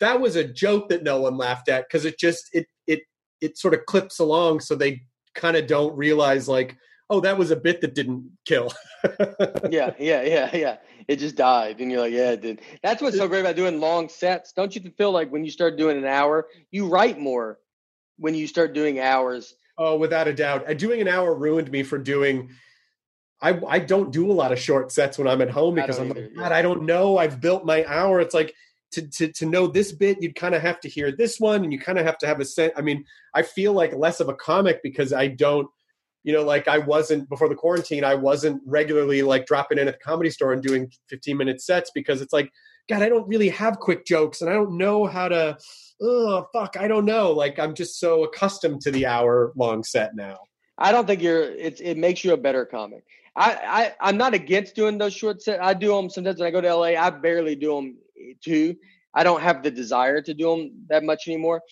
[0.00, 3.00] that was a joke that no one laughed at because it just it it
[3.40, 5.02] it sort of clips along so they
[5.34, 6.76] kind of don't realize like
[7.10, 8.72] oh, that was a bit that didn't kill.
[9.70, 10.76] yeah, yeah, yeah, yeah.
[11.08, 12.60] It just died, and you're like, yeah, it did.
[12.82, 14.52] That's what's so great about doing long sets.
[14.52, 17.58] Don't you feel like when you start doing an hour, you write more
[18.18, 19.54] when you start doing hours?
[19.78, 20.66] Oh, without a doubt.
[20.78, 22.50] Doing an hour ruined me for doing.
[23.40, 26.10] I I don't do a lot of short sets when I'm at home because I'm
[26.10, 26.56] either, like, God, yeah.
[26.56, 27.18] I don't know.
[27.18, 28.20] I've built my hour.
[28.20, 28.54] It's like
[28.96, 31.72] to, to, to know this bit, you'd kind of have to hear this one, and
[31.72, 32.72] you kind of have to have a sense.
[32.76, 33.04] I mean,
[33.34, 35.68] I feel like less of a comic because I don't
[36.26, 39.94] you know, like I wasn't before the quarantine, I wasn't regularly like dropping in at
[39.94, 42.50] the comedy store and doing 15 minute sets because it's like,
[42.88, 45.56] God, I don't really have quick jokes and I don't know how to,
[46.02, 47.30] oh, fuck, I don't know.
[47.30, 50.38] Like I'm just so accustomed to the hour long set now.
[50.76, 53.04] I don't think you're, it's, it makes you a better comic.
[53.36, 55.60] I, I, I'm not against doing those short sets.
[55.62, 57.00] I do them sometimes when I go to LA.
[57.00, 57.98] I barely do them
[58.42, 58.74] too.
[59.14, 61.62] I don't have the desire to do them that much anymore.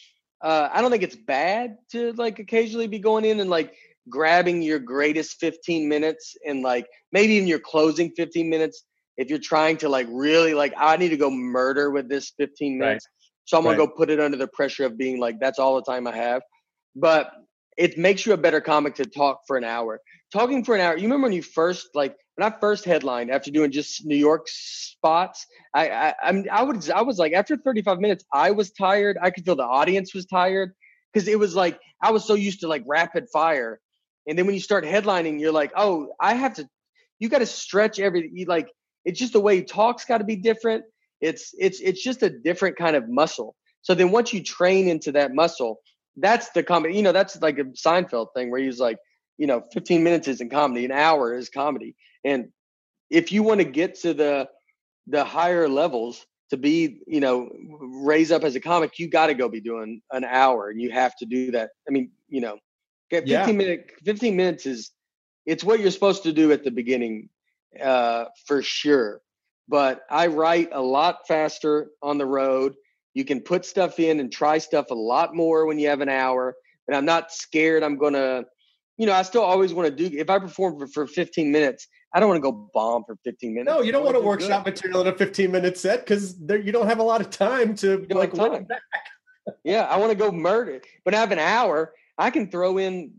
[0.42, 3.74] Uh, I don't think it's bad to like occasionally be going in and like
[4.08, 8.84] grabbing your greatest 15 minutes and like maybe in your closing 15 minutes
[9.16, 12.78] if you're trying to like really like I need to go murder with this 15
[12.78, 13.06] minutes.
[13.06, 13.10] Right.
[13.46, 13.88] So I'm gonna right.
[13.88, 16.42] go put it under the pressure of being like that's all the time I have.
[16.96, 17.30] But
[17.76, 20.00] it makes you a better comic to talk for an hour.
[20.32, 20.96] Talking for an hour.
[20.96, 24.46] You remember when you first like when I first headlined after doing just New York
[24.46, 25.46] spots.
[25.74, 29.16] I I I'm, I was I was like after 35 minutes I was tired.
[29.22, 30.72] I could feel the audience was tired
[31.12, 33.80] because it was like I was so used to like rapid fire
[34.26, 36.68] and then when you start headlining, you're like, oh, I have to,
[37.18, 38.44] you got to stretch everything.
[38.46, 38.68] like,
[39.04, 40.84] it's just the way talks got to be different.
[41.20, 43.54] It's, it's, it's just a different kind of muscle.
[43.82, 45.80] So then once you train into that muscle,
[46.16, 48.96] that's the comedy, you know, that's like a Seinfeld thing where he's like,
[49.36, 51.96] you know, 15 minutes isn't comedy, an hour is comedy.
[52.24, 52.48] And
[53.10, 54.48] if you want to get to the,
[55.06, 59.34] the higher levels to be, you know, raise up as a comic, you got to
[59.34, 61.70] go be doing an hour and you have to do that.
[61.88, 62.58] I mean, you know,
[63.10, 63.46] 15 yeah.
[63.52, 64.90] minute 15 minutes is
[65.46, 67.28] it's what you're supposed to do at the beginning
[67.80, 69.20] uh, for sure.
[69.68, 72.74] But I write a lot faster on the road.
[73.14, 76.08] You can put stuff in and try stuff a lot more when you have an
[76.08, 76.54] hour.
[76.86, 78.44] And I'm not scared I'm going to,
[78.98, 81.88] you know, I still always want to do, if I perform for, for 15 minutes,
[82.14, 83.68] I don't want to go bomb for 15 minutes.
[83.68, 84.74] No, you don't want to workshop good.
[84.74, 88.06] material in a 15 minute set because you don't have a lot of time to
[88.10, 88.64] like time.
[88.64, 88.80] back.
[89.64, 90.80] yeah, I want to go murder.
[91.04, 93.12] But I have an hour I can throw in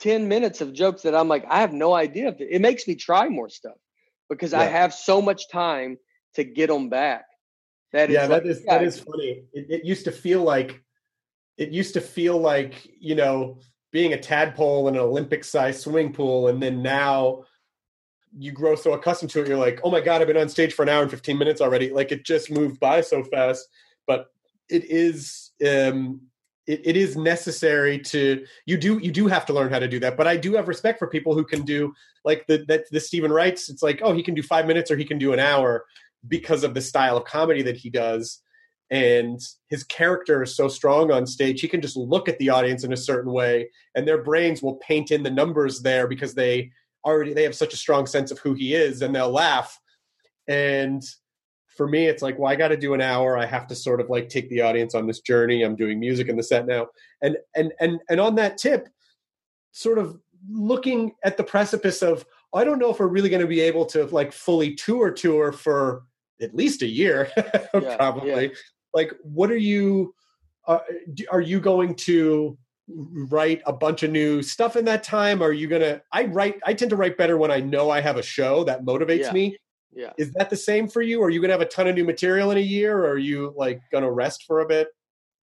[0.00, 2.34] 10 minutes of jokes that I'm like, I have no idea.
[2.38, 3.76] It, makes me try more stuff
[4.28, 4.60] because yeah.
[4.60, 5.96] I have so much time
[6.34, 7.24] to get them back.
[7.92, 9.44] That yeah, that is yeah, that is funny.
[9.52, 10.82] It, it used to feel like
[11.56, 13.60] it used to feel like you know
[13.92, 17.44] being a tadpole in an Olympic sized swimming pool, and then now
[18.36, 20.74] you grow so accustomed to it, you're like, oh my god, I've been on stage
[20.74, 21.90] for an hour and 15 minutes already.
[21.90, 23.68] Like it just moved by so fast.
[24.06, 24.26] But
[24.68, 26.20] it is um,
[26.66, 29.98] it, it is necessary to you do you do have to learn how to do
[30.00, 31.92] that but i do have respect for people who can do
[32.24, 34.96] like the that the Steven Wrights it's like oh he can do five minutes or
[34.96, 35.84] he can do an hour
[36.26, 38.40] because of the style of comedy that he does
[38.90, 42.84] and his character is so strong on stage he can just look at the audience
[42.84, 46.70] in a certain way and their brains will paint in the numbers there because they
[47.04, 49.78] already they have such a strong sense of who he is and they'll laugh.
[50.48, 51.02] And
[51.76, 53.36] for me it's like well i got to do an hour.
[53.36, 55.62] I have to sort of like take the audience on this journey.
[55.62, 56.88] I'm doing music in the set now.
[57.22, 58.88] And and and and on that tip
[59.72, 60.18] sort of
[60.50, 62.24] looking at the precipice of
[62.54, 65.52] i don't know if we're really going to be able to like fully tour tour
[65.52, 66.04] for
[66.40, 68.30] at least a year yeah, probably.
[68.30, 68.48] Yeah.
[68.92, 70.14] like what are you
[70.66, 70.78] uh,
[71.30, 72.56] are you going to
[72.86, 76.74] write a bunch of new stuff in that time are you gonna i write i
[76.74, 79.32] tend to write better when i know i have a show that motivates yeah.
[79.32, 79.56] me
[79.94, 80.12] yeah.
[80.18, 81.22] Is that the same for you?
[81.22, 83.54] Are you to have a ton of new material in a year or are you
[83.56, 84.88] like to rest for a bit?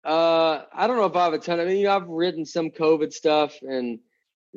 [0.04, 1.60] Uh, I don't know if I have a ton.
[1.60, 3.98] I mean, you know, I've written some COVID stuff and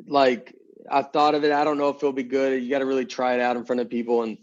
[0.06, 0.54] like
[0.90, 1.52] I thought of it.
[1.52, 2.62] I don't know if it'll be good.
[2.62, 4.22] You got to really try it out in front of people.
[4.22, 4.38] And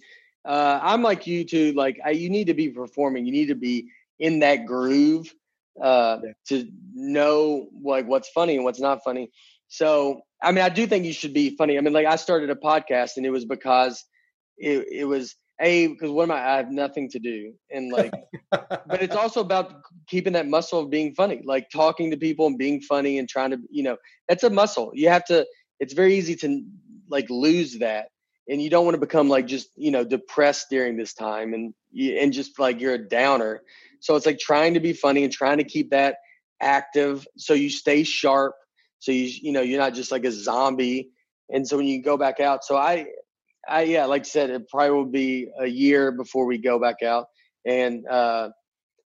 [0.45, 1.73] uh, I'm like you too.
[1.73, 3.25] Like I, you need to be performing.
[3.25, 3.89] You need to be
[4.19, 5.33] in that groove
[5.81, 6.31] uh, yeah.
[6.47, 9.29] to know like what's funny and what's not funny.
[9.67, 11.77] So, I mean, I do think you should be funny.
[11.77, 14.03] I mean, like I started a podcast and it was because
[14.57, 16.53] it, it was a because what am I?
[16.53, 18.13] I have nothing to do, and like,
[18.51, 22.57] but it's also about keeping that muscle of being funny, like talking to people and
[22.57, 23.97] being funny and trying to, you know,
[24.27, 24.91] that's a muscle.
[24.93, 25.45] You have to.
[25.79, 26.63] It's very easy to
[27.09, 28.07] like lose that,
[28.47, 31.73] and you don't want to become like just you know depressed during this time and
[31.97, 33.61] and just like you're a downer.
[33.99, 36.17] So it's like trying to be funny and trying to keep that
[36.61, 38.55] active so you stay sharp.
[38.99, 41.09] So you you know you're not just like a zombie.
[41.51, 43.07] And so when you go back out, so I
[43.67, 47.03] I, yeah, like I said, it probably will be a year before we go back
[47.03, 47.27] out.
[47.65, 48.49] And uh,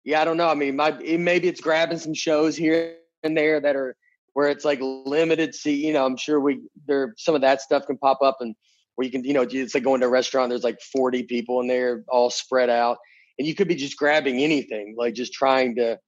[0.04, 0.48] yeah, I don't know.
[0.48, 3.96] I mean, my, it, maybe it's grabbing some shows here and there that are
[4.32, 5.84] where it's like limited seat.
[5.84, 8.54] You know, I'm sure we there some of that stuff can pop up and
[8.94, 10.50] where you can, you know, it's like going to a restaurant.
[10.50, 12.98] There's like 40 people in there, all spread out,
[13.38, 15.98] and you could be just grabbing anything, like just trying to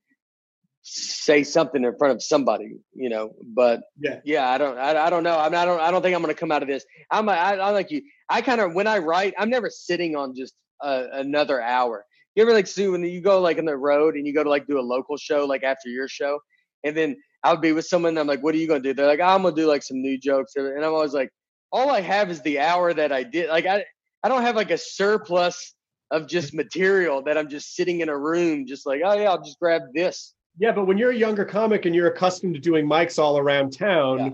[0.82, 3.32] say something in front of somebody, you know.
[3.54, 4.20] But Yeah.
[4.24, 5.38] yeah, I don't, I, I don't know.
[5.38, 6.84] I mean, I don't, I don't think I'm going to come out of this.
[7.10, 8.02] I'm, I, I like you.
[8.30, 12.04] I kind of when I write, I'm never sitting on just uh, another hour.
[12.34, 14.50] You ever like see when you go like in the road and you go to
[14.50, 16.38] like do a local show like after your show,
[16.84, 18.10] and then I would be with someone.
[18.10, 18.94] And I'm like, what are you gonna do?
[18.94, 21.30] They're like, I'm gonna do like some new jokes, and I'm always like,
[21.72, 23.48] all I have is the hour that I did.
[23.48, 23.84] Like I,
[24.22, 25.74] I don't have like a surplus
[26.10, 29.42] of just material that I'm just sitting in a room, just like, oh yeah, I'll
[29.42, 30.34] just grab this.
[30.58, 33.70] Yeah, but when you're a younger comic and you're accustomed to doing mics all around
[33.76, 34.30] town, Yeah.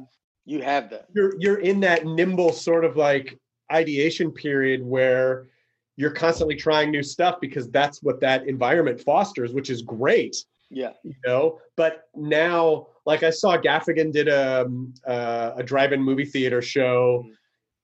[0.47, 1.07] You have that.
[1.15, 3.39] you're you're in that nimble sort of like
[3.73, 5.47] ideation period where
[5.97, 10.37] you're constantly trying new stuff because that's what that environment fosters, which is great.
[10.71, 10.93] Yeah.
[11.05, 14.67] you know but now like i saw gaffigan did a
[15.07, 17.25] uh, a drive-in movie theater show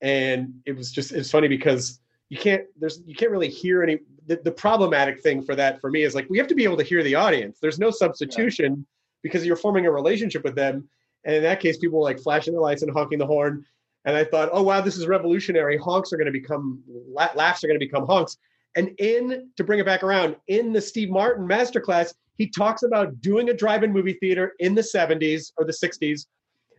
[0.01, 2.01] and it was just it's funny because
[2.31, 5.90] you can't there's you can't really hear any the, the problematic thing for that for
[5.90, 7.59] me is like we have to be able to hear the audience.
[7.61, 8.86] There's no substitution
[9.23, 10.89] because you're forming a relationship with them.
[11.24, 13.65] And in that case people were like flashing the lights and honking the horn.
[14.07, 15.77] And i thought oh wow this is revolutionary.
[15.77, 18.39] Honks are going to become la- laughs are going to become honks.
[18.77, 23.20] And in to bring it back around in the steve martin masterclass he talks about
[23.20, 26.27] doing a drive-in movie theater in the 70s or the 60s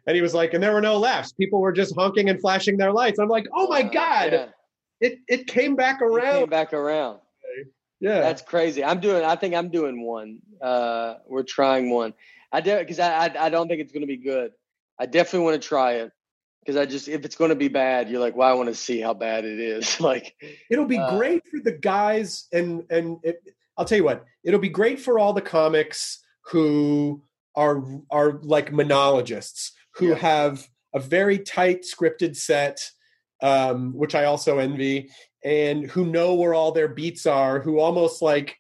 [0.08, 1.34] and he was like and there were no laughs.
[1.34, 3.20] People were just honking and flashing their lights.
[3.20, 4.32] I'm like oh my god.
[4.32, 4.46] Yeah.
[5.02, 7.20] It it came back It around came back around.
[8.00, 8.84] yeah That's crazy.
[8.84, 9.24] I'm doing.
[9.24, 10.40] I think I'm doing one.
[10.62, 12.14] Uh, we're trying one.
[12.52, 14.52] I do because I, I I don't think it's going to be good.
[15.00, 16.12] I definitely want to try it
[16.62, 18.76] because I just if it's going to be bad, you're like, well, I want to
[18.76, 20.00] see how bad it is.
[20.12, 20.36] like,
[20.70, 23.42] it'll be Uh, great for the guys and and it,
[23.78, 26.22] i'll tell you what it'll be great for all the comics
[26.52, 27.24] who
[27.56, 30.16] are are like monologists who Yeah.
[30.16, 32.78] have a very tight scripted set
[33.42, 35.10] um, which i also envy
[35.44, 38.58] and who know where all their beats are who almost like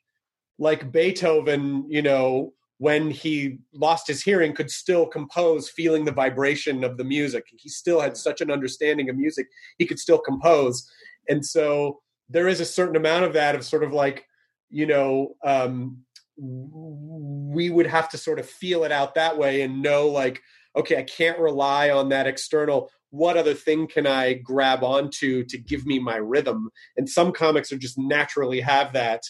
[0.58, 6.84] like beethoven you know when he lost his hearing could still compose feeling the vibration
[6.84, 7.46] of the music.
[7.56, 9.46] He still had such an understanding of music
[9.78, 10.90] he could still compose.
[11.30, 12.02] And so
[12.32, 14.26] there is a certain amount of that of sort of like
[14.70, 15.98] you know um
[16.38, 20.42] we would have to sort of feel it out that way and know like
[20.76, 25.58] okay i can't rely on that external what other thing can i grab onto to
[25.58, 26.70] give me my rhythm?
[26.98, 29.22] And some comics are just naturally have that.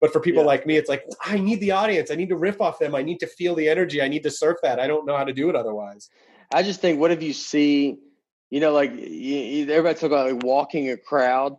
[0.00, 0.48] But for people Yeah.
[0.48, 2.10] like me it's like i need the audience.
[2.10, 2.94] I need to riff off them.
[2.94, 4.02] I need to feel the energy.
[4.02, 4.80] I need to surf that.
[4.80, 6.10] I don't know how to do it otherwise.
[6.52, 7.96] I just think, what if you see,
[8.50, 11.56] you know, like you, everybody talk about like walking a crowd.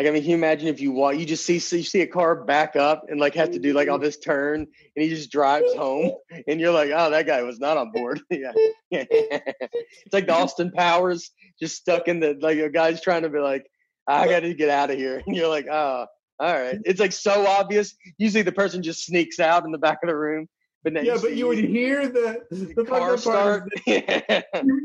[0.00, 2.06] Like, I mean, can you imagine if you walk, you just see, you see a
[2.06, 5.30] car back up and like have to do like all this turn, and he just
[5.30, 6.12] drives home,
[6.48, 8.18] and you're like, oh, that guy was not on board.
[8.30, 8.52] yeah,
[8.90, 13.40] it's like the Austin Powers just stuck in the like a guy's trying to be
[13.40, 13.66] like,
[14.06, 16.06] I got to get out of here, and you're like, oh,
[16.38, 16.78] all right.
[16.86, 17.94] It's like so obvious.
[18.16, 20.48] Usually the person just sneaks out in the back of the room,
[20.82, 24.64] but yeah but you would hear the the the car fucked up part start.
[24.64, 24.80] you,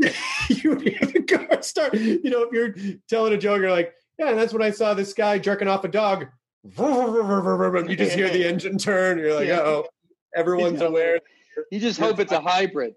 [0.50, 1.94] you would hear the car start.
[1.94, 2.76] You know, if you're
[3.08, 5.84] telling a joke, you're like, yeah, and that's when I saw this guy jerking off
[5.84, 6.28] a dog.
[6.78, 9.18] You just hear the engine turn.
[9.20, 9.60] You're like, Yeah.
[9.62, 9.88] oh,
[10.36, 10.88] everyone's Yeah.
[10.88, 11.20] aware.
[11.72, 12.96] You just hope it's a hybrid.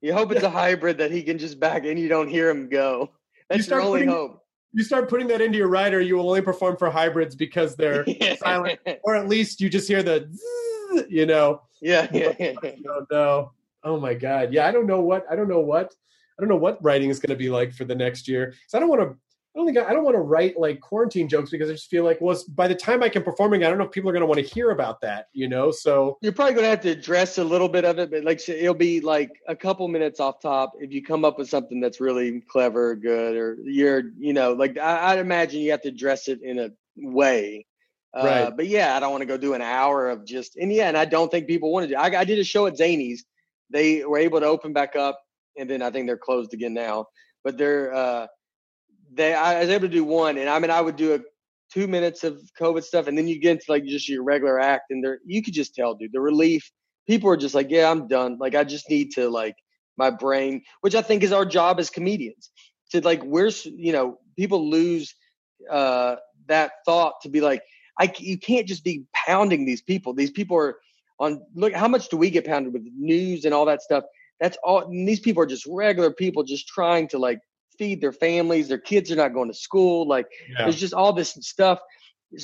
[0.00, 2.68] You hope it's a hybrid that he can just back and you don't hear him
[2.68, 3.10] go.
[3.48, 4.36] That's your start only putting- hope.
[4.72, 8.04] You start putting that into your rider, you will only perform for hybrids because they're
[8.38, 11.62] silent, or at least you just hear the, zzz, you know.
[11.82, 12.54] yeah, yeah, yeah.
[12.88, 13.52] Oh no!
[13.82, 14.52] Oh my God!
[14.52, 15.92] Yeah, I don't know what I don't know what
[16.38, 18.54] I don't know what writing is going to be like for the next year.
[18.68, 19.16] So I don't want to.
[19.54, 21.90] I don't think I, I don't want to write like quarantine jokes because I just
[21.90, 24.12] feel like well, by the time I can performing, I don't know if people are
[24.12, 25.26] going to want to hear about that.
[25.32, 28.22] You know, so You're probably gonna have to address a little bit of it, but
[28.22, 30.74] like it'll be like a couple minutes off top.
[30.78, 34.52] If you come up with something that's really clever, or good, or you're, you know,
[34.52, 37.66] like I, I'd imagine you have to address it in a way.
[38.16, 38.56] Uh, Right.
[38.56, 40.96] But yeah, I don't want to go do an hour of just, and yeah, and
[40.96, 42.00] I don't think people want to do.
[42.00, 43.20] I, I did a show at Zanies.
[43.70, 45.20] They were able to open back up,
[45.56, 47.06] and then I think they're closed again now.
[47.44, 48.26] But they're, uh,
[49.12, 51.20] they, I was able to do one, and I mean, I would do a
[51.72, 54.90] two minutes of COVID stuff, and then you get into like just your regular act,
[54.90, 56.70] and there you could just tell, dude, the relief.
[57.06, 58.38] People are just like, yeah, I'm done.
[58.38, 59.56] Like, I just need to like
[59.96, 62.50] my brain, which I think is our job as comedians.
[62.92, 65.14] To like, we're you know, people lose
[65.70, 66.16] uh,
[66.46, 67.62] that thought to be like,
[67.98, 70.14] I you can't just be pounding these people.
[70.14, 70.78] These people are
[71.18, 71.42] on.
[71.54, 74.04] Look, how much do we get pounded with news and all that stuff?
[74.40, 74.88] That's all.
[74.88, 77.38] these people are just regular people, just trying to like
[77.80, 78.68] feed their families.
[78.68, 80.06] Their kids are not going to school.
[80.06, 81.80] Like yeah, there's just all this stuff.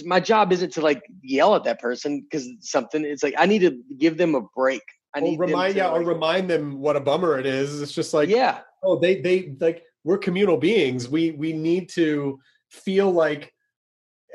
[0.05, 3.05] My job isn't to like yell at that person because something.
[3.05, 4.83] It's like I need to give them a break.
[5.15, 7.83] I need remind to, yeah, or remind them what a bummer it is.
[7.83, 12.39] It's just like yeah, oh they they like we're communal beings we we need to
[12.71, 13.53] feel like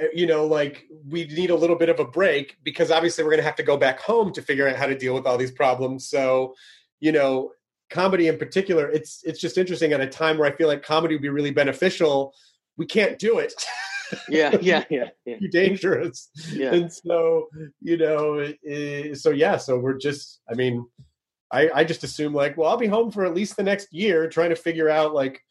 [0.02, 3.32] uh, you know like we need a little bit of a break because obviously we're
[3.32, 5.38] going to have to go back home to figure out how to deal with all
[5.38, 6.54] these problems so
[7.00, 7.52] you know
[7.92, 11.14] comedy in particular it's it's just interesting at a time where i feel like comedy
[11.16, 12.34] would be really beneficial
[12.78, 13.54] we can't do it
[14.30, 15.38] yeah, yeah, yeah, yeah.
[15.40, 16.74] too dangerous Yeah.
[16.74, 17.48] and so
[17.82, 18.52] you know
[19.14, 20.86] so yeah so we're just i mean
[21.52, 24.28] i i just assume like well i'll be home for at least the next year
[24.28, 25.42] trying to figure out like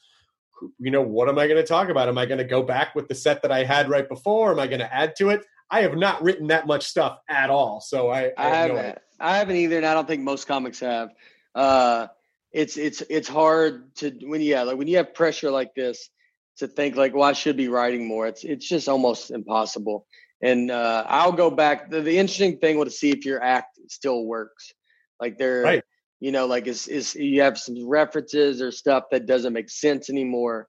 [0.78, 2.94] you know what am i going to talk about am i going to go back
[2.94, 5.40] with the set that i had right before am i going to add to it
[5.70, 8.76] i have not written that much stuff at all so i I have haven't.
[8.76, 8.94] no.
[9.22, 11.10] I haven't either, and I don't think most comics have.
[11.54, 12.06] Uh,
[12.52, 16.10] it's it's it's hard to when yeah, like when you have pressure like this
[16.58, 18.26] to think like, well, I should be writing more.
[18.26, 20.06] It's it's just almost impossible.
[20.42, 21.90] And uh, I'll go back.
[21.90, 24.72] The, the interesting thing was to see if your act still works.
[25.20, 25.84] Like there, Right.
[26.18, 30.08] you know, like is is you have some references or stuff that doesn't make sense
[30.10, 30.66] anymore.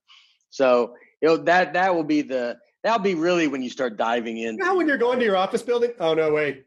[0.49, 4.37] So you know that that will be the that'll be really when you start diving
[4.37, 4.57] in.
[4.57, 6.65] you know when you're going to your office building oh no wait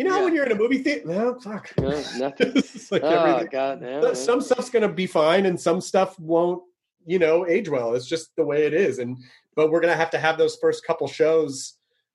[0.00, 0.24] you know Yeah.
[0.24, 1.70] when you're in a movie theater no fuck.
[1.78, 2.52] Yeah, nothing.
[2.56, 3.82] It's like Oh everything- God!
[3.82, 4.14] yeah.
[4.14, 6.62] some stuff's going to be fine and some stuff won't
[7.04, 7.94] you know age well.
[7.94, 8.98] It's just the way it is.
[8.98, 9.18] And
[9.56, 11.74] but we're going to have to have those first couple shows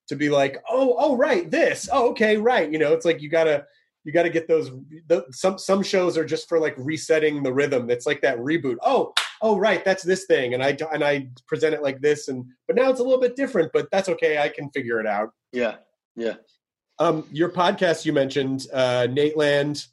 [0.09, 1.87] to be like oh oh right this.
[1.91, 2.71] Oh okay right.
[2.71, 3.65] You know it's like you got to
[4.03, 4.69] you got to get those
[5.07, 7.89] the, some some shows are just for like resetting the rhythm.
[7.91, 8.77] It's like that reboot.
[8.81, 10.53] Oh oh right that's this thing.
[10.55, 12.29] And i and i present it like this.
[12.29, 14.37] And but now it's a little bit different but that's okay.
[14.37, 15.29] I can figure it out.
[15.51, 15.75] Yeah,
[16.15, 16.35] yeah.
[16.99, 19.87] Um your podcast you mentioned uh Nateland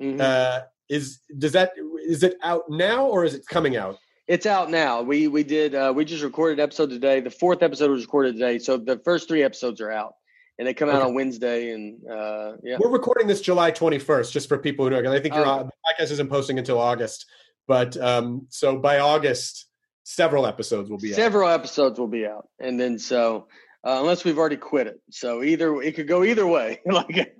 [0.00, 0.20] Mhm.
[0.20, 1.72] uh is does that
[2.04, 5.02] is it out now or is it coming out it's out now.
[5.02, 7.20] We we did uh, we just recorded an episode today.
[7.20, 10.14] The fourth episode was recorded today, so the first three episodes are out,
[10.56, 11.06] and they come out Okay.
[11.06, 11.72] on Wednesday.
[11.72, 15.34] And uh, yeah, we're recording this july 21st just for people who know i think
[15.34, 17.26] your the podcast isn't posting until august
[17.66, 19.66] but um so by august
[20.04, 23.48] several episodes will be out several episodes will be out, and then so
[23.86, 26.80] uh, unless we've already quit it, so either it could go either way.
[26.86, 27.34] like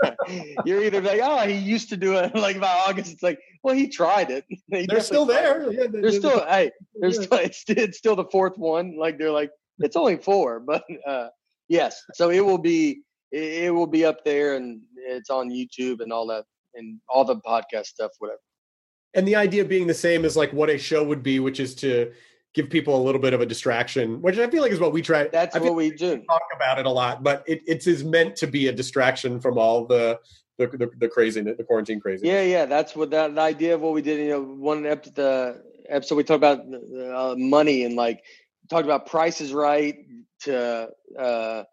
[0.65, 2.33] you're either like, oh, he used to do it.
[2.47, 4.45] Like by August, it's like, well, he tried it.
[4.69, 5.93] He they're still tried it.
[5.93, 7.23] there they're still hey, there's Yeah.
[7.25, 8.97] still it's, it's still the fourth one.
[8.99, 9.51] Like they're like
[9.81, 11.29] it's only four, but uh,
[11.69, 12.03] yes.
[12.15, 13.03] So it will be
[13.33, 16.45] it, it will be up there and it's on YouTube and all that
[16.75, 18.41] and all the podcast stuff, whatever.
[19.15, 21.75] and the idea being the same as like what a show would be which is
[21.75, 22.13] to
[22.55, 25.03] give people a little bit of a distraction which i feel like is what we
[25.03, 26.23] try That's what we do.
[26.29, 29.59] talk about it a lot but it, it's is meant to be a distraction from
[29.59, 30.19] all the
[30.59, 32.67] the, the, the craziness the quarantine crazy Yeah, yeah.
[32.67, 34.19] That's what that the idea of what we did.
[34.21, 38.23] You know, one ep- the episode we talked about uh, money and like
[38.69, 39.97] talked about prices right
[40.43, 41.65] to uh,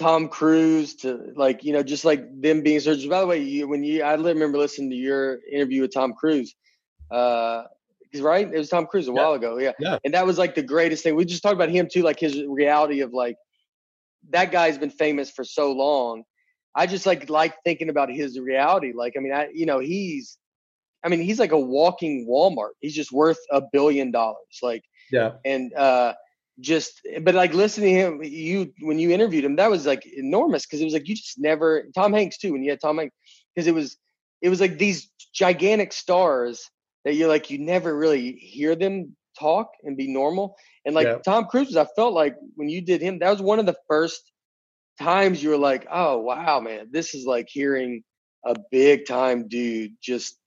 [0.00, 3.08] Tom Cruise to like you know just like them being searched.
[3.08, 6.54] By the way, you, when you I remember listening to your interview with Tom Cruise.
[7.12, 7.62] Uh,
[8.20, 9.16] right, it was Tom Cruise a Yeah.
[9.16, 9.58] while ago.
[9.58, 9.72] Yeah.
[9.78, 9.98] Yeah.
[10.04, 11.14] and that was like the greatest thing.
[11.16, 13.36] We just talked about him too, like his reality of like
[14.30, 16.24] that guy's been famous for so long.
[16.74, 18.92] I just like like thinking about his reality.
[18.94, 20.36] Like, I mean, I you know he's,
[21.04, 22.70] I mean, he's like a walking Walmart.
[22.80, 24.58] He's just worth a billion dollars.
[24.62, 26.12] Like, yeah and uh
[26.60, 30.64] just but like listening to him you when you interviewed him that was like enormous
[30.64, 33.14] because it was like you just never tom hanks too when you had tom hanks
[33.54, 33.98] because it was
[34.40, 36.70] it was like these gigantic stars
[37.06, 40.54] that you're like you never really hear them talk and be normal
[40.84, 41.18] and like Yeah.
[41.24, 44.32] tom cruise i felt like when you did him that was one of the first
[44.98, 48.02] times you were like oh wow man this is like hearing
[48.44, 50.38] a big time dude just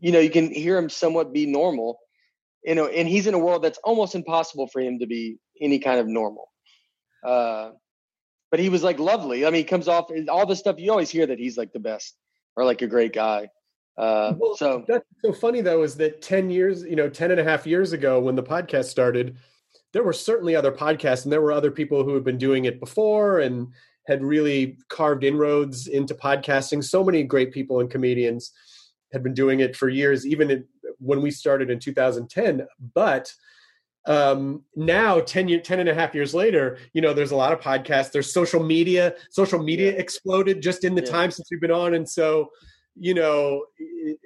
[0.00, 1.98] you know you can hear him somewhat be normal
[2.64, 5.78] you know, and he's in a world that's almost impossible for him to be any
[5.78, 6.50] kind of normal.
[7.26, 7.70] Uh,
[8.50, 9.46] but he was like lovely.
[9.46, 11.80] I mean, he comes off all the stuff you always hear that he's like the
[11.80, 12.16] best
[12.56, 13.48] or like a great guy.
[13.98, 17.40] Uh, Well, so that's so funny though is that 10 years you know 10 and
[17.40, 19.36] a half years ago when the podcast started
[19.92, 22.78] there were certainly other podcasts and there were other people who had been doing it
[22.78, 23.66] before and
[24.06, 26.82] had really carved inroads into podcasting.
[26.84, 28.52] So many great people and comedians
[29.12, 30.64] had been doing it for years even
[30.98, 33.34] when we started in 2010 but
[34.06, 37.52] um now 10 year 10 and a half years later you know there's a lot
[37.52, 38.12] of podcasts.
[38.12, 39.14] There's social media.
[39.30, 39.98] Social media Yeah.
[39.98, 41.10] exploded just in the Yeah.
[41.10, 41.94] time since we've been on.
[41.94, 42.50] And so
[43.00, 44.18] you know it,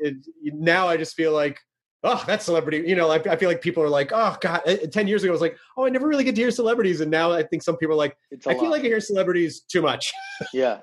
[0.43, 1.59] it, now i just feel like
[2.05, 4.61] oh that celebrity you know I, I feel like people are like oh god
[4.93, 7.11] 10 years ago i was like oh i never really get to hear celebrities and
[7.11, 8.17] now i think some people are like
[8.47, 10.13] i feel like i hear celebrities too much
[10.53, 10.81] yeah.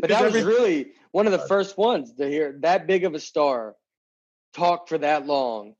[0.00, 3.14] But that was really one of the uh, first ones to hear that big of
[3.14, 3.74] a star
[4.54, 5.74] talk for that long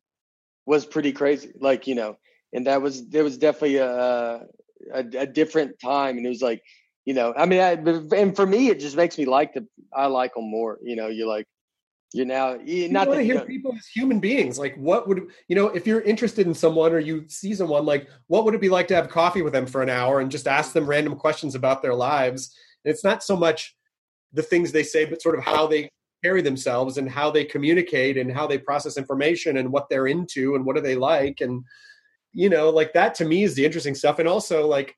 [0.67, 1.53] was pretty crazy.
[1.61, 2.17] Like, you know,
[2.53, 4.47] and that was, there was definitely a,
[4.95, 6.17] a, a different time.
[6.17, 6.63] And it was like,
[7.09, 7.71] you know, I mean, I,
[8.19, 10.79] and for me, it just makes me like the, I like them more.
[10.83, 11.47] You know, you're like,
[12.13, 14.59] you're now you, You not want to hear people as human beings.
[14.59, 17.87] Like, what would you know if you're interested in someone or you see someone?
[17.87, 20.31] Like, what would it be like to have coffee with them for an hour and
[20.31, 22.55] just ask them random questions about their lives?
[22.85, 23.75] And it's not so much
[24.35, 25.89] the things they say, but sort of how they
[26.23, 30.57] carry themselves and how they communicate and how they process information and what they're into
[30.57, 31.65] and what do they like and
[32.35, 34.19] you know, like that to me is the interesting stuff.
[34.19, 34.95] And also, like,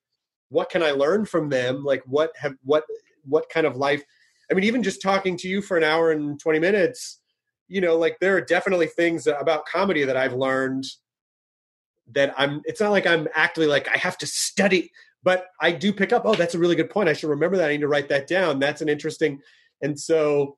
[0.51, 1.85] what can I learn from them?
[1.85, 2.85] Like, what have what
[3.25, 4.03] what kind of life?
[4.51, 7.21] I mean, even just talking to you for an hour and 20 minutes,
[7.69, 10.85] you know, like there are definitely things about comedy that I've learned
[12.13, 14.91] that I'm, it's not like I'm actively like, I have to study,
[15.23, 17.09] but I do pick up, oh, that's a really good point.
[17.09, 17.69] I should remember that.
[17.69, 18.59] I need to write that down.
[18.59, 19.41] That's an interesting.
[19.83, 20.57] And so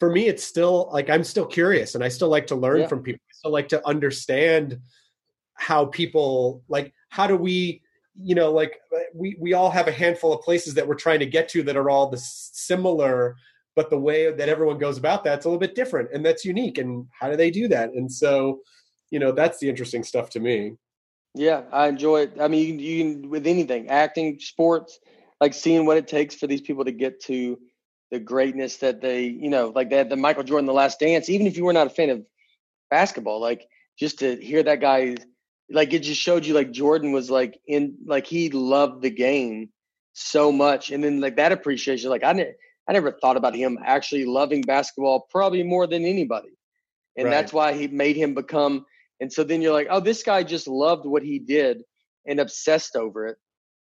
[0.00, 2.86] for me, it's still like, I'm still curious and I still like to learn Yeah.
[2.86, 3.20] from people.
[3.28, 4.80] I still like to understand
[5.54, 7.82] how people, like, how do we,
[8.18, 11.20] you know like uh, we we all have a handful of places that we're trying
[11.20, 13.36] to get to that are all the similar
[13.74, 16.78] but the way that everyone goes about that's a little bit different and that's unique
[16.78, 18.60] and how do they do that and so
[19.10, 20.72] you know that's the interesting stuff to me
[21.36, 22.38] Yeah, I enjoy it.
[22.40, 24.98] I mean, you can, with anything, acting, sports,
[25.38, 27.58] like seeing what it takes for these people to get to
[28.10, 31.28] the greatness that they, you know, like they had the Michael Jordan, The Last Dance.
[31.28, 32.24] Even if you were not a fan of
[32.90, 33.66] basketball, like
[33.98, 35.16] just to hear that guy,
[35.70, 39.70] like it just showed you like Jordan was like in, like he loved the game
[40.14, 42.54] so much, and then like that appreciation, like I ne-
[42.88, 46.56] I never thought about him actually loving basketball probably more than anybody,
[47.16, 47.30] and Right.
[47.30, 48.86] that's why he made him become
[49.20, 51.82] and so then you're like, oh, this guy just loved what he did
[52.26, 53.38] and obsessed over it.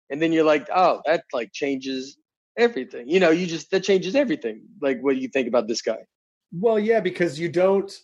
[0.09, 2.17] And then you're like, oh, that like changes
[2.57, 3.07] everything.
[3.07, 4.63] You know, you just that changes everything.
[4.81, 5.99] Like what do you think about this guy?
[6.53, 7.97] well yeah because you don't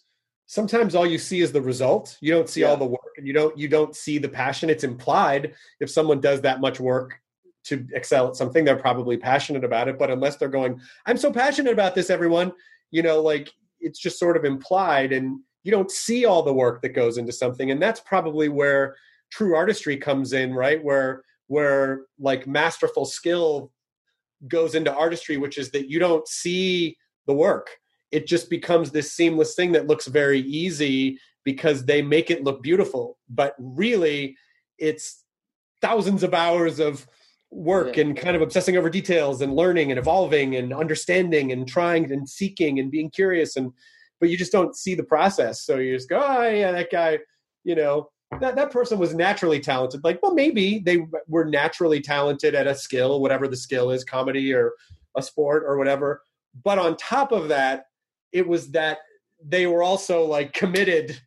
[0.46, 2.68] sometimes all you see is the result you don't see Yeah.
[2.68, 4.70] all the work you don't you don't see the passion.
[4.70, 7.20] It's implied if someone does that much work
[7.66, 10.00] to excel at something they're probably passionate about it.
[10.00, 12.54] But unless they're going i'm so passionate about this everyone
[12.92, 13.52] you know like
[13.82, 17.34] it's just sort of implied and you don't see all the work that goes into
[17.34, 17.72] something.
[17.72, 18.96] And that's probably where
[19.30, 20.82] true artistry comes in right?
[20.82, 23.74] Where where like masterful skill
[24.48, 26.96] goes into artistry which is that you don't see
[27.26, 27.68] the work.
[28.12, 31.20] It just becomes this seamless thing that looks very easy
[31.52, 34.36] because they make it look beautiful but really
[34.78, 35.24] it's
[35.82, 37.08] thousands of hours of
[37.50, 38.04] work Yeah.
[38.04, 42.28] and kind of obsessing over details and learning and evolving and understanding and trying and
[42.28, 43.72] seeking and being curious and
[44.20, 45.62] but you just don't see the process.
[45.64, 47.20] So you just go oh yeah that guy
[47.64, 48.10] you know
[48.42, 50.04] that, that person was naturally talented.
[50.04, 50.98] Like well maybe they
[51.28, 54.74] were naturally talented at a skill whatever the skill is comedy or
[55.16, 56.22] a sport or whatever.
[56.68, 57.86] But on top of that
[58.34, 58.98] it was that
[59.56, 61.22] they were also like committed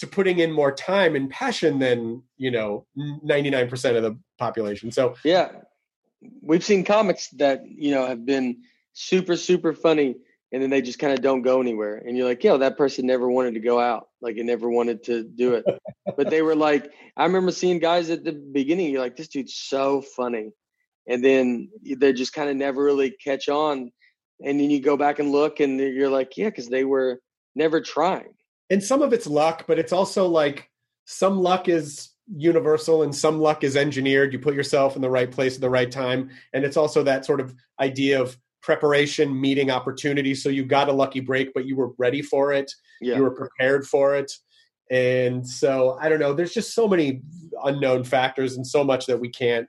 [0.00, 5.14] to putting in more time and passion than you know 99% of the population so
[5.24, 5.50] Yeah.
[6.42, 8.62] We've seen comics that, you know, have been
[8.92, 10.16] super, super funny
[10.52, 11.96] and then they just kind of don't go anywhere.
[11.96, 14.08] And you're like, yo, that person never wanted to go out.
[14.20, 15.64] Like it never wanted to do it.
[16.16, 19.54] but they were like, I remember seeing guys at the beginning, you're like, this dude's
[19.54, 20.50] so funny.
[21.08, 23.92] And then they just kind of never really catch on.
[24.44, 27.20] And then you go back and look and you're like, yeah, because they were
[27.54, 28.34] never trying.
[28.70, 30.70] And some of it's luck but it's also like
[31.04, 34.32] some luck is universal and some luck is engineered.
[34.32, 36.30] You put yourself in the right place at the right time.
[36.52, 40.34] And it's also that sort of idea of preparation meeting opportunity.
[40.34, 42.70] So you got a lucky break but you were ready for it.
[43.00, 43.16] Yeah.
[43.16, 44.30] you were prepared for it.
[44.90, 47.22] And so i don't know there's just so many
[47.62, 49.66] unknown factors and so much that we can't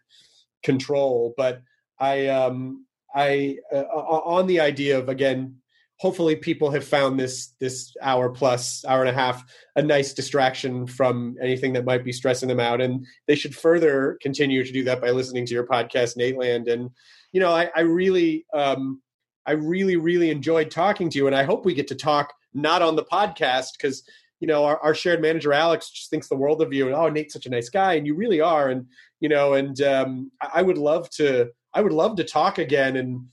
[0.64, 1.34] control.
[1.38, 1.62] But
[2.00, 5.61] i um i uh, on the idea of again
[6.02, 9.46] hopefully people have found this this hour plus hour and a half
[9.76, 12.82] a nice distraction from anything that might be stressing them out.
[12.82, 16.90] And they should further continue to do that by listening to your podcast nateland and
[17.34, 19.00] you know i, I really um
[19.46, 21.28] i really really enjoyed talking to you.
[21.28, 24.04] And i hope we get to talk not on the podcast because
[24.40, 26.88] you know our, our shared manager alex just thinks the world of you.
[26.88, 27.94] And oh nate's such a nice guy.
[27.94, 28.70] And you really are.
[28.70, 28.88] And
[29.20, 32.98] you know and um I, I would love to i would love to talk again
[32.98, 33.28] and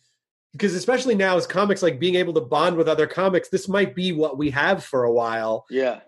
[0.52, 3.94] because especially now as comics like being able to bond with other comics this might
[3.94, 6.00] be what we have for a while Yeah.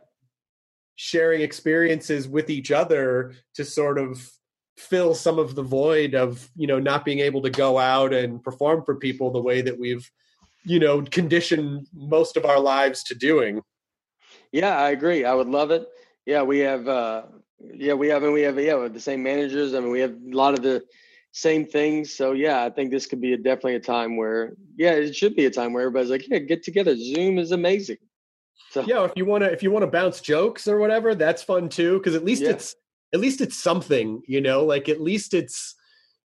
[0.96, 4.30] sharing experiences with each other to sort of
[4.76, 8.42] fill some of the void of you know not being able to go out and
[8.42, 10.10] perform for people the way that we've
[10.64, 13.62] you know conditioned most of our lives to doing
[14.52, 15.24] Yeah, I agree.
[15.24, 15.86] I would love it.
[16.26, 17.22] Yeah, we have uh
[17.74, 19.74] yeah, we have and we have yeah, we have the same managers.
[19.74, 20.82] I mean, we have a lot of the
[21.32, 22.14] same things.
[22.14, 25.36] So yeah, I think this could be a, definitely a time where yeah, it should
[25.36, 26.96] be a time where everybody's like, yeah, get together.
[26.96, 27.98] Zoom is amazing.
[28.70, 31.42] So yeah if you want to if you want to bounce jokes or whatever that's
[31.42, 32.50] fun too because at least Yeah.
[32.50, 32.76] it's
[33.12, 35.74] at least it's something you know like at least it's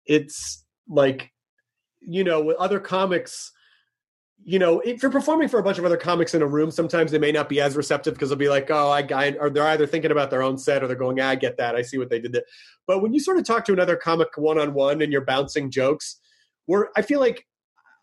[0.05, 1.31] it's like
[2.01, 3.52] you know with other comics
[4.45, 7.11] you know, if you're performing for a bunch of other comics in a room, sometimes
[7.11, 9.87] they may not be as receptive because they'll be like, oh, I or they're either
[9.87, 11.75] thinking about their own set or they're going, ah, I get that.
[11.75, 12.43] I see what they did there.
[12.85, 15.71] But when you sort of talk to another comic one on one and you're bouncing
[15.71, 16.17] jokes,
[16.67, 17.47] we're, I feel like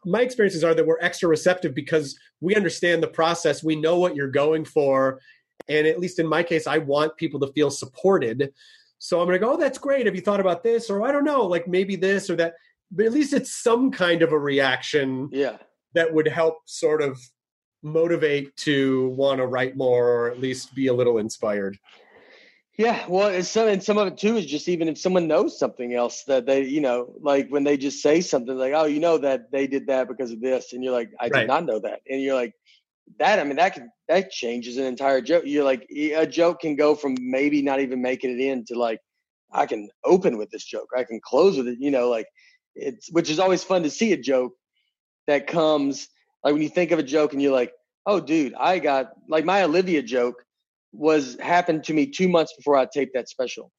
[0.07, 3.62] my experiences are that we're extra receptive because we understand the process.
[3.62, 5.20] We know what you're going for.
[5.69, 8.52] And at least in my case, I want people to feel supported.
[8.98, 10.07] So I'm going to go, oh, that's great.
[10.07, 10.89] Have you thought about this?
[10.89, 12.55] Or I don't know, like maybe this or that.
[12.90, 15.28] But at least it's some kind of a reaction.
[15.32, 15.59] Yeah
[15.95, 17.21] that would help sort of
[17.83, 21.79] motivate to want to write more or at least be a little inspired.
[22.77, 25.93] Yeah, well, some and some of it too is just even if someone knows something
[25.93, 29.19] else that they, you know, like when they just say something like, "Oh, you know
[29.19, 31.41] that they did that because of this," and you're like, "I right.
[31.41, 32.55] did not know that," and you're like,
[33.19, 36.75] "That, I mean, that can that changes an entire joke." You're like, a joke can
[36.75, 39.01] go from maybe not even making it in to like,
[39.53, 42.29] I can open with this joke, I can close with it, you know, like
[42.75, 44.55] it's which is always fun to see a joke
[45.31, 46.09] that comes
[46.44, 47.73] like when you think of a joke and you're like,
[48.07, 50.43] oh, dude, I got like my Olivia joke
[50.93, 53.70] was happened to me two months before I taped that special.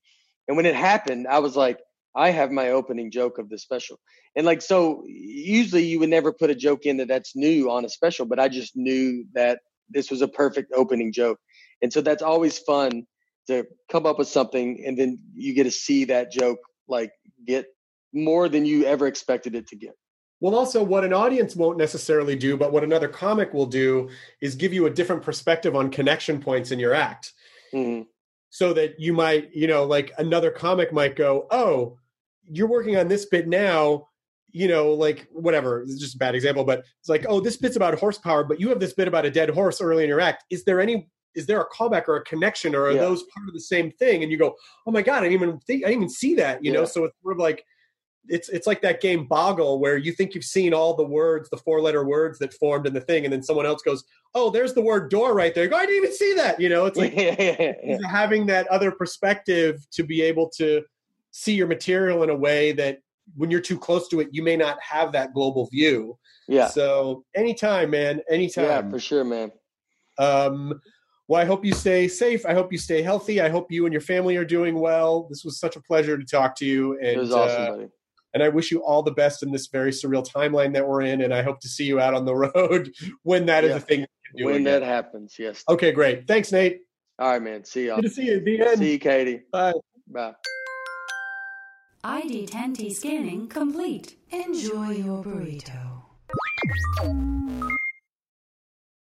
[0.48, 1.80] And when it happened, I was like,
[2.16, 4.00] I have my opening joke of the special.
[4.36, 7.86] And like, so usually you would never put a joke in that that's new on
[7.86, 9.60] a special, but I just knew that
[9.90, 11.40] this was a perfect opening joke.
[11.82, 13.04] And so that's always fun
[13.48, 17.12] to come up with something and then you get to see that joke like
[17.46, 17.66] get
[18.14, 19.96] more than you ever expected it to get.
[20.42, 24.10] Well, also, what an audience won't necessarily do, but what another comic will do
[24.42, 27.34] is give you a different perspective on connection points in your act.
[27.74, 28.04] Mm-hmm.
[28.50, 31.98] So that you might, you know, like another comic might go, Oh,
[32.52, 34.08] you're working on this bit now,
[34.50, 37.78] you know, like whatever, it's just a bad example, but it's like, Oh, this bit's
[37.78, 40.44] about horsepower, but you have this bit about a dead horse early in your act.
[40.50, 43.00] Is there any is there a callback or a connection or are yeah.
[43.00, 44.24] those part of the same thing?
[44.24, 44.54] And you go,
[44.86, 46.80] oh my god, I didn't even think, I didn't even see that, you yeah.
[46.80, 46.86] know.
[46.86, 47.64] So it's sort of like
[48.28, 51.58] it's it's like that game Boggle where you think you've seen all the words, the
[51.58, 54.04] four letter words that formed in the thing, and then someone else goes,
[54.36, 56.60] "Oh, there's the word door right there." You go, I didn't even see that.
[56.60, 57.14] You know, it's like
[58.06, 60.84] having that other perspective to be able to
[61.32, 63.00] see your material in a way that
[63.36, 66.18] when you're too close to it, you may not have that global view.
[66.48, 66.68] Yeah.
[66.68, 68.66] So anytime, man, anytime.
[68.66, 69.52] Yeah, for sure, man.
[70.18, 70.80] Um,
[71.28, 72.46] well, I hope you stay safe.
[72.46, 73.40] I hope you stay healthy.
[73.40, 75.28] I hope you and your family are doing well.
[75.30, 76.98] This was such a pleasure to talk to you.
[77.00, 77.88] And, it was awesome, uh, buddy
[78.34, 81.22] and I wish you all the best in this very surreal timeline that we're in.
[81.22, 82.92] And I hope to see you out on the road
[83.24, 83.72] when that yeah.
[83.72, 84.06] is a thing.
[84.34, 84.64] when again.
[84.64, 85.64] that happens, yes.
[85.70, 86.28] Okay, great.
[86.28, 86.82] Thanks, Nate.
[87.20, 87.64] All right, man.
[87.64, 87.98] See y'all.
[87.98, 88.40] Good to see you.
[88.40, 88.80] The end.
[88.80, 89.42] See you, Katie.
[89.52, 89.74] Bye.
[90.08, 90.34] Bye.
[92.04, 94.18] ID10T scanning complete.
[94.32, 96.02] Enjoy your burrito.